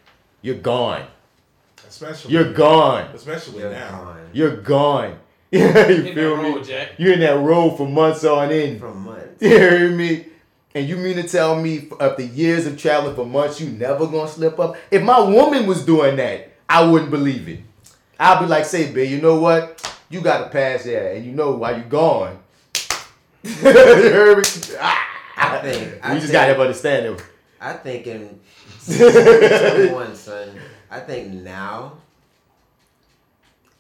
[0.43, 1.07] You're gone.
[1.91, 3.11] Especially You're gone.
[3.15, 3.91] Especially You're now.
[3.91, 5.19] gone You're gone.
[5.51, 5.73] you in
[6.15, 6.51] feel that me?
[6.55, 6.93] road, Jack.
[6.99, 8.79] You're in that road for months on end.
[8.79, 9.27] for months.
[9.43, 10.27] You hear me?
[10.73, 14.29] And you mean to tell me after years of traveling for months, you never gonna
[14.29, 14.77] slip up?
[14.93, 17.59] If my woman was doing that, I wouldn't believe it.
[18.21, 19.85] I'd be like, say, babe, you know what?
[20.11, 22.39] You got to pass there, and you know why you gone.
[23.43, 24.45] you heard me?
[25.37, 26.05] I think.
[26.05, 27.19] I we just think, gotta have understanding.
[27.61, 28.39] I think in
[28.87, 30.51] 2021, son.
[30.91, 31.95] I think now.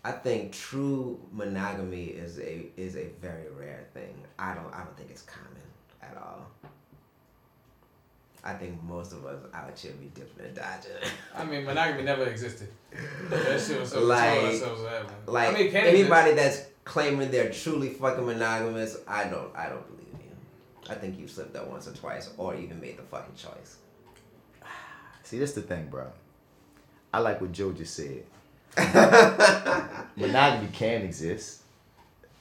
[0.03, 4.15] I think true monogamy is a is a very rare thing.
[4.39, 5.61] I don't I don't think it's common
[6.03, 6.47] at all.
[8.43, 10.93] I think most of us out here be dipping and dodging.
[11.37, 12.69] I mean, monogamy never existed.
[13.28, 15.05] That shit was so Like- ourselves that.
[15.31, 16.59] Like I mean, anybody exist.
[16.61, 20.91] that's claiming they're truly fucking monogamous, I don't I don't believe you.
[20.91, 23.77] I think you slipped up once or twice, or even made the fucking choice.
[25.24, 26.07] See, that's the thing, bro.
[27.12, 28.23] I like what Joe just said.
[30.16, 31.62] Monogamy can exist.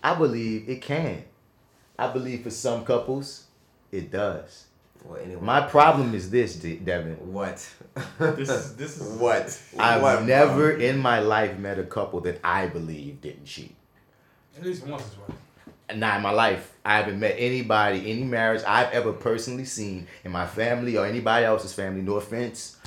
[0.04, 1.24] I believe it can.
[1.98, 3.46] I believe for some couples,
[3.92, 4.66] it does.
[5.04, 7.16] Well, anyway, My problem is this, De- Devin.
[7.34, 7.68] what?
[8.20, 9.60] This is this is what?
[9.78, 10.86] I've What, never bro?
[10.86, 13.76] in my life met a couple that I believe didn't cheat.
[14.58, 15.38] At least once or twice.
[15.98, 16.74] Not in my life.
[16.86, 21.46] I haven't met anybody, any marriage I've ever personally seen in my family or anybody
[21.46, 22.78] else's family, no offense,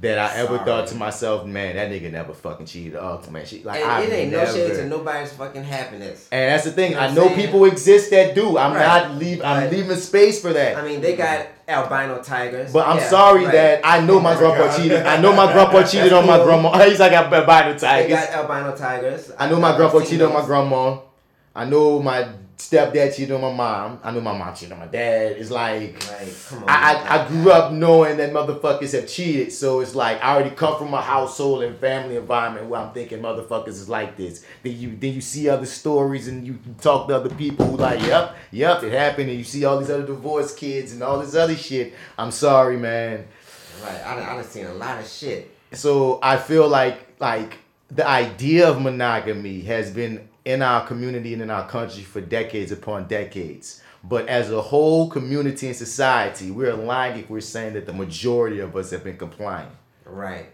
[0.00, 0.64] that I ever Sorry.
[0.64, 2.96] thought to myself, man, that nigga never fucking cheated.
[2.96, 4.52] Oh, man, she, like, And I've it ain't no never.
[4.52, 6.26] shade to nobody's fucking happiness.
[6.32, 6.92] And that's the thing.
[6.92, 7.36] You know I know saying?
[7.40, 8.56] people exist that do.
[8.56, 8.86] I'm Right.
[8.86, 9.42] not leave.
[9.42, 10.76] I'm leaving space for that.
[10.76, 12.72] I mean, they got albino tigers.
[12.72, 13.52] but I'm Yeah, sorry right.
[13.52, 14.76] that I know oh my Oh my grandpa God.
[14.82, 15.02] cheated.
[15.06, 16.78] I know my grandpa cheated on my grandma.
[16.88, 18.08] He's like albino tigers.
[18.08, 19.30] They got albino tigers.
[19.38, 20.98] I know my grandpa cheated on my grandma.
[21.54, 22.26] I know my
[22.60, 23.98] stepdad cheated on my mom.
[24.04, 25.32] I knew my mom cheated on my dad.
[25.38, 26.68] It's like Like, come on.
[26.68, 30.54] I, I, I grew up knowing that motherfuckers have cheated, so it's like I already
[30.54, 34.44] come from a household and family environment where I'm thinking motherfuckers is like this.
[34.62, 38.00] Then you then you see other stories and you talk to other people who like,
[38.02, 41.34] yep, yep, it happened, and you see all these other divorced kids and all this
[41.34, 41.94] other shit.
[42.18, 43.26] I'm sorry, man.
[43.82, 44.02] Right.
[44.04, 45.50] I, done- I done seen a lot of shit.
[45.72, 47.54] So I feel like like
[47.90, 52.72] the idea of monogamy has been in our community and in our country for decades
[52.72, 53.82] upon decades.
[54.02, 58.60] But as a whole community and society, we're lying if we're saying that the majority
[58.60, 59.68] of us have been complying.
[60.06, 60.46] Right.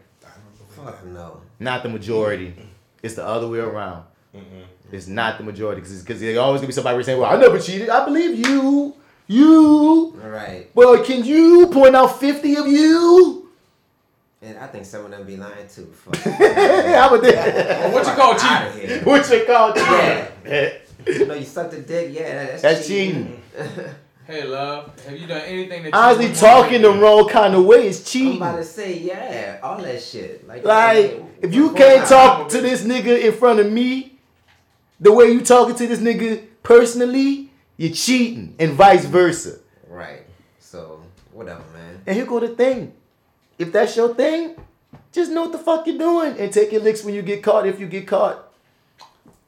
[0.70, 1.40] Fuck no.
[1.58, 2.54] Not the majority.
[3.02, 4.04] It's the other way around.
[4.34, 4.62] Mm-hmm.
[4.92, 7.88] It's not the majority because there's always gonna be somebody saying, "Well, I never cheated.
[7.88, 8.94] I believe you,
[9.26, 10.70] you." Right.
[10.74, 13.45] Well, can you point out fifty of you?
[14.46, 15.86] And I think some of them be lying too.
[15.86, 16.16] Fuck.
[16.18, 17.92] How about that?
[17.92, 18.88] What you call Outta cheating?
[18.88, 19.04] here.
[19.04, 20.28] What you call Yeah.
[20.44, 21.20] cheating?
[21.20, 22.14] You know, you sucked a dick.
[22.14, 23.42] Yeah, that's, That's cheating.
[24.28, 27.64] Hey, love, have you done anything that you Honestly, wouldn't talking the wrong kind of
[27.64, 28.42] way is cheating.
[28.42, 30.44] I'm about to say, yeah, all that shit.
[30.48, 32.08] Like, Like, if you can't out.
[32.08, 34.18] talk to this nigga in front of me,
[34.98, 39.60] the way you talking to this nigga personally, you're cheating, and vice versa.
[39.88, 40.24] Right.
[40.58, 41.02] So,
[41.32, 42.02] whatever, man.
[42.04, 42.94] And here go the thing.
[43.58, 44.54] If that's your thing,
[45.12, 47.66] just know what the fuck you're doing and take your licks when you get caught
[47.66, 48.52] if you get caught.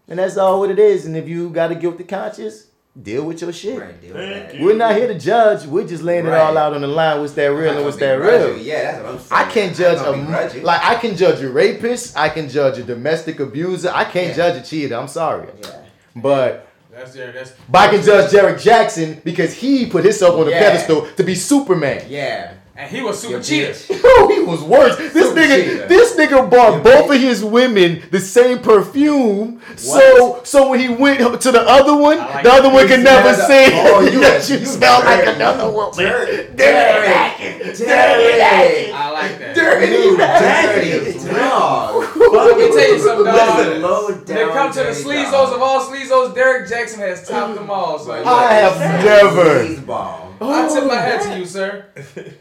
[0.08, 1.04] And that's all what it is.
[1.06, 2.66] And if you got a guilty conscience,
[3.00, 3.78] deal with your shit.
[3.78, 4.54] Right, deal with that.
[4.54, 4.64] you.
[4.64, 5.66] We're not here to judge.
[5.66, 7.20] We're just laying it all out on the line.
[7.20, 8.56] What's that real and what's that real?
[8.56, 8.62] you.
[8.62, 9.28] Yeah, that's what I'm saying.
[9.30, 10.60] I can't judge a gonna begrudge you.
[10.62, 14.34] like I can judge a rapist, I can judge a domestic abuser, I can't Yeah.
[14.36, 14.96] judge a cheater.
[14.96, 15.70] I'm sorry, Yeah.
[16.16, 17.30] but That's there.
[17.30, 17.52] That's.
[17.68, 20.60] but I can judge Derrick Jaxn because he put himself on the Yeah.
[20.70, 22.06] pedestal to be Superman.
[22.08, 22.54] Yeah.
[22.80, 23.72] And he was super Your cheater.
[23.72, 24.00] bitch.
[24.04, 24.96] Oh, he was worse.
[24.96, 25.88] This Super nigga, cheater.
[25.88, 27.16] this nigga bought You both bitch.
[27.16, 29.60] of his women the same perfume.
[29.74, 33.34] So, so when he went to the other one, like the other one could never
[33.34, 35.32] smell say oh, you- that you you smell like dirty.
[35.36, 35.92] another woman.
[35.96, 36.36] Dirty.
[36.56, 37.84] Dirty.
[37.84, 38.92] Dirty.
[38.92, 39.54] I like that.
[39.56, 39.86] Dirty.
[39.92, 42.16] You dirty dog.
[42.16, 43.58] Let me tell you something, dog.
[43.58, 46.98] Listen, low When it down comes to the dirty sleazos of all sleazos, Derrick Jaxn
[46.98, 47.98] has topped them all.
[47.98, 50.27] So I have never.
[50.38, 50.50] Sleazeball.
[50.50, 51.86] I oh, tip my hat to you, sir,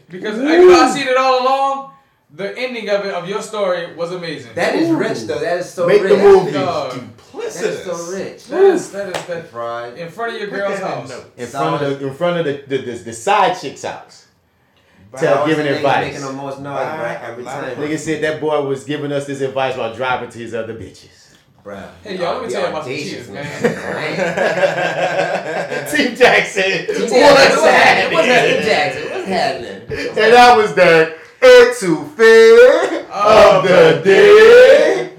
[0.08, 1.92] because even though I seen it all along,
[2.30, 4.54] the ending of it of your story was amazing.
[4.54, 5.38] That is rich though.
[5.40, 6.12] That is so Make rich.
[6.12, 6.52] Make the movie.
[6.52, 6.92] Dog,
[7.32, 8.46] That is so rich.
[8.46, 9.96] that is that is that Fraud.
[9.98, 11.24] in front of your girl's house.
[11.36, 14.26] in front of the in front of the the, the, the side chick's house.
[15.16, 16.12] Tell, giving advice.
[16.12, 17.18] Making the most noise, right?
[17.22, 17.76] Every time.
[17.76, 21.17] Nigga said that boy was giving us this advice while driving to his other bitches.
[21.68, 21.90] Bruh.
[22.02, 23.44] Hey, y'all, let me tell you about some audacious, cheaters, man.
[25.90, 27.68] Team Jaxn, Jaxn, what's what's happening?
[27.68, 28.14] happening?
[28.14, 29.04] What's happening, Jaxn?
[29.10, 29.82] What's happening?
[30.08, 35.12] And that was the etouffee of the day.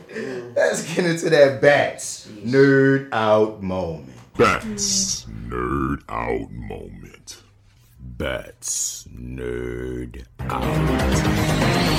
[0.56, 4.18] Let's get into that bats nerd out moment.
[4.36, 7.44] Bats nerd out moment.
[8.00, 11.99] Bats nerd out.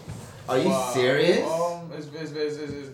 [0.49, 0.91] Are you Wow.
[0.93, 1.47] serious?
[1.47, 2.90] Um, it's, it's, it's, it's,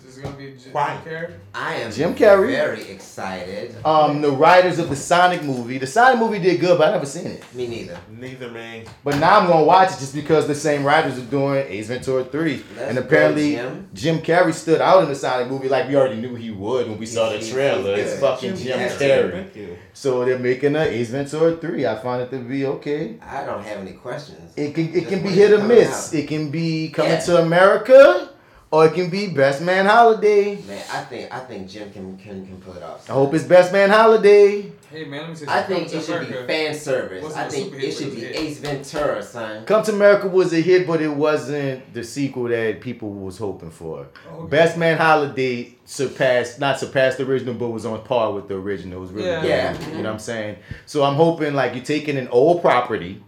[0.80, 1.28] it's, it's gonna be Jim Why?
[1.28, 1.34] Carrey.
[1.54, 2.48] I am Jim Carrey.
[2.52, 3.76] very excited.
[3.86, 5.78] Um, the writers of the Sonic movie.
[5.78, 7.44] The Sonic movie did good, but I never seen it.
[7.56, 8.00] Me neither.
[8.10, 8.86] Neither man.
[9.04, 12.24] But now I'm gonna watch it just because the same writers are doing Ace Ventura
[12.26, 12.64] 3.
[12.76, 13.90] Let's and apparently go, Jim.
[13.94, 16.98] Jim Carrey stood out in the Sonic movie like we already knew he would when
[17.00, 17.96] we saw the trailer.
[17.96, 18.98] It's fucking Jim Carrey.
[18.98, 19.32] Carrey.
[19.32, 19.78] Thank you.
[19.94, 21.86] So they're making a Ace Ventura 3.
[21.88, 23.18] I find it to be okay.
[23.22, 24.54] I don't have any questions.
[24.56, 26.10] It can it Just can be hit or miss.
[26.10, 26.20] out.
[26.20, 27.20] It can be coming Yeah.
[27.22, 28.30] to America
[28.78, 30.56] or it can be Best Man Holiday.
[30.68, 33.10] Man, I think I think Jim can can, can pull it off.
[33.10, 34.72] I hope it's Best Man Holiday.
[34.92, 37.24] Hey man, let me say I think it to should be fan service.
[37.24, 38.36] What's I think it should be it?
[38.36, 39.66] Ace Ventura, son.
[39.66, 43.72] Come to America was a hit, but it wasn't the sequel that people was hoping
[43.72, 44.08] for.
[44.32, 44.50] Oh, okay.
[44.50, 49.00] Best Man Holiday surpassed, not surpassed the original, but was on par with the original.
[49.00, 49.42] It was really Yeah.
[49.42, 49.82] good.
[49.82, 49.88] Yeah.
[49.88, 50.58] You know what I'm saying?
[50.86, 53.24] So I'm hoping like you're taking an old property.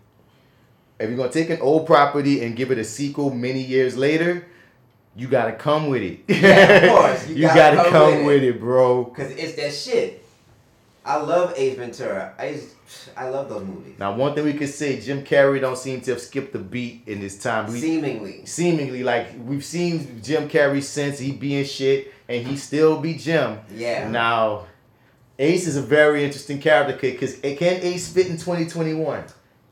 [0.99, 4.45] If you're gonna take an old property and give it a sequel many years later,
[5.15, 6.19] you gotta come with it.
[6.27, 7.27] Yeah, of course.
[7.29, 8.55] You You, gotta gotta, come come, with it.
[8.55, 9.05] it, bro.
[9.05, 10.25] Cause it's that shit.
[11.05, 12.33] I love Ace Ventura.
[12.37, 12.75] I just,
[13.17, 13.95] I love those movies.
[13.97, 17.03] Now, one thing we could say, Jim Carrey don't seem to have skipped the beat
[17.07, 17.71] in his time.
[17.71, 18.45] We, Seemingly.
[18.45, 23.15] seemingly, like we've seen Jim Carrey since he be in shit, and he still be
[23.15, 23.59] Jim.
[23.73, 24.07] Yeah.
[24.09, 24.67] Now,
[25.39, 29.23] Ace is a very interesting character because can Ace fit in 2021?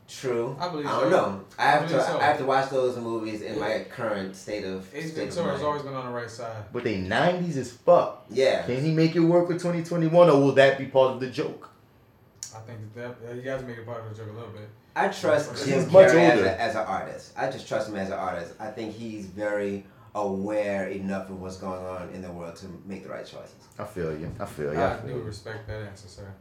[0.08, 0.56] True.
[0.58, 1.44] I believe I don't know.
[1.58, 2.02] I have I to.
[2.02, 2.18] so.
[2.18, 4.92] I have to watch those movies in my current state of.
[4.94, 6.64] Ace state Ventura has always been on the right side.
[6.72, 8.24] But they 90s as fuck.
[8.30, 8.64] Yeah.
[8.64, 11.68] Can he make it work for 2021, or will that be part of the joke?
[12.56, 14.68] I think that, that you guys make it part of the joke a little bit.
[14.96, 17.32] I trust He's Jim much Carrey as, a, as an artist.
[17.36, 18.54] I just trust him as an artist.
[18.58, 23.04] I think he's very aware enough of what's going on in the world to make
[23.04, 23.54] the right choices.
[23.78, 24.32] I feel you.
[24.40, 24.80] I feel you.
[24.80, 25.22] I I feel do you.
[25.22, 26.32] respect that answer, sir.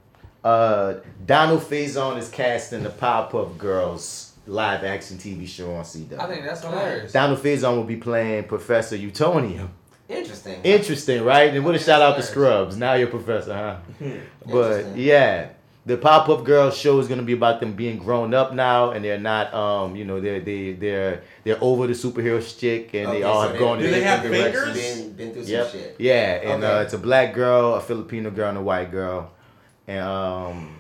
[0.44, 0.96] Uh,
[1.26, 6.18] Donald Faison is cast in the Powerpuff Girls live action TV show on CW.
[6.20, 7.12] I think that's hilarious.
[7.12, 9.70] Donald Faison will be playing Professor Utonium.
[10.08, 10.62] Interesting.
[10.64, 11.54] Interesting, right?
[11.54, 12.24] And what a shout out to.
[12.24, 12.78] Scrubs.
[12.78, 13.78] Now you're Professor, huh?
[14.50, 15.50] but yeah,
[15.86, 19.20] the Powerpuff Girls show is gonna be about them being grown up now, and they're
[19.20, 23.42] not, um, you know, they're they they're they're over the superhero shtick, and they all
[23.44, 24.64] so have gone Do in they have different fingers?
[24.76, 25.02] directions.
[25.02, 25.72] Been, been through some Yep.
[25.72, 25.96] shit.
[26.00, 29.32] Yeah, and uh, it's a black girl, a Filipino girl, and a white girl,
[29.88, 30.74] and um,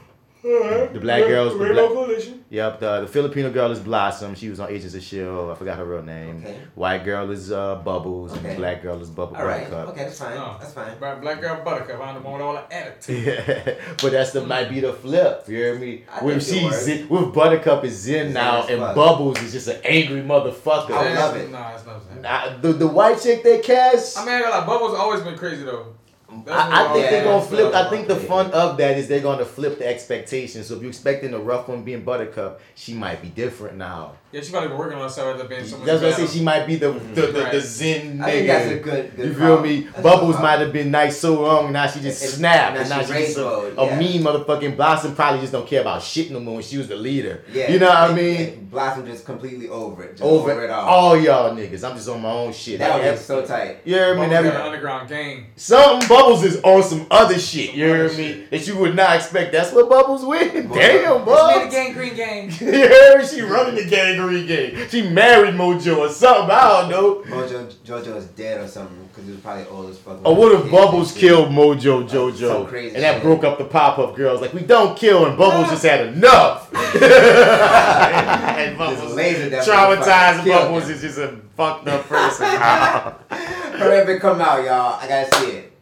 [0.43, 1.53] the black girls.
[1.53, 2.43] The black, Coalition.
[2.49, 4.33] Yep, the, the Filipino girl is Blossom.
[4.35, 5.51] She was on Agents of Shield.
[5.51, 6.37] I forgot her real name.
[6.45, 6.57] Okay.
[6.75, 8.51] White girl is uh, Bubbles, and Okay.
[8.51, 9.69] the black girl is Bubble All right.
[9.69, 9.89] Buttercup.
[9.93, 10.35] Okay, that's fine.
[10.35, 10.55] No.
[10.57, 10.97] That's fine.
[10.99, 13.25] Black, black girl Buttercup, I'm the one with all the attitude.
[13.27, 15.43] Yeah, but that's the might be the flip.
[15.49, 16.03] You hear me?
[16.09, 16.85] I With think it she's works.
[16.85, 18.95] zen, with Buttercup is Zen Zen now, and fuck.
[18.95, 20.91] Bubbles is just an angry motherfucker.
[20.91, 21.51] I love it.
[21.51, 22.21] Nah, it's not that.
[22.21, 24.17] Nah, the the white chick they cast.
[24.17, 25.87] I mean, I ain't gonna Bubbles always been crazy though.
[26.29, 27.73] I, I think they're gonna flip.
[27.73, 30.67] I think the fun of that is they're gonna flip the expectations.
[30.67, 34.15] So if you're expecting the rough one being Buttercup, she might be different now.
[34.31, 36.21] Yeah, she probably been working on herself after being so That's what I say.
[36.23, 36.33] better.
[36.37, 37.61] She might be the the, the, the Right.
[37.61, 38.23] Zen nigga.
[38.23, 39.15] I think that's a good.
[39.15, 39.65] good You feel call.
[39.65, 39.81] me?
[39.81, 42.89] That's Bubbles might have been nice so long, now she just It's- snapped, now and
[42.89, 45.15] now she's she's just a, mode, a mean motherfucking Blossom.
[45.15, 46.55] Probably just don't care about shit no more.
[46.55, 47.71] When she was the leader, Yeah.
[47.71, 48.41] you know what I mean?
[48.41, 50.11] and Blossom just completely over it.
[50.17, 50.85] Just Over it all.
[50.89, 51.89] all y'all niggas.
[51.89, 52.79] I'm just on my own shit.
[52.79, 53.77] That Like, was so tight.
[53.85, 54.19] you hear me?
[54.23, 55.45] Bubbles Every- got an underground gang.
[55.55, 57.73] Some Bubbles is on some other shit.
[57.73, 58.15] You hear other me?
[58.33, 58.51] shit.
[58.51, 59.53] That you would not expect.
[59.53, 60.51] That's what Bubbles with.
[60.53, 61.73] Damn, It's me the Bubbles.
[61.73, 62.49] gang green gang.
[62.59, 63.25] you hear me?
[63.25, 63.85] She running the
[64.17, 64.89] gangrene game.
[64.89, 66.49] She married Mojo or something.
[66.51, 67.15] I don't know.
[67.23, 70.25] Mojo Jojo is dead or something because he was probably old as fuck.
[70.25, 72.67] Or what if Bubbles killed Mojo Some Jojo?
[72.67, 73.23] crazy And that shit.
[73.23, 74.41] broke up the Powerpuff girls.
[74.41, 76.69] Like, we don't kill, and Bubbles just had enough.
[76.73, 82.45] and Bubbles, laser traumatized Bubbles is just a fucked up person.
[82.47, 84.99] Hurry up come out, y'all.
[84.99, 85.73] I gotta see it.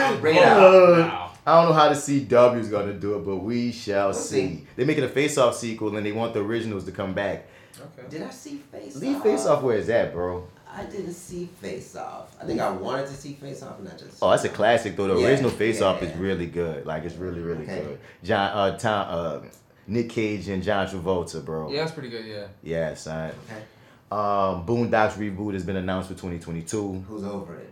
[0.00, 0.58] I'll bring it out.
[0.58, 4.40] Uh, I don't know how the CW is gonna do it, but we shall see.
[4.40, 4.66] see.
[4.74, 7.46] They're making a Face Off sequel, and they want the originals to come back.
[7.80, 8.08] Okay.
[8.08, 9.02] Did I see Face off?
[9.02, 9.22] Leave Off?
[9.22, 10.46] Face Off where is that, bro.
[10.72, 12.36] I didn't see Face Off.
[12.40, 14.18] I think I wanted to see Face Off, and I just.
[14.22, 15.08] Oh, that's a classic though.
[15.08, 16.08] The Yeah, original Face Off yeah.
[16.08, 16.84] is really good.
[16.86, 17.82] Like it's really, really Okay.
[17.82, 17.98] good.
[18.22, 19.40] John, uh, Tom, uh,
[19.86, 21.70] Nick Cage and John Travolta, bro.
[21.70, 22.26] Yeah, that's pretty good.
[22.26, 22.46] Yeah.
[22.62, 23.30] Yeah, son.
[23.48, 23.62] Okay.
[24.10, 27.04] Um, Boondocks reboot has been announced for 2022.
[27.08, 27.70] Who's over it?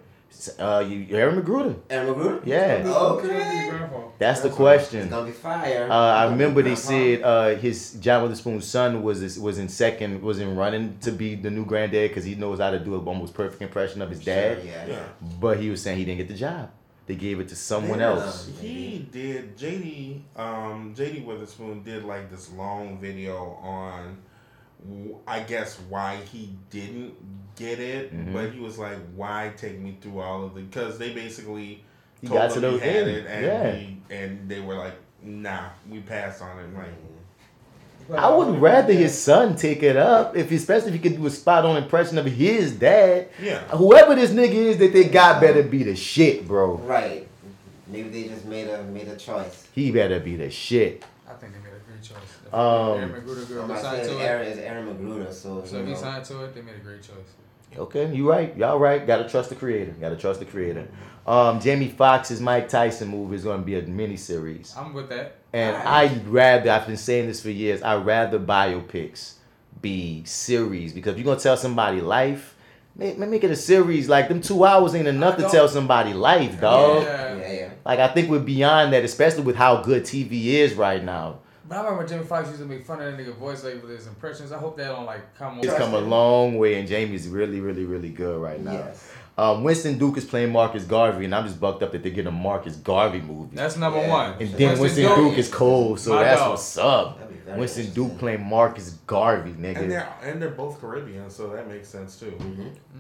[0.59, 1.77] Uh, you, Aaron McGruder.
[1.91, 2.47] Aaron McGruder?
[2.47, 3.71] Yeah, Okay.
[4.19, 5.01] that's the question.
[5.01, 5.09] It's question.
[5.11, 5.89] gonna be fire.
[5.91, 6.81] Uh, I remember they Grandpa.
[6.89, 11.35] said uh, his John Witherspoon's son was was in second, was in running to be
[11.35, 14.25] the new granddad because he knows how to do a almost perfect impression of his
[14.25, 14.59] dad.
[14.59, 14.87] Sure, yeah.
[14.87, 15.03] Yeah.
[15.41, 16.71] But he was saying he didn't get the job.
[17.07, 18.13] They gave it to someone Yeah.
[18.13, 18.51] else.
[18.61, 19.57] He did.
[19.59, 24.17] JD, um, JD Witherspoon did like this long video on, w-
[25.27, 27.15] I guess why he didn't
[27.57, 28.33] get it, Mhm.
[28.33, 31.83] but he was like, "Why take me through all of the?" Because they basically
[32.21, 33.19] He told got to him those he had things.
[33.19, 33.71] it, and Yeah.
[33.73, 39.17] he, and they were like, "Nah, we passed on it." Like, I would rather his
[39.19, 42.27] son take it up, if especially if he could do a spot on impression of
[42.27, 43.29] his dad.
[43.43, 46.75] yeah, Whoever this nigga is that they got better be the shit, bro.
[46.75, 47.27] Right.
[47.87, 49.69] Maybe they just made a made a choice.
[49.73, 51.03] He better be the shit.
[51.27, 52.34] I think they made a great choice.
[52.55, 54.51] Um, Aaron McGruder girl I'm they signed saying to Aaron it.
[54.51, 57.03] is Aaron McGruder, so, So you if he signed to it, they made a great
[57.03, 57.35] choice.
[57.77, 58.57] Okay, you right.
[58.57, 59.05] Y'all right.
[59.05, 59.93] Gotta trust the creator.
[60.01, 60.87] Gotta trust the creator.
[61.27, 64.75] Um, Jamie Foxx's Mike Tyson movie is gonna be a mini series.
[64.77, 65.37] I'm with that.
[65.53, 69.35] And I'd rather, I've been saying this for years, I'd rather biopics
[69.83, 72.55] be series because if you're gonna tell somebody life,
[72.95, 74.09] make, make it a series.
[74.09, 77.03] Like them two hours ain't enough to tell somebody life, dog.
[77.03, 77.37] Yeah.
[77.37, 77.71] Yeah, yeah.
[77.85, 81.39] Like I think we're beyond that, especially with how good TV is right now.
[81.69, 83.91] But I remember Jamie Foxx used to make fun of that nigga voice like with
[83.91, 84.53] his impressions.
[84.53, 85.77] I hope that don't like come It's on.
[85.79, 88.73] come a long way, and Jamie's really, really, really good right now.
[88.73, 89.11] Yes.
[89.37, 92.29] Um, Winston Duke is playing Marcus Garvey, and I'm just bucked up that they're getting
[92.29, 93.57] a Marcus Garvey movie.
[93.57, 94.09] That's number Yeah.
[94.09, 94.35] one.
[94.39, 96.51] And then Winston Duke is cold, so My that's dog.
[96.51, 97.19] what's up.
[97.19, 97.91] That'd be very Winston.
[97.95, 99.55] Duke playing Marcus Garvey, nigga.
[99.55, 99.89] And nigga.
[99.89, 102.33] they're and they're both Caribbean, so that makes sense too.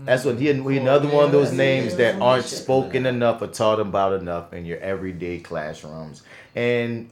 [0.04, 3.40] That's what he, he another one of those Yeah, names yeah, that aren't spoken enough
[3.40, 6.22] or taught about enough in your everyday classrooms.
[6.56, 7.10] And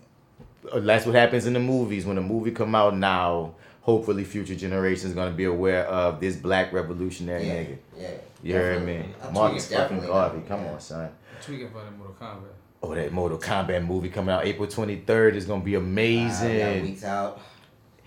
[0.76, 2.06] that's what happens in the movies.
[2.06, 6.72] When a movie come out now, hopefully future generations gonna be aware of this black
[6.72, 7.76] revolutionary Yeah, nigga.
[7.98, 8.08] yeah.
[8.42, 9.08] You heard definitely.
[9.08, 9.14] me?
[9.22, 10.38] I Marcus fucking definitely Garvey.
[10.38, 10.44] now.
[10.48, 10.72] Come Yeah.
[10.72, 11.08] on, son.
[11.44, 12.52] Tweaking for the Mortal Kombat.
[12.82, 16.82] Oh, that Mortal Kombat movie coming out April 23rd is gonna be Uh, yeah, amazing.
[16.84, 17.40] weeks out.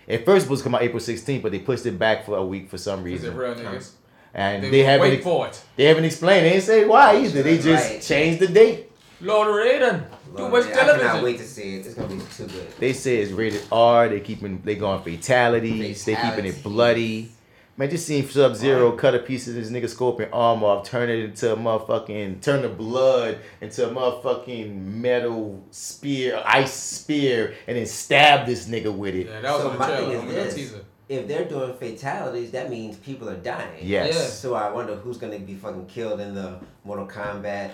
[0.08, 2.24] At first, it was supposed to come out April 16th, but they pushed it back
[2.24, 3.32] for a week for some Is reason.
[3.32, 3.90] it real niggas?
[4.34, 5.58] And They, they, haven't wait for it.
[5.76, 6.44] they haven't explained.
[6.44, 7.42] They didn't say why either.
[7.42, 8.02] They just Right.
[8.02, 8.85] changed the date.
[9.20, 10.06] Lord Raiden.
[10.36, 10.72] Too much television.
[10.72, 11.24] I cannot television.
[11.24, 11.86] wait to see it.
[11.86, 12.70] It's gonna be too good.
[12.78, 14.08] They say it's rated R.
[14.08, 16.04] They keeping they going fatalities.
[16.04, 17.30] They keeping it bloody.
[17.78, 21.10] Man, just seeing Sub Zero cut a piece of this nigga scorpion arm off, turn
[21.10, 27.76] it into a motherfucking turn the blood into a motherfucking metal spear, ice spear, and
[27.76, 29.26] then stab this nigga with it.
[29.26, 30.84] Yeah, that was so my thing is this: teaser.
[31.10, 33.82] if they're doing fatalities, that means people are dying.
[33.82, 34.14] Yes.
[34.14, 34.20] Yeah.
[34.22, 37.72] So I wonder who's gonna be fucking killed in the Mortal Kombat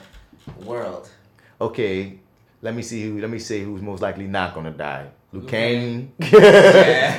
[0.65, 1.09] world.
[1.63, 2.19] Okay.
[2.61, 3.21] Let me see who.
[3.21, 5.09] Let me say who's most likely not gonna die.
[5.33, 6.13] Liu Liu Kang,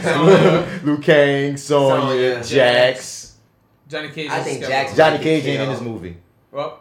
[0.03, 0.67] Sonya.
[0.83, 2.43] Liu Kang, Sonya, Sonya.
[2.43, 3.37] Jax.
[3.87, 4.29] Johnny Cage.
[4.29, 4.69] I think skeptical.
[4.69, 6.17] Jackson- Johnny Cage could ain't in this movie.
[6.51, 6.79] Well,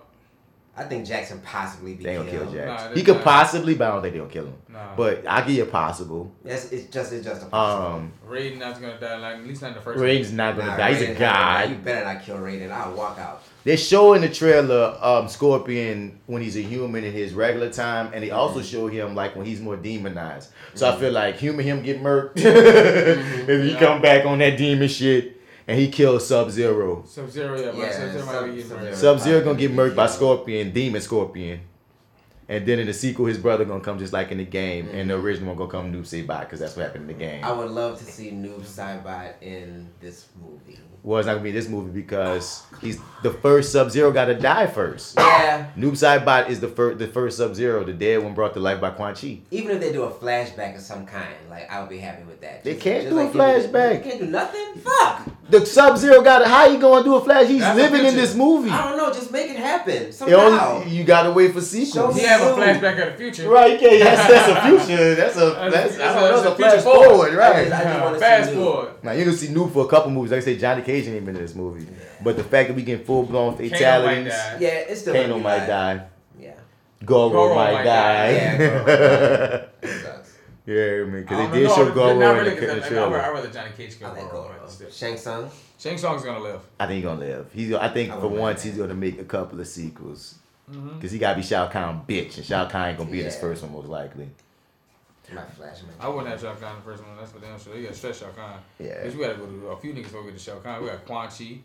[0.77, 2.47] I think Jackson possibly be They ain't killed.
[2.47, 2.83] gonna kill Jax.
[2.85, 3.25] Nah, he could not.
[3.25, 4.55] possibly, but I don't think they'll kill him.
[4.69, 4.95] Nah.
[4.97, 6.31] But I give you a possible.
[6.45, 8.05] Yes, it's just it's just a possibility.
[8.05, 9.17] Um, Raiden not gonna die.
[9.19, 9.99] Like at least not in the first.
[10.01, 10.93] Raiden's not gonna Nah, die.
[10.95, 11.65] He's a Raiden's die.
[11.65, 12.71] You better not kill Raiden.
[12.71, 13.43] I'll walk out.
[13.65, 18.23] They're showing the trailer um Scorpion when he's a human in his regular time, and
[18.25, 18.69] they also Mm-hmm.
[18.69, 20.51] show him like when he's more demonized.
[20.75, 23.79] So I feel like human him get murked, and he Yeah.
[23.79, 27.05] come back on that demon shit, and he kills Sub Zero.
[27.07, 28.95] Sub Zero, yeah, Yeah, yeah Sub Zero might be getting Sub-Zero.
[28.95, 30.07] Sub Zero gonna get murked by.
[30.09, 31.61] Scorpion, Demon Scorpion.
[32.49, 35.09] And then in the sequel, his brother gonna come just like in the game, and
[35.09, 37.45] the original one gonna come Noob Saibot because that's what happened in the game.
[37.45, 40.79] I would love to see Noob Saibot in this movie.
[41.05, 44.35] Well, it's not gonna be this movie because he's the first Sub Zero got to
[44.35, 45.17] die first.
[45.19, 45.69] Yeah.
[45.77, 48.81] Noob Saibot is the first, the first Sub Zero, the dead one brought to life
[48.81, 49.41] by Quan Chi.
[49.51, 52.41] Even if they do a flashback of some kind, like I would be happy with
[52.43, 52.63] that.
[52.63, 54.03] They can't just do a flashback.
[54.03, 54.75] They can't do nothing.
[54.77, 55.29] Fuck.
[55.51, 56.49] The Sub Zero got it.
[56.49, 57.49] how you gonna do a flash?
[57.49, 58.71] He's That's living in this movie.
[58.71, 59.13] I don't know.
[59.13, 60.77] Just make it happen It somehow.
[60.79, 61.93] only, you gotta wait for sequels.
[61.93, 63.51] Show He me- have a flashback of the future.
[63.51, 65.15] Right, yeah, that's, that's a future.
[65.17, 67.09] That's a That's- that's, that's I a- that's that's a a flash future forward.
[67.09, 67.69] forward, right?
[67.69, 68.55] just- I just wanna Fast Noob.
[68.55, 68.93] forward.
[69.03, 70.31] Now you gonna see Noob for a couple movies.
[70.31, 71.87] Like I say, Johnny Cage ain't even in this movie.
[72.23, 74.57] But the fact that we get full blown Kano might fatalities, die.
[74.61, 75.13] Yeah, it's still.
[75.13, 75.67] Kano gonna be might live.
[75.69, 76.03] die,
[76.41, 76.53] Yeah.
[77.05, 78.33] Goro, Goro might, might die.
[78.33, 78.33] die.
[78.33, 78.59] Yeah,
[79.83, 80.19] Goro.
[80.67, 80.77] It sucks.
[80.77, 82.71] yeah, I mean, because they did know, show Goro not in really, the, 'cause in
[82.71, 83.11] I- the I'd trailer.
[83.33, 84.43] rather Johnny Cage kill I like Goro.
[84.49, 84.91] Goro.
[84.91, 85.51] Shang Tsung.
[85.79, 86.61] Shang Tsung's gonna live.
[86.79, 87.47] I think he's gonna live.
[87.53, 87.73] He's.
[87.75, 90.37] I think I for once like he's gonna make a couple of sequels.
[90.71, 91.01] Mm-hmm.
[91.01, 93.37] Cause he gotta be Shao Kahn bitch, and Shao Kahn ain't gonna be in his
[93.37, 94.29] first one most likely.
[95.33, 95.85] My flashback.
[95.99, 97.17] I wouldn't have Shao Kahn in the first one.
[97.17, 97.75] That's for damn sure.
[97.75, 98.59] You got to stretch Shao Kahn.
[98.79, 98.99] Yeah.
[99.03, 100.83] Because we got to go to a few niggas go get to Shao Kahn.
[100.83, 101.45] We got Quan Chi.
[101.45, 101.59] You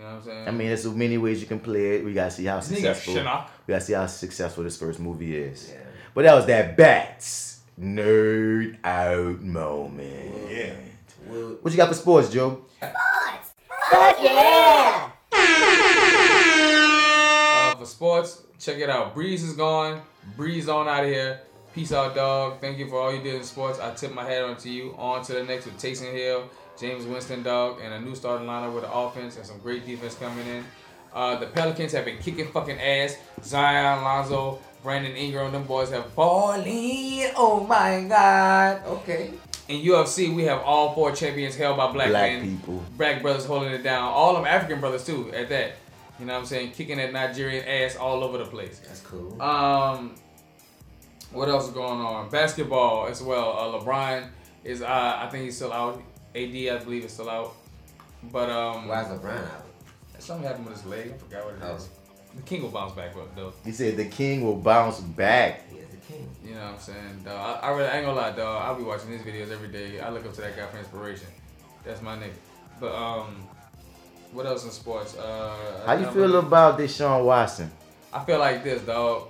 [0.00, 0.48] know what I'm saying?
[0.48, 2.04] I mean, there's so many ways you can play it.
[2.04, 3.14] We gotta see how This successful.
[3.14, 5.70] We gotta see how successful this first movie is.
[5.70, 5.80] Yeah.
[6.14, 10.50] But that was that bats nerd out moment.
[10.50, 10.74] Yeah.
[11.28, 12.62] Well, What you got for sports, Joe?
[12.78, 13.52] Sports.
[13.90, 15.10] Fuck yeah!
[17.72, 19.14] Uh, for sports, check it out.
[19.14, 20.02] Brees is gone.
[20.36, 21.40] Breeze on out of here.
[21.74, 22.60] Peace out, dog.
[22.60, 23.80] Thank you for all you did in sports.
[23.80, 24.94] I tip my hat on to you.
[24.96, 26.48] On to the next with Taysom Hill,
[26.78, 30.14] Jameis Winston, dog, and a new starting lineup with the offense and some great defense
[30.14, 30.64] coming in.
[31.12, 33.16] Uh, the Pelicans have been kicking fucking ass.
[33.42, 37.24] Zion, Lonzo, Brandon Ingram, them boys have balling.
[37.36, 38.82] Oh my god.
[38.86, 39.32] okay.
[39.66, 42.58] In UFC, we have all four champions held by black, Black men.
[42.58, 42.84] people.
[42.98, 44.04] Black brothers holding it down.
[44.04, 45.72] All them African brothers too, at that.
[46.20, 46.72] You know what I'm saying?
[46.72, 48.80] Kicking that Nigerian ass all over the place.
[48.86, 49.40] That's cool.
[49.40, 50.14] Um,
[51.32, 52.28] what else is going on?
[52.28, 53.56] Basketball as well.
[53.58, 54.28] Uh, LeBron
[54.64, 54.86] is, uh,
[55.18, 55.96] I think he's still out.
[56.34, 57.56] AD, I believe, is still out.
[58.30, 59.64] But um, Why is LeBron out?
[60.18, 61.12] something happened with his leg.
[61.14, 61.88] I forgot what it it is.
[62.36, 63.52] The King will bounce back up though.
[63.64, 65.68] He said the king will bounce back.
[65.70, 66.28] He is the king.
[66.44, 67.22] You know what I'm saying?
[67.24, 68.62] Dog, I, I really I ain't gonna lie, dog.
[68.62, 70.00] I'll be watching his videos every day.
[70.00, 71.28] I look up to that guy for inspiration.
[71.84, 72.32] That's my nigga.
[72.80, 73.46] But um,
[74.32, 75.16] what else in sports?
[75.16, 77.70] Uh, How you feel believe- about Deshaun Watson?
[78.12, 79.28] I feel like this, dog.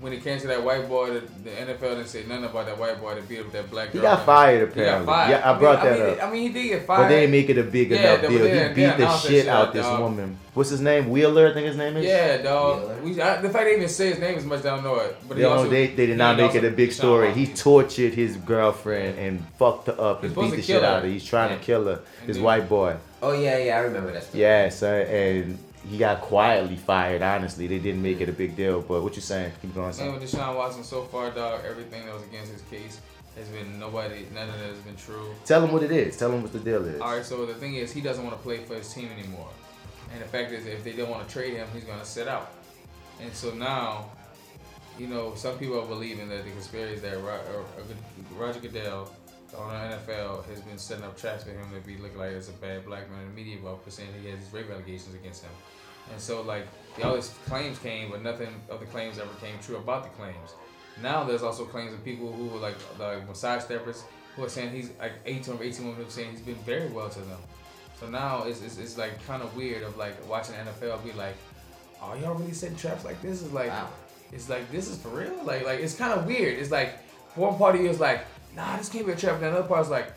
[0.00, 2.78] When it came to that white boy, the, the NFL didn't say nothing about that
[2.78, 4.00] white boy that beat up that black girl.
[4.00, 5.06] He got fired He got apparently.
[5.06, 5.30] fired.
[5.30, 6.22] Yeah, I mean- brought I that mean, up.
[6.24, 6.98] I mean, he did get fired.
[7.02, 8.44] But they didn't make it a big Yeah, enough deal.
[8.68, 10.00] He beat the shit shit out out, this dog.
[10.00, 10.38] woman.
[10.54, 11.10] What's his name?
[11.10, 12.04] Wheeler, I think his name is.
[12.04, 13.02] Yeah, dog.
[13.02, 15.16] We, I, the fact they even say his name as much, I don't know it.
[15.26, 17.32] But They, he don't- also, they, they did not make also- it a big story.
[17.32, 20.86] He tortured his girlfriend and fucked her up He's and beat the shit her.
[20.88, 21.08] out of her.
[21.08, 21.58] He's trying Yeah.
[21.58, 22.00] to kill her.
[22.20, 22.96] And His then- white boy.
[23.20, 24.22] Oh yeah, yeah, I remember that.
[24.22, 24.42] Story.
[24.42, 25.58] Yeah, son, and
[25.88, 27.22] he got quietly fired.
[27.22, 28.82] Honestly, they didn't make it a big deal.
[28.82, 29.52] But what you saying?
[29.62, 29.92] Keep going.
[29.92, 30.12] Son.
[30.12, 33.00] with Deshaun Watson so far, dog, everything that was against his case
[33.36, 35.34] has been nobody, none of that has been true.
[35.44, 36.16] Tell him what it is.
[36.16, 37.00] Tell him what the deal is.
[37.00, 39.48] All right, so the thing is, he doesn't want to play for his team anymore.
[40.12, 42.28] And the fact is, if they don't want to trade him, he's going to sit
[42.28, 42.52] out.
[43.20, 44.10] And so now,
[44.98, 47.62] you know, some people are believing that the conspiracy is that uh,
[48.36, 49.12] Roger Goodell,
[49.50, 52.18] the owner of the NFL, has been setting up traps for him to be looking
[52.18, 54.52] like as a bad black man in the media about for saying he has these
[54.52, 55.50] rape allegations against him.
[56.12, 56.66] And so, like,
[56.96, 60.10] the, all these claims came, but nothing of the claims ever came true about the
[60.10, 60.54] claims.
[61.02, 64.02] Now there's also claims of people who were like, like massage therapists
[64.34, 66.88] who are saying he's like 18 or 18 women who are saying he's been very
[66.88, 67.38] well to them.
[68.00, 71.36] So now it's, it's, it's like kind of weird of like watching NFL be like,
[72.02, 73.72] oh y'all really setting traps like this is like,
[74.32, 75.42] it's like this is for real.
[75.44, 76.58] Like like it's kind of weird.
[76.58, 76.98] It's like
[77.34, 79.34] one part of you is like, nah, this can't be a trap.
[79.34, 80.12] And the other part is like,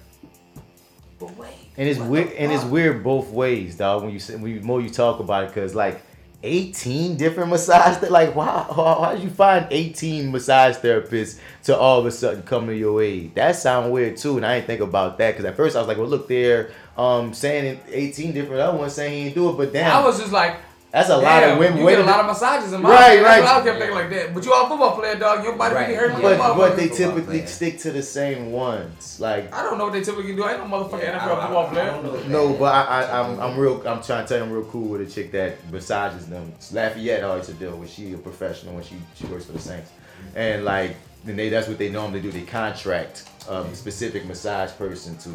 [1.21, 1.53] but wait.
[1.77, 2.33] And it's weird.
[2.33, 4.03] And it's weird both ways, dog.
[4.03, 6.01] When you when you more you talk about it, cause like.
[6.43, 11.77] 18 different massage th- like wow how, how did you find 18 massage therapists to
[11.77, 14.65] all of a sudden come to your aid that sound weird too and i didn't
[14.65, 18.31] think about that because at first i was like well look they're um saying 18
[18.33, 20.57] different other ones saying he didn't do it but damn I was just like,
[20.91, 23.15] that's a lot of women You wait get a lot of massages in my Right,
[23.15, 23.41] That's right.
[23.43, 24.33] what I kept thinking like that.
[24.33, 25.43] But you all a football player, dog.
[25.43, 26.21] Your body can hurt me.
[26.21, 30.03] but, but they typically stick to the same ones like I don't know what they
[30.03, 30.43] typically do.
[30.43, 31.91] I ain't no motherfucking Yeah, I NFL don't- I football don't- player.
[31.91, 33.75] I don't No, but I, I, I'm, I'm real.
[33.87, 36.51] I'm trying to tell you, I'm real cool with a chick that massages them.
[36.71, 37.89] Lafayette always to deal with.
[37.89, 39.91] She a professional when she she works for the Saints,
[40.35, 42.31] and like then they that's what they normally do.
[42.31, 45.29] They contract um, a specific massage person to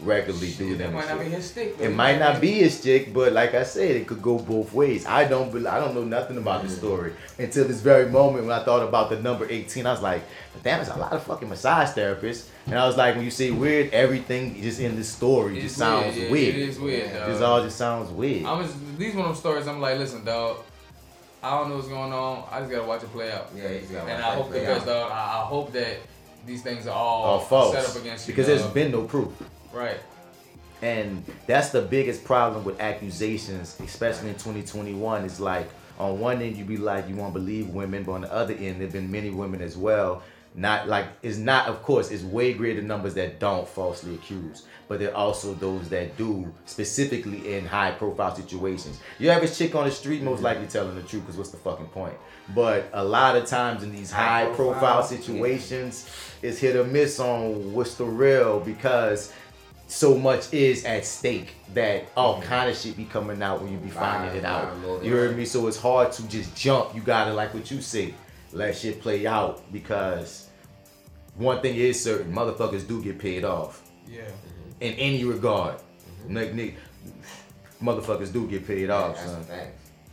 [0.00, 0.92] regularly do them.
[0.92, 1.32] That might not be shit.
[1.34, 1.76] his stick.
[1.80, 5.06] It might not be his chick, but like I said, it could go both ways.
[5.06, 8.58] I don't, bel I don't know nothing about the story until this very moment when
[8.58, 9.86] I thought about the number 18.
[9.86, 10.22] I was like,
[10.62, 12.48] damn, there's a lot of fucking massage therapists.
[12.66, 15.76] And I was like, when you say weird, everything just in this story It's just
[15.76, 16.54] sounds weird, weird.
[16.56, 17.28] it is weird, dog.
[17.28, 18.44] This all just sounds weird.
[18.46, 19.66] I'm just these one of them stories.
[19.68, 20.58] I'm like, listen, dog.
[21.42, 22.44] I don't know what's going on.
[22.50, 23.50] I just gotta watch it play out.
[23.54, 25.10] Yeah, you gotta And I hope the play best, out.
[25.10, 25.12] dog.
[25.12, 25.98] I, I hope that
[26.46, 27.74] these things are all, all false.
[27.74, 28.32] set up against you.
[28.32, 29.30] because there's been no proof.
[29.74, 29.98] Right.
[30.82, 35.24] And that's the biggest problem with accusations, especially in 2021.
[35.24, 35.68] Is like
[35.98, 38.80] on one end you be like you won't believe women, but on the other end
[38.80, 40.22] there've been many women as well.
[40.56, 45.00] Not like it's not of course it's way greater numbers that don't falsely accuse, but
[45.00, 49.00] there are also those that do specifically in high profile situations.
[49.18, 51.56] You have a chick on the street most likely telling the truth because what's the
[51.56, 52.14] fucking point?
[52.54, 56.08] But a lot of times in these high High profile profile, situations,
[56.42, 59.32] it's hit or miss on what's the real because
[59.86, 63.78] so much is at stake that all kind of shit be coming out when you
[63.78, 64.74] be finding it out.
[64.78, 65.44] Wow, You heard me?
[65.44, 66.94] So it's hard to just jump.
[66.94, 68.14] You gotta like what you say,
[68.52, 70.48] let shit play out because
[71.36, 74.22] one thing is certain, motherfuckers do get paid off Yeah.
[74.80, 75.76] in any regard.
[76.28, 76.74] Like, nigga,
[77.82, 79.66] motherfuckers do get paid off, That's son.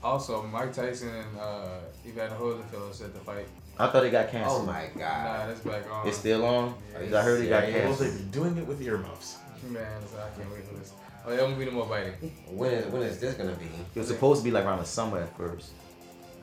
[0.04, 1.68] Also, Mike Tyson and uh,
[2.08, 3.48] Evander Holyfield said the fight.
[3.78, 4.68] I thought it got canceled.
[4.68, 4.96] Oh canceled.
[4.96, 5.50] my Nah, god.
[5.50, 6.08] that's back on.
[6.08, 6.74] It's still on.
[6.94, 7.20] Yeah.
[7.20, 7.86] I heard it got Yeah.
[7.88, 9.38] Well, they be doing it with earmuffs.
[9.70, 10.94] Man, so I can't wait for this.
[11.26, 12.14] Oh, yeah, I'm gonna be the more biting.
[12.50, 13.66] When is when is this gonna be?
[13.96, 15.72] It was supposed to be like around the summer at first.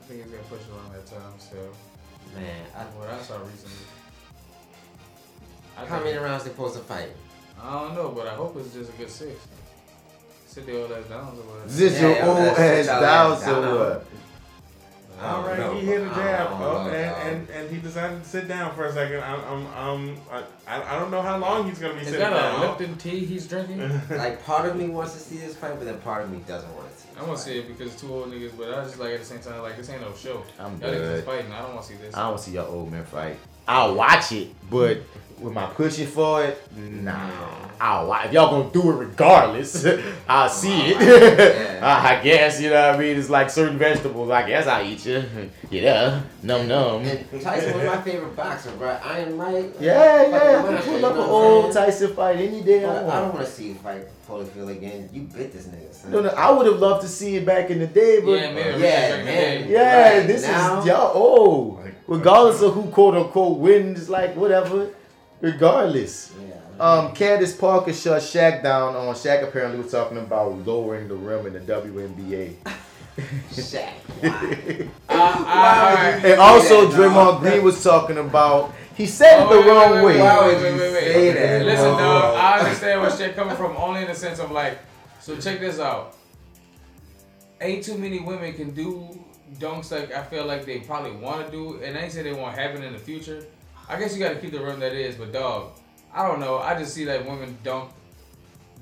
[0.01, 1.33] I think it's gonna push around that time.
[1.37, 1.57] So,
[2.35, 3.85] Man, I, what I saw recently.
[5.77, 7.09] I how think- many rounds they supposed to fight?
[7.61, 9.47] I don't know, but I hope it's just a good six.
[10.47, 11.69] Sit the old ass down or whatever.
[11.69, 14.03] Zit Yeah, your old that's- ass sit your down ass
[15.21, 15.73] All know.
[15.75, 18.85] he hit a jab, don't know, and, and and he decided to sit down for
[18.85, 19.21] a second.
[19.21, 22.21] I'm, I'm, um, I, I I don't know how long he's gonna be Is sitting
[22.21, 22.61] that a down.
[22.61, 23.79] Lipton tea he's drinking?
[24.09, 26.73] Like part of me wants to see this fight, but then part of me doesn't
[26.75, 27.09] want to see.
[27.09, 27.19] It.
[27.19, 29.19] I want to see it because it's two old niggas, but I just like at
[29.19, 30.43] the same time, like this ain't no show.
[30.57, 31.19] I'm Y'all niggas good.
[31.19, 31.51] is fighting.
[31.51, 32.15] I don't want to see this.
[32.15, 33.37] I don't want to see your old man fight.
[33.67, 34.99] I'll watch it, but
[35.41, 37.29] with my pushing for it, nah.
[37.31, 38.25] Oh, I'll watch.
[38.25, 39.85] If y'all gonna do it regardless,
[40.27, 40.97] I'll see it.
[40.99, 43.17] Oh, I I guess you know what I mean.
[43.17, 44.29] It's like certain vegetables.
[44.29, 45.23] I guess I eat you.
[45.71, 47.03] Yeah, num num.
[47.03, 48.89] And Tyson was my favorite boxer, bro.
[49.03, 49.75] Iron Mike.
[49.79, 50.35] Yeah, yeah.
[50.35, 51.73] I fucking can pull monster, up you an know what old?
[51.73, 53.33] Tyson fight any day I But I don't want.
[53.35, 55.09] want to see you fight Holyfield again.
[55.13, 55.93] You bit this nigga.
[55.93, 56.11] Son.
[56.11, 58.51] No, no, I would have loved to see it back in the day, but Yeah,
[58.51, 58.79] man.
[58.79, 59.69] Yeah, Back in the man.
[59.69, 61.83] Yeah, Right, this now- is y'all old.
[62.07, 64.89] Regardless of who quote unquote wins, like whatever.
[65.41, 66.33] Regardless.
[66.47, 66.55] Yeah.
[66.79, 71.45] Um, Candace Parker shut Shaq down on Shaq apparently was talking about lowering the rim
[71.47, 72.55] in the WNBA.
[73.51, 73.93] Shaq.
[75.09, 76.19] Uh.
[76.23, 77.41] And also that, Draymond?
[77.41, 80.13] Green was talking about he said it Oh, the wait, wrong wait, way.
[80.15, 81.13] wait, Why wait, would wait, you wait, wait.
[81.13, 82.35] say that, Listen, dog.
[82.37, 84.79] I understand where shit coming from, only in the sense of like.
[85.21, 86.15] So check this out.
[87.61, 89.07] Ain't too many women can do
[89.57, 92.33] dunks like I feel like they probably want to do, and I ain't say they
[92.33, 93.45] won't happen in the future.
[93.89, 95.71] I guess you got to keep the room that is, but dog,
[96.13, 96.59] I don't know.
[96.59, 97.89] I just see that women dunk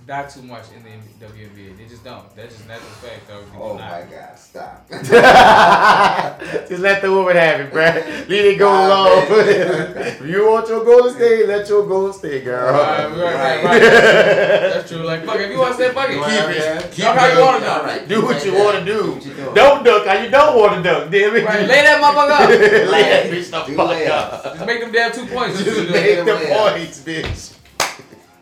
[0.07, 1.77] die too much in the WNBA.
[1.77, 2.33] They just don't.
[2.35, 3.41] That's just natural fact, though.
[3.41, 3.91] They Oh do not.
[3.91, 4.87] my god, stop.
[6.69, 8.27] Just let the woman have it, bruh.
[8.29, 9.23] Leave it go Nah, alone.
[9.29, 12.71] if you want your Golden State, let your Golden State, girl.
[12.71, 13.79] Right, right, right, right.
[13.81, 14.99] That's true.
[15.03, 16.91] Like, fuck, if you want to stay fuck it, You keep wanna it.
[16.91, 17.81] keep how you want to dunk.
[17.81, 18.07] Alright.
[18.07, 19.11] Do what you want to do.
[19.43, 19.55] what.
[19.55, 21.11] Don't dunk how you don't want to dunk.
[21.11, 21.45] Damn it.
[21.45, 22.49] Right, lay that motherfucker up.
[22.91, 24.43] Lay that bitch the Do fuck up.
[24.55, 25.57] Just make them damn two points.
[25.63, 27.56] Just Just make them the points, bitch.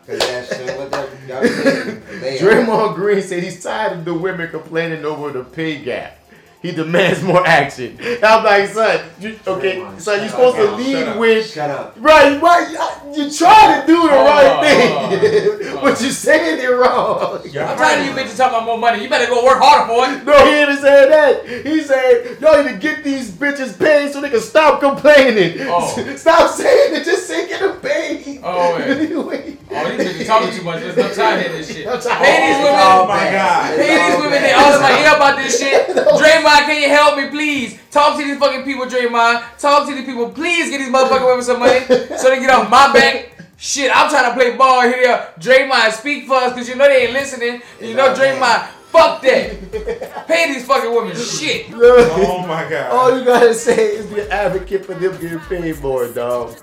[0.06, 1.42] Cause that what that, y'all
[2.38, 6.16] Draymond Green said he's tired of the women complaining over the pay gap.
[6.62, 7.98] He demands more action.
[8.22, 11.70] I'm like, son, you, okay, Draymond, son, you're supposed to shut lead up, with Shut
[11.70, 11.96] up.
[11.98, 12.70] Right, right.
[13.14, 15.12] You trying to do the Hold right on, thing, hold
[15.62, 17.40] on, hold but you're saying it wrong.
[17.44, 19.02] I'm tired of you bitches talking about more money.
[19.02, 20.24] You better go work harder for it.
[20.24, 21.66] No, he didn't say that.
[21.66, 25.58] He said y'all need to get these bitches paid so they can stop complaining.
[25.68, 25.86] Oh.
[26.16, 27.04] Stop saying it.
[27.04, 28.40] Just say get them paid.
[28.42, 28.86] Oh, wait.
[29.06, 29.56] Anyway.
[29.70, 30.80] Oh, these bitches talking too much.
[30.80, 31.86] There's no time in this shit.
[31.86, 32.22] No time.
[32.22, 32.80] Pay these oh women.
[32.80, 33.76] Oh my God.
[33.76, 34.42] Pay these women.
[34.42, 35.88] They all in my ear about this shit.
[35.88, 37.78] Draymond, can you help me, please?
[37.90, 39.58] Talk to these fucking people, Draymond.
[39.58, 40.30] Talk to these people.
[40.30, 41.80] Please get these motherfucking women some money
[42.16, 43.32] so they get off my back.
[43.58, 45.28] Shit, I'm trying to play ball here.
[45.38, 47.62] Draymond, speak for us because you know they ain't listening.
[47.80, 50.26] You know, Draymond, fuck that.
[50.26, 51.66] Pay these fucking women shit.
[51.72, 52.92] Oh my god.
[52.92, 56.56] All you gotta say is be an advocate for them getting paid more, dog.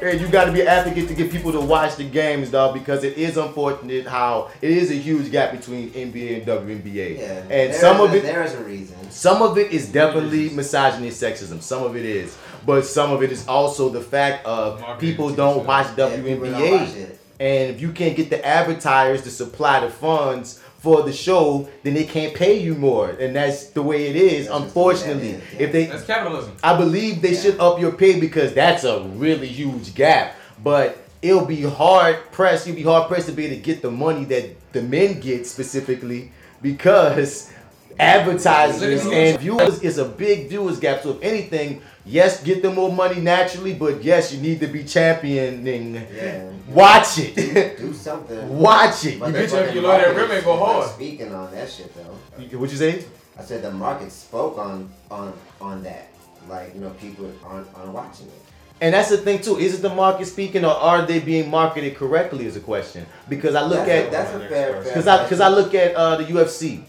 [0.00, 3.04] Hey, you gotta be an advocate to get people to watch the games, dog, because
[3.04, 7.18] it is unfortunate how it is a huge gap between NBA and WNBA.
[7.18, 7.42] Yeah.
[7.48, 8.96] And some of a- it There is a reason.
[9.10, 11.62] Some of it is definitely misogyny sexism.
[11.62, 12.36] Some of it is.
[12.66, 16.08] But some of it is also the fact of Marketing people don't so- watch Yeah,
[16.16, 16.96] people don't watch WNBA.
[16.96, 17.18] it.
[17.40, 21.94] And if you can't get the advertisers to supply the funds for the show, then
[21.94, 23.08] they can't pay you more.
[23.08, 25.32] And that's the way it is, That's unfortunately.
[25.32, 26.52] the way If they That's capitalism.
[26.62, 27.40] I believe they Yeah.
[27.40, 30.36] should up your pay because that's a really huge gap.
[30.62, 32.66] But it'll be hard pressed.
[32.66, 35.46] You'll be hard pressed to be able to get the money that the men get
[35.46, 36.30] specifically
[36.60, 37.50] because
[37.98, 41.02] advertisers and viewers is a big viewers gap.
[41.02, 44.84] So if anything, yes, get them more money naturally, but yes, you need to be
[44.84, 45.94] championing.
[46.14, 46.50] Yeah.
[46.68, 47.78] Watch it.
[47.78, 48.58] Do something.
[48.58, 49.20] Watch it.
[49.20, 50.90] But You the get your- fucking you love that rim and go hard.
[50.90, 53.04] Speaking on that shit though, your- what you say?
[53.38, 56.08] I said the market spoke on on on that.
[56.48, 58.32] Like you know, people aren't aren't watching it.
[58.80, 59.56] And that's the thing too.
[59.56, 62.46] Is it the market speaking, or are they being marketed correctly?
[62.46, 64.82] Is a question because I look that's at a, that's a fair fair.
[64.82, 66.82] Because I, cause I look at uh, the UFC.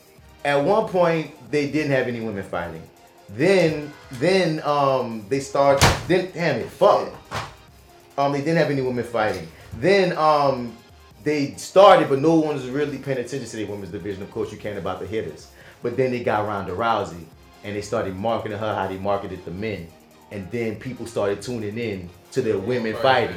[0.44, 2.84] At one point, they didn't have any women fighting.
[3.30, 5.84] Then, then um, they start.
[6.08, 7.14] Then, damn it, fuck.
[8.18, 9.48] Um, they didn't have any women fighting.
[9.80, 10.76] Then, um,
[11.24, 14.22] they started, but no one was really paying attention to the women's division.
[14.22, 15.52] Of course, you cared about the hitters.
[15.82, 17.26] But then they got Ronda Rousey,
[17.64, 19.88] and they started marketing her how they marketed the men.
[20.32, 23.36] And then people started tuning in to their women fighting.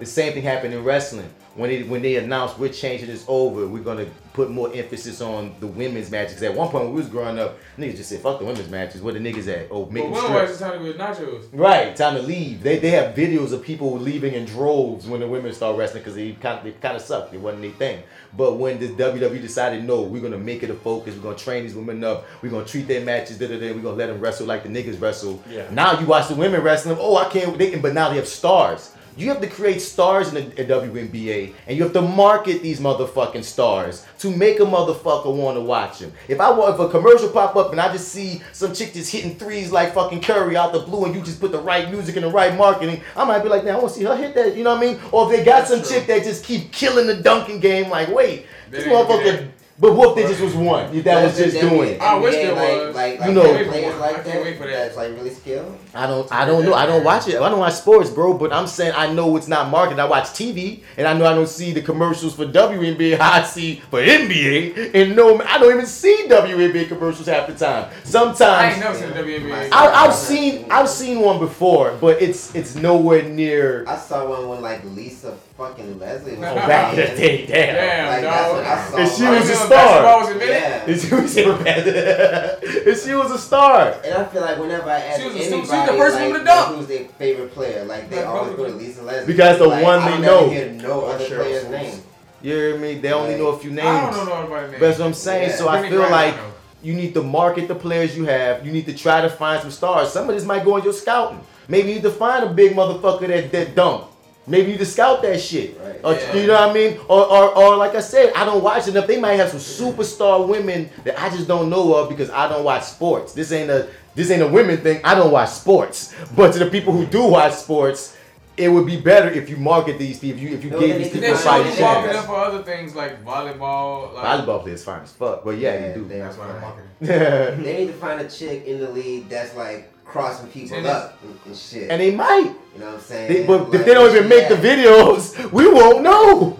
[0.00, 1.28] The same thing happened in wrestling.
[1.60, 5.54] When they when they announced we're changing this over, we're gonna put more emphasis on
[5.60, 6.42] the women's matches.
[6.42, 9.02] at one point when we was growing up, niggas just said fuck the women's matches.
[9.02, 9.68] Where the niggas at?
[9.70, 10.48] Oh, But make them when strip.
[10.48, 11.44] was the time to go nachos?
[11.52, 12.62] Right, time to leave.
[12.62, 16.14] They they have videos of people leaving in droves when the women start wrestling because
[16.14, 17.34] they kind of they kind of sucked.
[17.34, 18.02] It wasn't their thing.
[18.34, 21.14] But when the WWE decided no, we're gonna make it a focus.
[21.14, 22.24] We're gonna train these women up.
[22.40, 23.36] We're gonna treat their matches.
[23.38, 23.72] Da da da.
[23.74, 25.42] We're gonna let them wrestle like the niggas wrestle.
[25.50, 25.68] Yeah.
[25.70, 26.96] Now you watch the women wrestling.
[26.98, 27.58] Oh, I can't.
[27.58, 28.92] They can, but now they have stars.
[29.16, 32.80] You have to create stars in the in WNBA, and you have to market these
[32.80, 36.12] motherfucking stars to make a motherfucker want to watch them.
[36.28, 39.12] If I want, if a commercial pop up and I just see some chick just
[39.12, 42.16] hitting threes like fucking Curry out the blue, and you just put the right music
[42.16, 44.34] and the right marketing, I might be like, man, I want to see her hit
[44.34, 44.56] that.
[44.56, 45.00] You know what I mean?
[45.12, 48.46] Or if they got some chick that just keep killing the dunking game, like, wait,
[48.70, 49.50] this They motherfucker.
[49.80, 50.94] But what if they just was one?
[50.94, 52.00] If that was just doing it.
[52.02, 52.94] I wish there like, was.
[52.94, 54.72] Like, like, You know- players I like can't that, wait for that.
[54.84, 55.78] That's like really skilled.
[55.94, 56.74] I don't I don't know.
[56.74, 57.40] I don't watch it.
[57.40, 58.34] I don't watch sports, bro.
[58.34, 59.98] But I'm saying I know it's not marketed.
[59.98, 63.42] I watch TV and I know I don't see the commercials for WNBA how I
[63.42, 64.94] see for NBA.
[64.94, 67.90] And no I don't even see WNBA commercials half the time.
[68.04, 69.68] Sometimes I ain't never seen WNBA.
[69.72, 74.46] I, I've seen I've seen one before, but it's it's nowhere near I saw one
[74.48, 77.46] when like Lisa fucking Leslie was Oh, back in the day.
[77.46, 77.74] Damn.
[77.74, 78.96] Damn, Like that's what I saw.
[78.96, 80.22] And she was a star.
[80.22, 80.36] was?
[80.48, 80.84] Yeah.
[80.86, 81.36] And she was
[82.86, 83.94] and she was a star.
[84.04, 86.14] And I feel like whenever I ask She was a- anybody, she was the first
[86.16, 86.76] like, woman to dunk.
[86.76, 89.26] who's their favorite player, like they Like, always go to Lisa Leslie.
[89.32, 90.48] Because the like, one they never know.
[90.50, 92.02] Hear no other Cheryl player's name.
[92.42, 92.94] You hear me?
[92.94, 93.86] They only know a few names.
[93.86, 94.80] I don't know nobody name.
[94.80, 95.50] That's what I'm saying.
[95.50, 95.56] Yeah.
[95.56, 96.34] So I feel like
[96.82, 98.64] you need to market the players you have.
[98.64, 100.10] You need to try to find some stars.
[100.10, 101.40] Some of this might go in your scouting.
[101.68, 104.06] Maybe you need to find a big motherfucker that that dunk.
[104.46, 105.78] Maybe you need to scout that shit.
[105.78, 106.00] Right.
[106.02, 106.34] Or, Yeah.
[106.34, 106.98] You know what I mean?
[107.08, 109.06] Or, or, or like I said, I don't watch enough.
[109.06, 112.64] They might have some superstar women that I just don't know of because I don't
[112.64, 113.32] watch sports.
[113.32, 115.00] This ain't a this ain't a women thing.
[115.04, 116.14] I don't watch sports.
[116.34, 118.16] But to the people who do watch sports,
[118.56, 120.38] it would be better if you market these people.
[120.38, 121.94] If you, if you No, gave these people a Then fight fighting show chance.
[121.94, 124.12] market them for other things like volleyball.
[124.14, 126.04] Like, Volleyball players fine as fuck, but yeah, you do.
[126.08, 126.88] they That's why I'm marketing.
[127.64, 130.90] They need to find a chick in the league that's like crossing people Tennis.
[130.90, 131.90] up and, and shit.
[131.90, 132.54] and they might.
[132.74, 133.32] you know what I'm saying?
[133.32, 136.58] They, but Like, if they don't even make the videos, we won't know.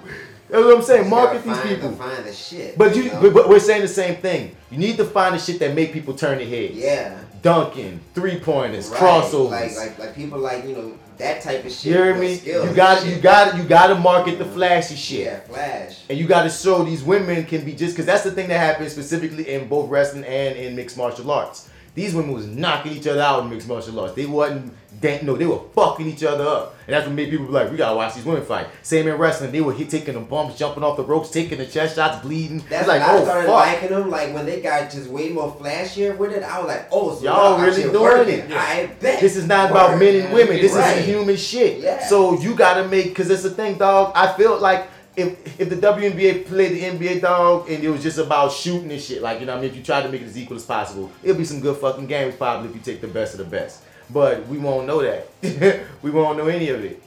[0.48, 1.04] That's what I'm saying.
[1.04, 1.92] You Market these people.
[1.92, 2.76] Find the shit.
[2.76, 3.20] But you, know?
[3.20, 4.56] but, but we're saying the same thing.
[4.70, 6.76] You need to find the shit that make people turn their heads.
[6.76, 7.18] yeah.
[7.42, 9.00] Dunking, three pointers, Right.
[9.00, 9.50] crossovers.
[9.50, 11.84] Like, like like people like you know that type of shit.
[11.86, 12.34] you hear me?
[12.34, 14.54] You got you got you got to market the mm-hmm.
[14.54, 15.24] flashy shit.
[15.24, 16.00] Yeah, flash.
[16.10, 18.58] And you got to show these women can be just because that's the thing that
[18.58, 21.70] happens specifically in both wrestling and in mixed martial arts.
[22.00, 24.14] These women was knocking each other out in mixed martial arts.
[24.14, 27.46] They wasn't, dan- no, they were fucking each other up, and that's what made people
[27.46, 28.68] be like, we gotta watch these women fight.
[28.82, 31.66] Same in wrestling, they were hit, taking the bumps, jumping off the ropes, taking the
[31.66, 32.64] chest shots, bleeding.
[32.70, 33.54] That's like, when I oh started fuck.
[33.56, 34.10] liking them.
[34.10, 37.22] Like when they got just way more flashier with it, I was like, oh, so
[37.24, 38.38] Y'all really doing working.
[38.40, 38.50] it.
[38.50, 39.20] I bet.
[39.20, 40.56] This is not about men and women.
[40.56, 40.98] This Right.
[40.98, 41.80] is human shit.
[41.80, 42.06] Yeah.
[42.06, 44.12] So you gotta make because it's a thing, dog.
[44.14, 44.88] I feel like
[45.20, 49.00] if if the WNBA played the NBA dog and it was just about shooting and
[49.00, 50.56] shit, like you know, what I mean, if you try to make it as equal
[50.56, 53.38] as possible, it'll be some good fucking games probably if you take the best of
[53.38, 53.82] the best.
[54.10, 55.28] But we won't know that.
[56.02, 57.02] we won't know any of it.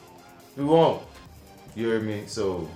[0.56, 1.02] We won't.
[1.76, 2.24] You hear me?
[2.26, 2.68] So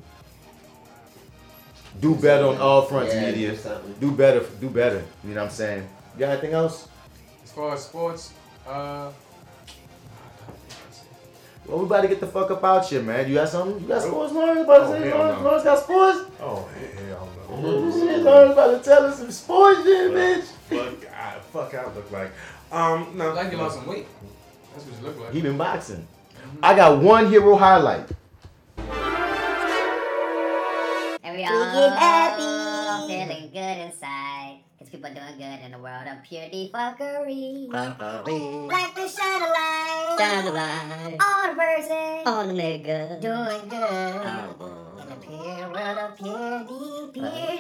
[2.01, 3.55] do better on all fronts, Yeah, media.
[3.55, 3.95] do.
[4.01, 4.45] Do better.
[4.61, 5.03] Do better.
[5.25, 5.89] You know what I'm saying?
[6.15, 6.89] You got anything else?
[7.43, 8.33] As far as sports,
[8.67, 9.11] uh,
[11.69, 13.29] Well, we about to get the fuck up out here, man.
[13.29, 13.81] You got something?
[13.83, 14.61] You got sports, Lawrence?
[14.63, 15.45] About to Oh, say, hell Lawrence, no.
[15.45, 16.19] Lawrence got sports?
[16.41, 17.29] Oh hell
[17.61, 17.91] no.
[17.93, 20.45] Shit, Lawrence about to tell us some sports shit, bitch.
[20.71, 22.31] Fuck, I, fuck, I look like.
[22.73, 23.33] Um, no.
[23.35, 24.07] like you lost some weight.
[24.73, 25.33] That's what you look like.
[25.35, 26.07] He been boxing.
[26.63, 28.09] I got one hero highlight.
[31.23, 33.09] And we We all get happy.
[33.13, 34.61] feeling good inside.
[34.89, 37.69] Cause people doing good in the world of pure defuckery.
[37.71, 43.21] Like the shine a light Shine the light on a person on the nigga.
[43.21, 43.83] doing good.
[43.83, 47.37] Oh, In the pure world of pure de, uh-huh.
[47.37, 47.59] pure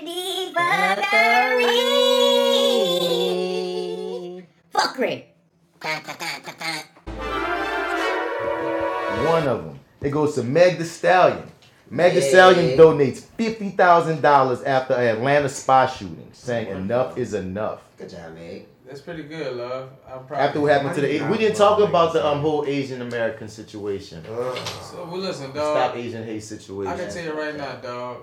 [4.32, 4.44] defuckery.
[4.72, 5.24] Fuckery.
[9.26, 9.78] One of them.
[10.00, 11.42] It goes to Meg the Stallion.
[11.90, 12.28] Meg the Yeah.
[12.28, 17.80] Stallion donates fifty thousand dollars after an Atlanta spa shooting, saying enough is enough.
[17.96, 18.66] Good job, Meg.
[18.86, 19.90] That's pretty good, love.
[20.10, 20.40] I'm proud.
[20.40, 24.24] After what happened to the, we didn't talk about the um whole Asian American situation.
[24.24, 25.54] So well, listen, dog.
[25.54, 25.96] Stop dog.
[26.04, 26.92] Asian hate situation.
[26.92, 28.22] I can tell you right now, dog.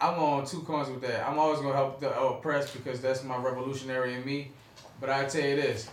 [0.00, 1.28] I'm on two coins with that.
[1.28, 4.52] I'm always gonna help the oppressed because that's my revolutionary in me.
[5.00, 5.88] But I tell you this,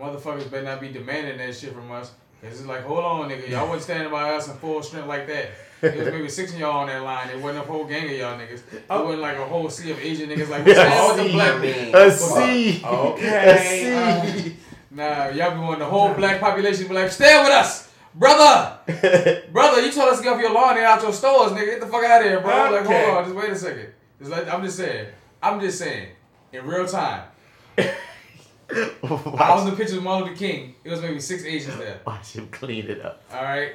[0.00, 2.12] motherfuckers better not be demanding that shit from us.
[2.42, 5.26] Cause it's like, hold on, nigga, y'all wasn't standing by us in full strength like
[5.26, 5.50] that.
[5.82, 7.30] It was maybe six of y'all on that line.
[7.30, 8.62] It wasn't a whole gang of y'all niggas.
[8.72, 9.04] It oh.
[9.04, 11.62] wasn't like a whole sea of Asian niggas like we stand with the black
[11.94, 12.82] A sea.
[12.84, 14.24] Okay.
[14.26, 14.56] A C.
[14.90, 18.78] Nah, y'all be wanting the whole black population to be like, stand with us, brother.
[19.52, 21.66] brother, you told us to get off your lawn and out your stores, nigga.
[21.66, 22.70] Get the fuck out of here, bro.
[22.72, 23.88] Like, hold on, just wait a second.
[24.18, 25.06] Just like, I'm just saying.
[25.42, 26.08] I'm just saying.
[26.52, 27.22] In real time.
[27.78, 30.74] I was in the picture of Martin Luther King.
[30.84, 32.00] It was maybe six Asians there.
[32.06, 33.22] watch him clean it up.
[33.32, 33.72] All right.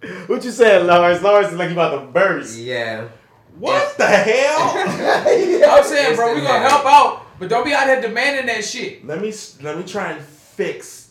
[0.26, 1.22] What you saying, Lawrence?
[1.22, 2.58] Lawrence is like you about to burst.
[2.58, 3.08] Yeah.
[3.58, 4.74] What the hell?
[4.76, 8.64] I'm saying, bro, we Instant gonna help out, but don't be out here demanding that
[8.64, 9.04] shit.
[9.04, 11.10] let me let me try and fix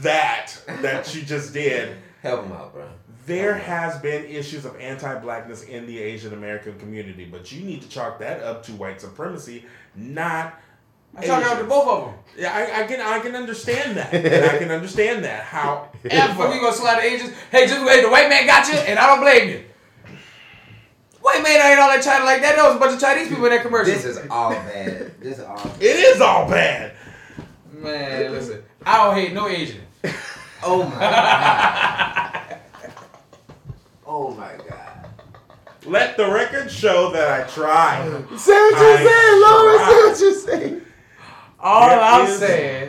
[0.00, 1.96] that that you just did.
[2.22, 2.88] Help him out, bro.
[3.26, 7.88] There has been issues of anti-blackness in the Asian American community, but you need to
[7.88, 9.64] chalk that up to white supremacy,
[9.94, 10.60] not.
[11.16, 12.14] I talk out to both of them.
[12.38, 14.14] Yeah, I, I can I can understand that.
[14.14, 15.42] and I can understand that.
[15.42, 17.32] How Yeah, fuck you gonna slide the Asians.
[17.50, 19.64] Hey, just wait, the white man got you, and I don't blame you.
[21.20, 22.54] White man I ain't all that China like that.
[22.54, 23.92] There was a bunch of Chinese people in that commercial.
[23.92, 25.20] This is all bad.
[25.20, 25.82] This is all bad.
[25.82, 26.92] it is all bad.
[27.72, 29.82] Man, listen, I don't hate no Asian.
[30.62, 32.34] Oh my god.
[34.10, 35.10] Oh my god.
[35.84, 38.06] Let the record show that I tried.
[38.38, 39.40] Say what you I saying,
[39.86, 40.82] Say what you saying.
[41.60, 42.88] All There I'm is- saying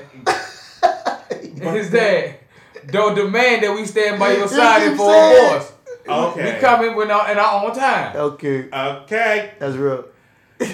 [1.61, 2.39] is that
[2.87, 5.71] don't demand that we stand by your side keep in full saying- force.
[6.07, 6.55] Okay.
[6.55, 8.15] We come in with our, in our own time.
[8.15, 9.51] Okay, Okay.
[9.59, 10.05] that's real.
[10.59, 10.69] And,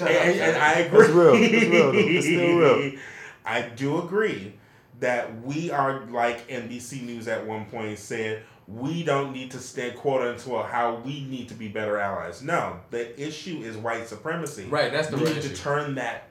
[0.00, 0.98] and I agree.
[1.00, 1.32] That's real.
[1.32, 1.98] That's real, though.
[1.98, 2.92] It's still real.
[3.44, 4.54] I do agree
[5.00, 9.96] that we are like NBC News at one point said we don't need to stand
[9.96, 12.40] quota into how we need to be better allies.
[12.42, 14.64] No, the issue is white supremacy.
[14.66, 15.54] Right, that's the we real need issue.
[15.54, 16.29] to turn that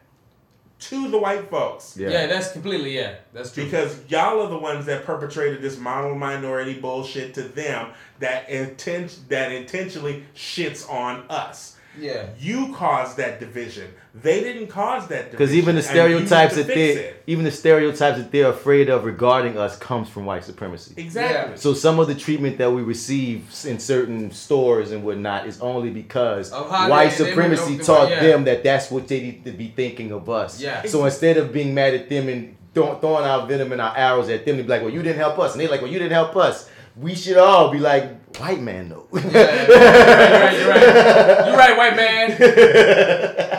[0.80, 1.98] to the white folks.
[1.98, 2.28] Yeah.
[2.28, 3.16] that's completely yeah.
[3.34, 3.66] That's true.
[3.66, 9.20] Because y'all are the ones that perpetrated this model minority bullshit to them that intent
[9.30, 11.76] that intentionally shits on us.
[12.00, 12.30] Yeah.
[12.40, 13.92] You caused that division.
[14.16, 15.30] They didn't cause that.
[15.30, 17.24] Because even the and you need stereotypes that they, it.
[17.28, 20.96] even the stereotypes that they're afraid of regarding us comes from white supremacy.
[20.98, 21.58] Exactly.
[21.58, 25.92] So some of the treatment that we receive in certain stores and whatnot is only
[25.92, 28.20] because white they- they supremacy moved taught yeah.
[28.22, 30.60] them that that's what they need to be thinking of us.
[30.60, 30.84] Yeah.
[30.86, 34.28] So instead of being mad at them and throw, throwing our venom and our arrows
[34.30, 36.00] at them, they be like, "Well, you didn't help us," and they're like, "Well, you
[36.00, 36.68] didn't help us."
[36.98, 41.46] We should all be like, "White man, though." You're right, you're right.
[41.48, 43.56] You're right, white man.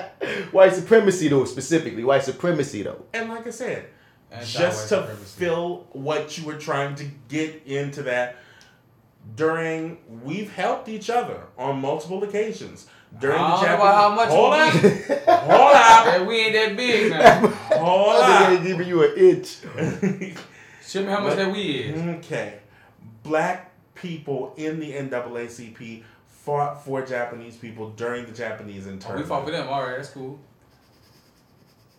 [0.52, 3.04] white supremacy, though, specifically white supremacy, though.
[3.14, 3.86] And like I said,
[4.30, 5.38] Anti-white just to supremacy.
[5.40, 8.36] fill what you were trying to get into that
[9.36, 12.86] during we've helped each other on multiple occasions
[13.18, 13.80] during I the don't know Japanese.
[13.80, 15.74] about how much hold we- up, hold
[16.22, 17.48] up, we ain't that big now.
[17.48, 18.62] hold I up.
[18.62, 19.56] giving you an inch.
[20.86, 22.00] Show me how much that we is.
[22.18, 22.60] Okay,
[23.22, 26.02] black people in the NAACP
[26.50, 29.24] fought for Japanese people during the Japanese Oh, internment.
[29.24, 29.68] we fought for them.
[29.68, 30.38] All right, that's cool.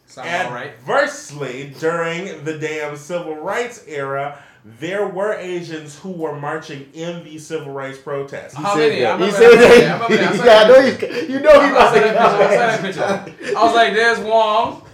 [0.08, 0.72] Sound all right.
[0.82, 7.38] Adversely, during the damn civil rights era, there were Asians who were marching in the
[7.40, 8.54] civil rights protests.
[8.56, 9.06] How many?
[9.06, 10.02] I He said that.
[10.02, 10.34] I that.
[10.34, 11.34] I saw Yeah, I know you.
[11.34, 13.02] You know he I about to that picture.
[13.02, 13.58] I saw that picture.
[13.58, 14.86] I was like, there's Wong.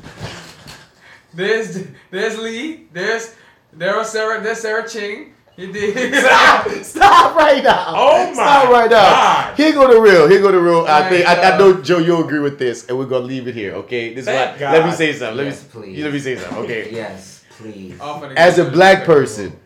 [1.34, 2.88] There's there's Lee.
[2.94, 3.34] There's
[3.74, 4.42] there's Sarah.
[4.42, 5.34] There's Sarah Ching.
[5.58, 6.14] You did.
[6.24, 6.68] Stop!
[6.84, 7.86] Stop right now!
[7.88, 9.02] Oh my Stop right now!
[9.10, 9.56] God.
[9.58, 10.28] Here go the real.
[10.30, 10.86] Here go the real.
[10.88, 11.98] I think I, I uh, know Joe.
[11.98, 13.74] You'll agree with this, and we're gonna leave it here.
[13.74, 14.14] Okay?
[14.14, 14.60] This is Thank why.
[14.60, 14.74] God.
[14.74, 15.38] Let me say something.
[15.38, 15.70] Let Yes, me.
[15.72, 16.04] please.
[16.04, 16.58] Let me say something.
[16.60, 16.92] Okay.
[16.94, 18.00] Yes, please.
[18.38, 19.58] As a black person,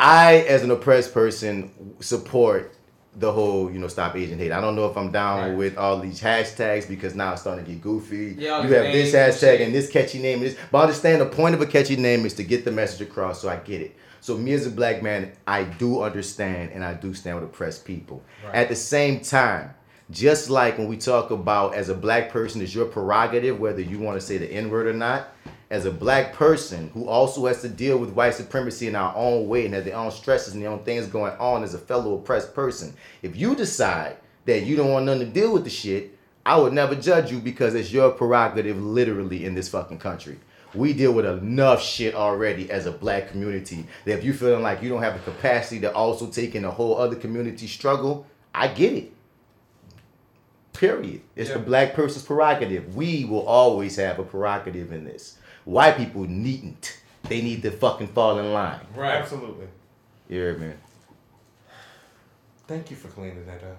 [0.00, 1.70] I, as an oppressed person,
[2.00, 2.74] support
[3.16, 4.50] the whole, you know, stop Asian hate.
[4.50, 5.56] I don't know if I'm down Right.
[5.56, 8.34] with all these hashtags because now it's starting to get goofy.
[8.36, 10.56] Yeah, you have this names and hashtag and this catchy name and this.
[10.72, 13.40] But I understand the point of a catchy name is to get the message across,
[13.40, 13.94] so I get it.
[14.24, 17.84] So me as a black man, I do understand and I do stand with oppressed
[17.84, 18.22] people.
[18.42, 18.54] Right.
[18.54, 19.74] At the same time,
[20.10, 23.98] just like when we talk about as a black person, it's your prerogative whether you
[23.98, 25.28] want to say the N word or not.
[25.68, 29.46] As a black person who also has to deal with white supremacy in our own
[29.46, 32.14] way and has their own stresses and their own things going on as a fellow
[32.14, 36.16] oppressed person, if you decide that you don't want nothing to deal with the shit,
[36.46, 40.38] I would never judge you because it's your prerogative literally in this fucking country.
[40.74, 44.82] We deal with enough shit already as a black community that if you feeling like
[44.82, 48.68] you don't have the capacity to also take in a whole other community struggle, I
[48.68, 49.12] get it.
[50.72, 51.22] Period.
[51.36, 52.96] It's the black person's prerogative.
[52.96, 55.38] We will always have a prerogative in this.
[55.64, 56.98] White people needn't.
[57.22, 58.80] They need to fucking fall in line.
[58.94, 59.14] Right.
[59.14, 59.68] Absolutely.
[60.28, 60.76] Yeah, man.
[62.66, 63.78] Thank you for cleaning that up.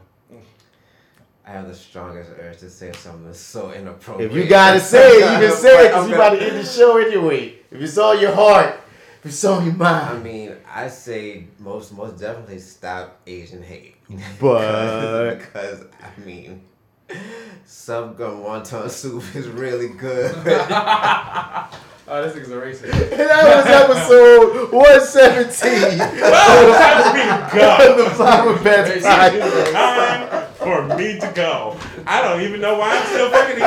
[1.47, 4.31] I have the strongest urge to say something that's so inappropriate.
[4.31, 6.47] If you gotta say it, you can say it because I'm you gonna- about to
[6.47, 7.53] end the show anyway.
[7.72, 8.80] If it's on your heart,
[9.19, 10.17] if it's on your mind.
[10.17, 13.95] I mean, I say most most definitely stop Asian hate.
[14.39, 16.61] But- because I mean,
[17.65, 20.34] some gun wonton soup is really good.
[22.07, 22.93] Oh, this nigga's a racist.
[22.93, 27.97] And that was episode 117 Well, time for me to go.
[27.97, 30.44] the FlyWithBats Podcast.
[30.65, 31.77] Time for me to go.
[32.07, 33.65] I don't even know why I'm still fucking here.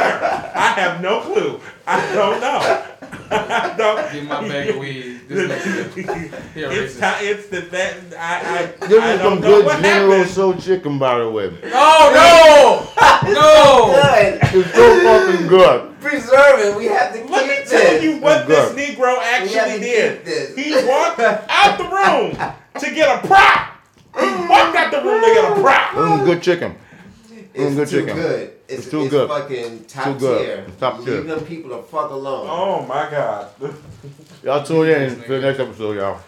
[0.55, 1.61] I have no clue.
[1.87, 2.85] I don't know.
[3.31, 4.13] I don't.
[4.13, 5.21] Give me my bag of weed.
[5.29, 7.23] This nigga, It's racist.
[7.23, 10.31] it's the that I I, This I don't some know good what General happened.
[10.35, 11.57] Soul chicken, by the way.
[11.73, 13.05] Oh no!
[13.33, 13.93] No!
[13.95, 14.39] good.
[14.43, 16.01] It's so fucking good.
[16.01, 16.77] Preserve it.
[16.77, 17.71] We have to keep Let me this.
[17.71, 20.17] tell you what this Negro We have actually to did.
[20.17, 20.57] keep this.
[20.57, 23.75] He walked out the room to get a prop.
[24.19, 25.91] He walked out the room to get a prop.
[25.93, 26.77] Mm, good chicken.
[27.55, 28.17] It's good too chicken.
[28.17, 28.53] good.
[28.69, 29.29] It's, It's too it's good.
[29.29, 30.39] fucking top Too good.
[30.47, 30.65] tier.
[30.69, 31.15] It's top tier.
[31.17, 32.47] Leave them people the fuck alone.
[32.51, 33.49] Oh my God.
[34.43, 36.21] Y'all tune in for the next episode, y'all.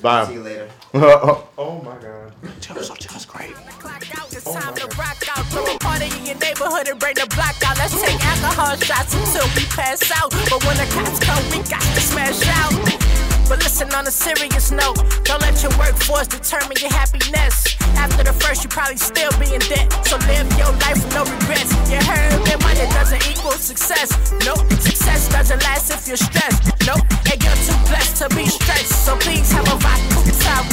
[0.00, 0.26] Bye.
[0.26, 0.68] See you later.
[1.60, 2.32] Oh my God.
[2.70, 5.44] It's oh time to rock out.
[5.46, 7.76] Throw a party in your neighborhood and bring the block out.
[7.78, 10.30] Let's take alcohol shots until we pass out.
[10.48, 13.27] But when the cops come, we got to smash out.
[13.48, 17.76] But listen on a serious note, don't let your workforce determine your happiness.
[17.96, 19.88] After the first, you probably still be in debt.
[20.06, 21.72] So live your life with no regrets.
[21.88, 24.12] You heard that money doesn't equal success.
[24.44, 26.60] Nope, success doesn't last if you're stressed.
[26.86, 27.00] Nope,
[27.32, 29.04] and you're too blessed to be stressed.
[29.06, 30.18] So please have a vodka,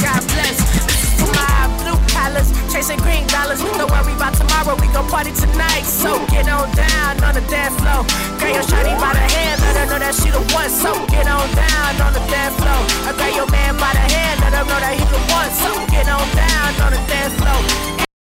[0.02, 3.60] God bless for my blue collars, chasing green dollars.
[3.62, 5.84] Don't worry about tomorrow, we gon' party tonight.
[5.84, 8.04] So get on down on the dance floor.
[8.38, 10.70] Girl, your shiny by the hand, let her know that she the one.
[10.70, 12.80] So get on down on the dance floor.
[13.08, 15.50] I grab your man by the hand, let her know that he the one.
[15.56, 17.95] So get on down on the dance floor.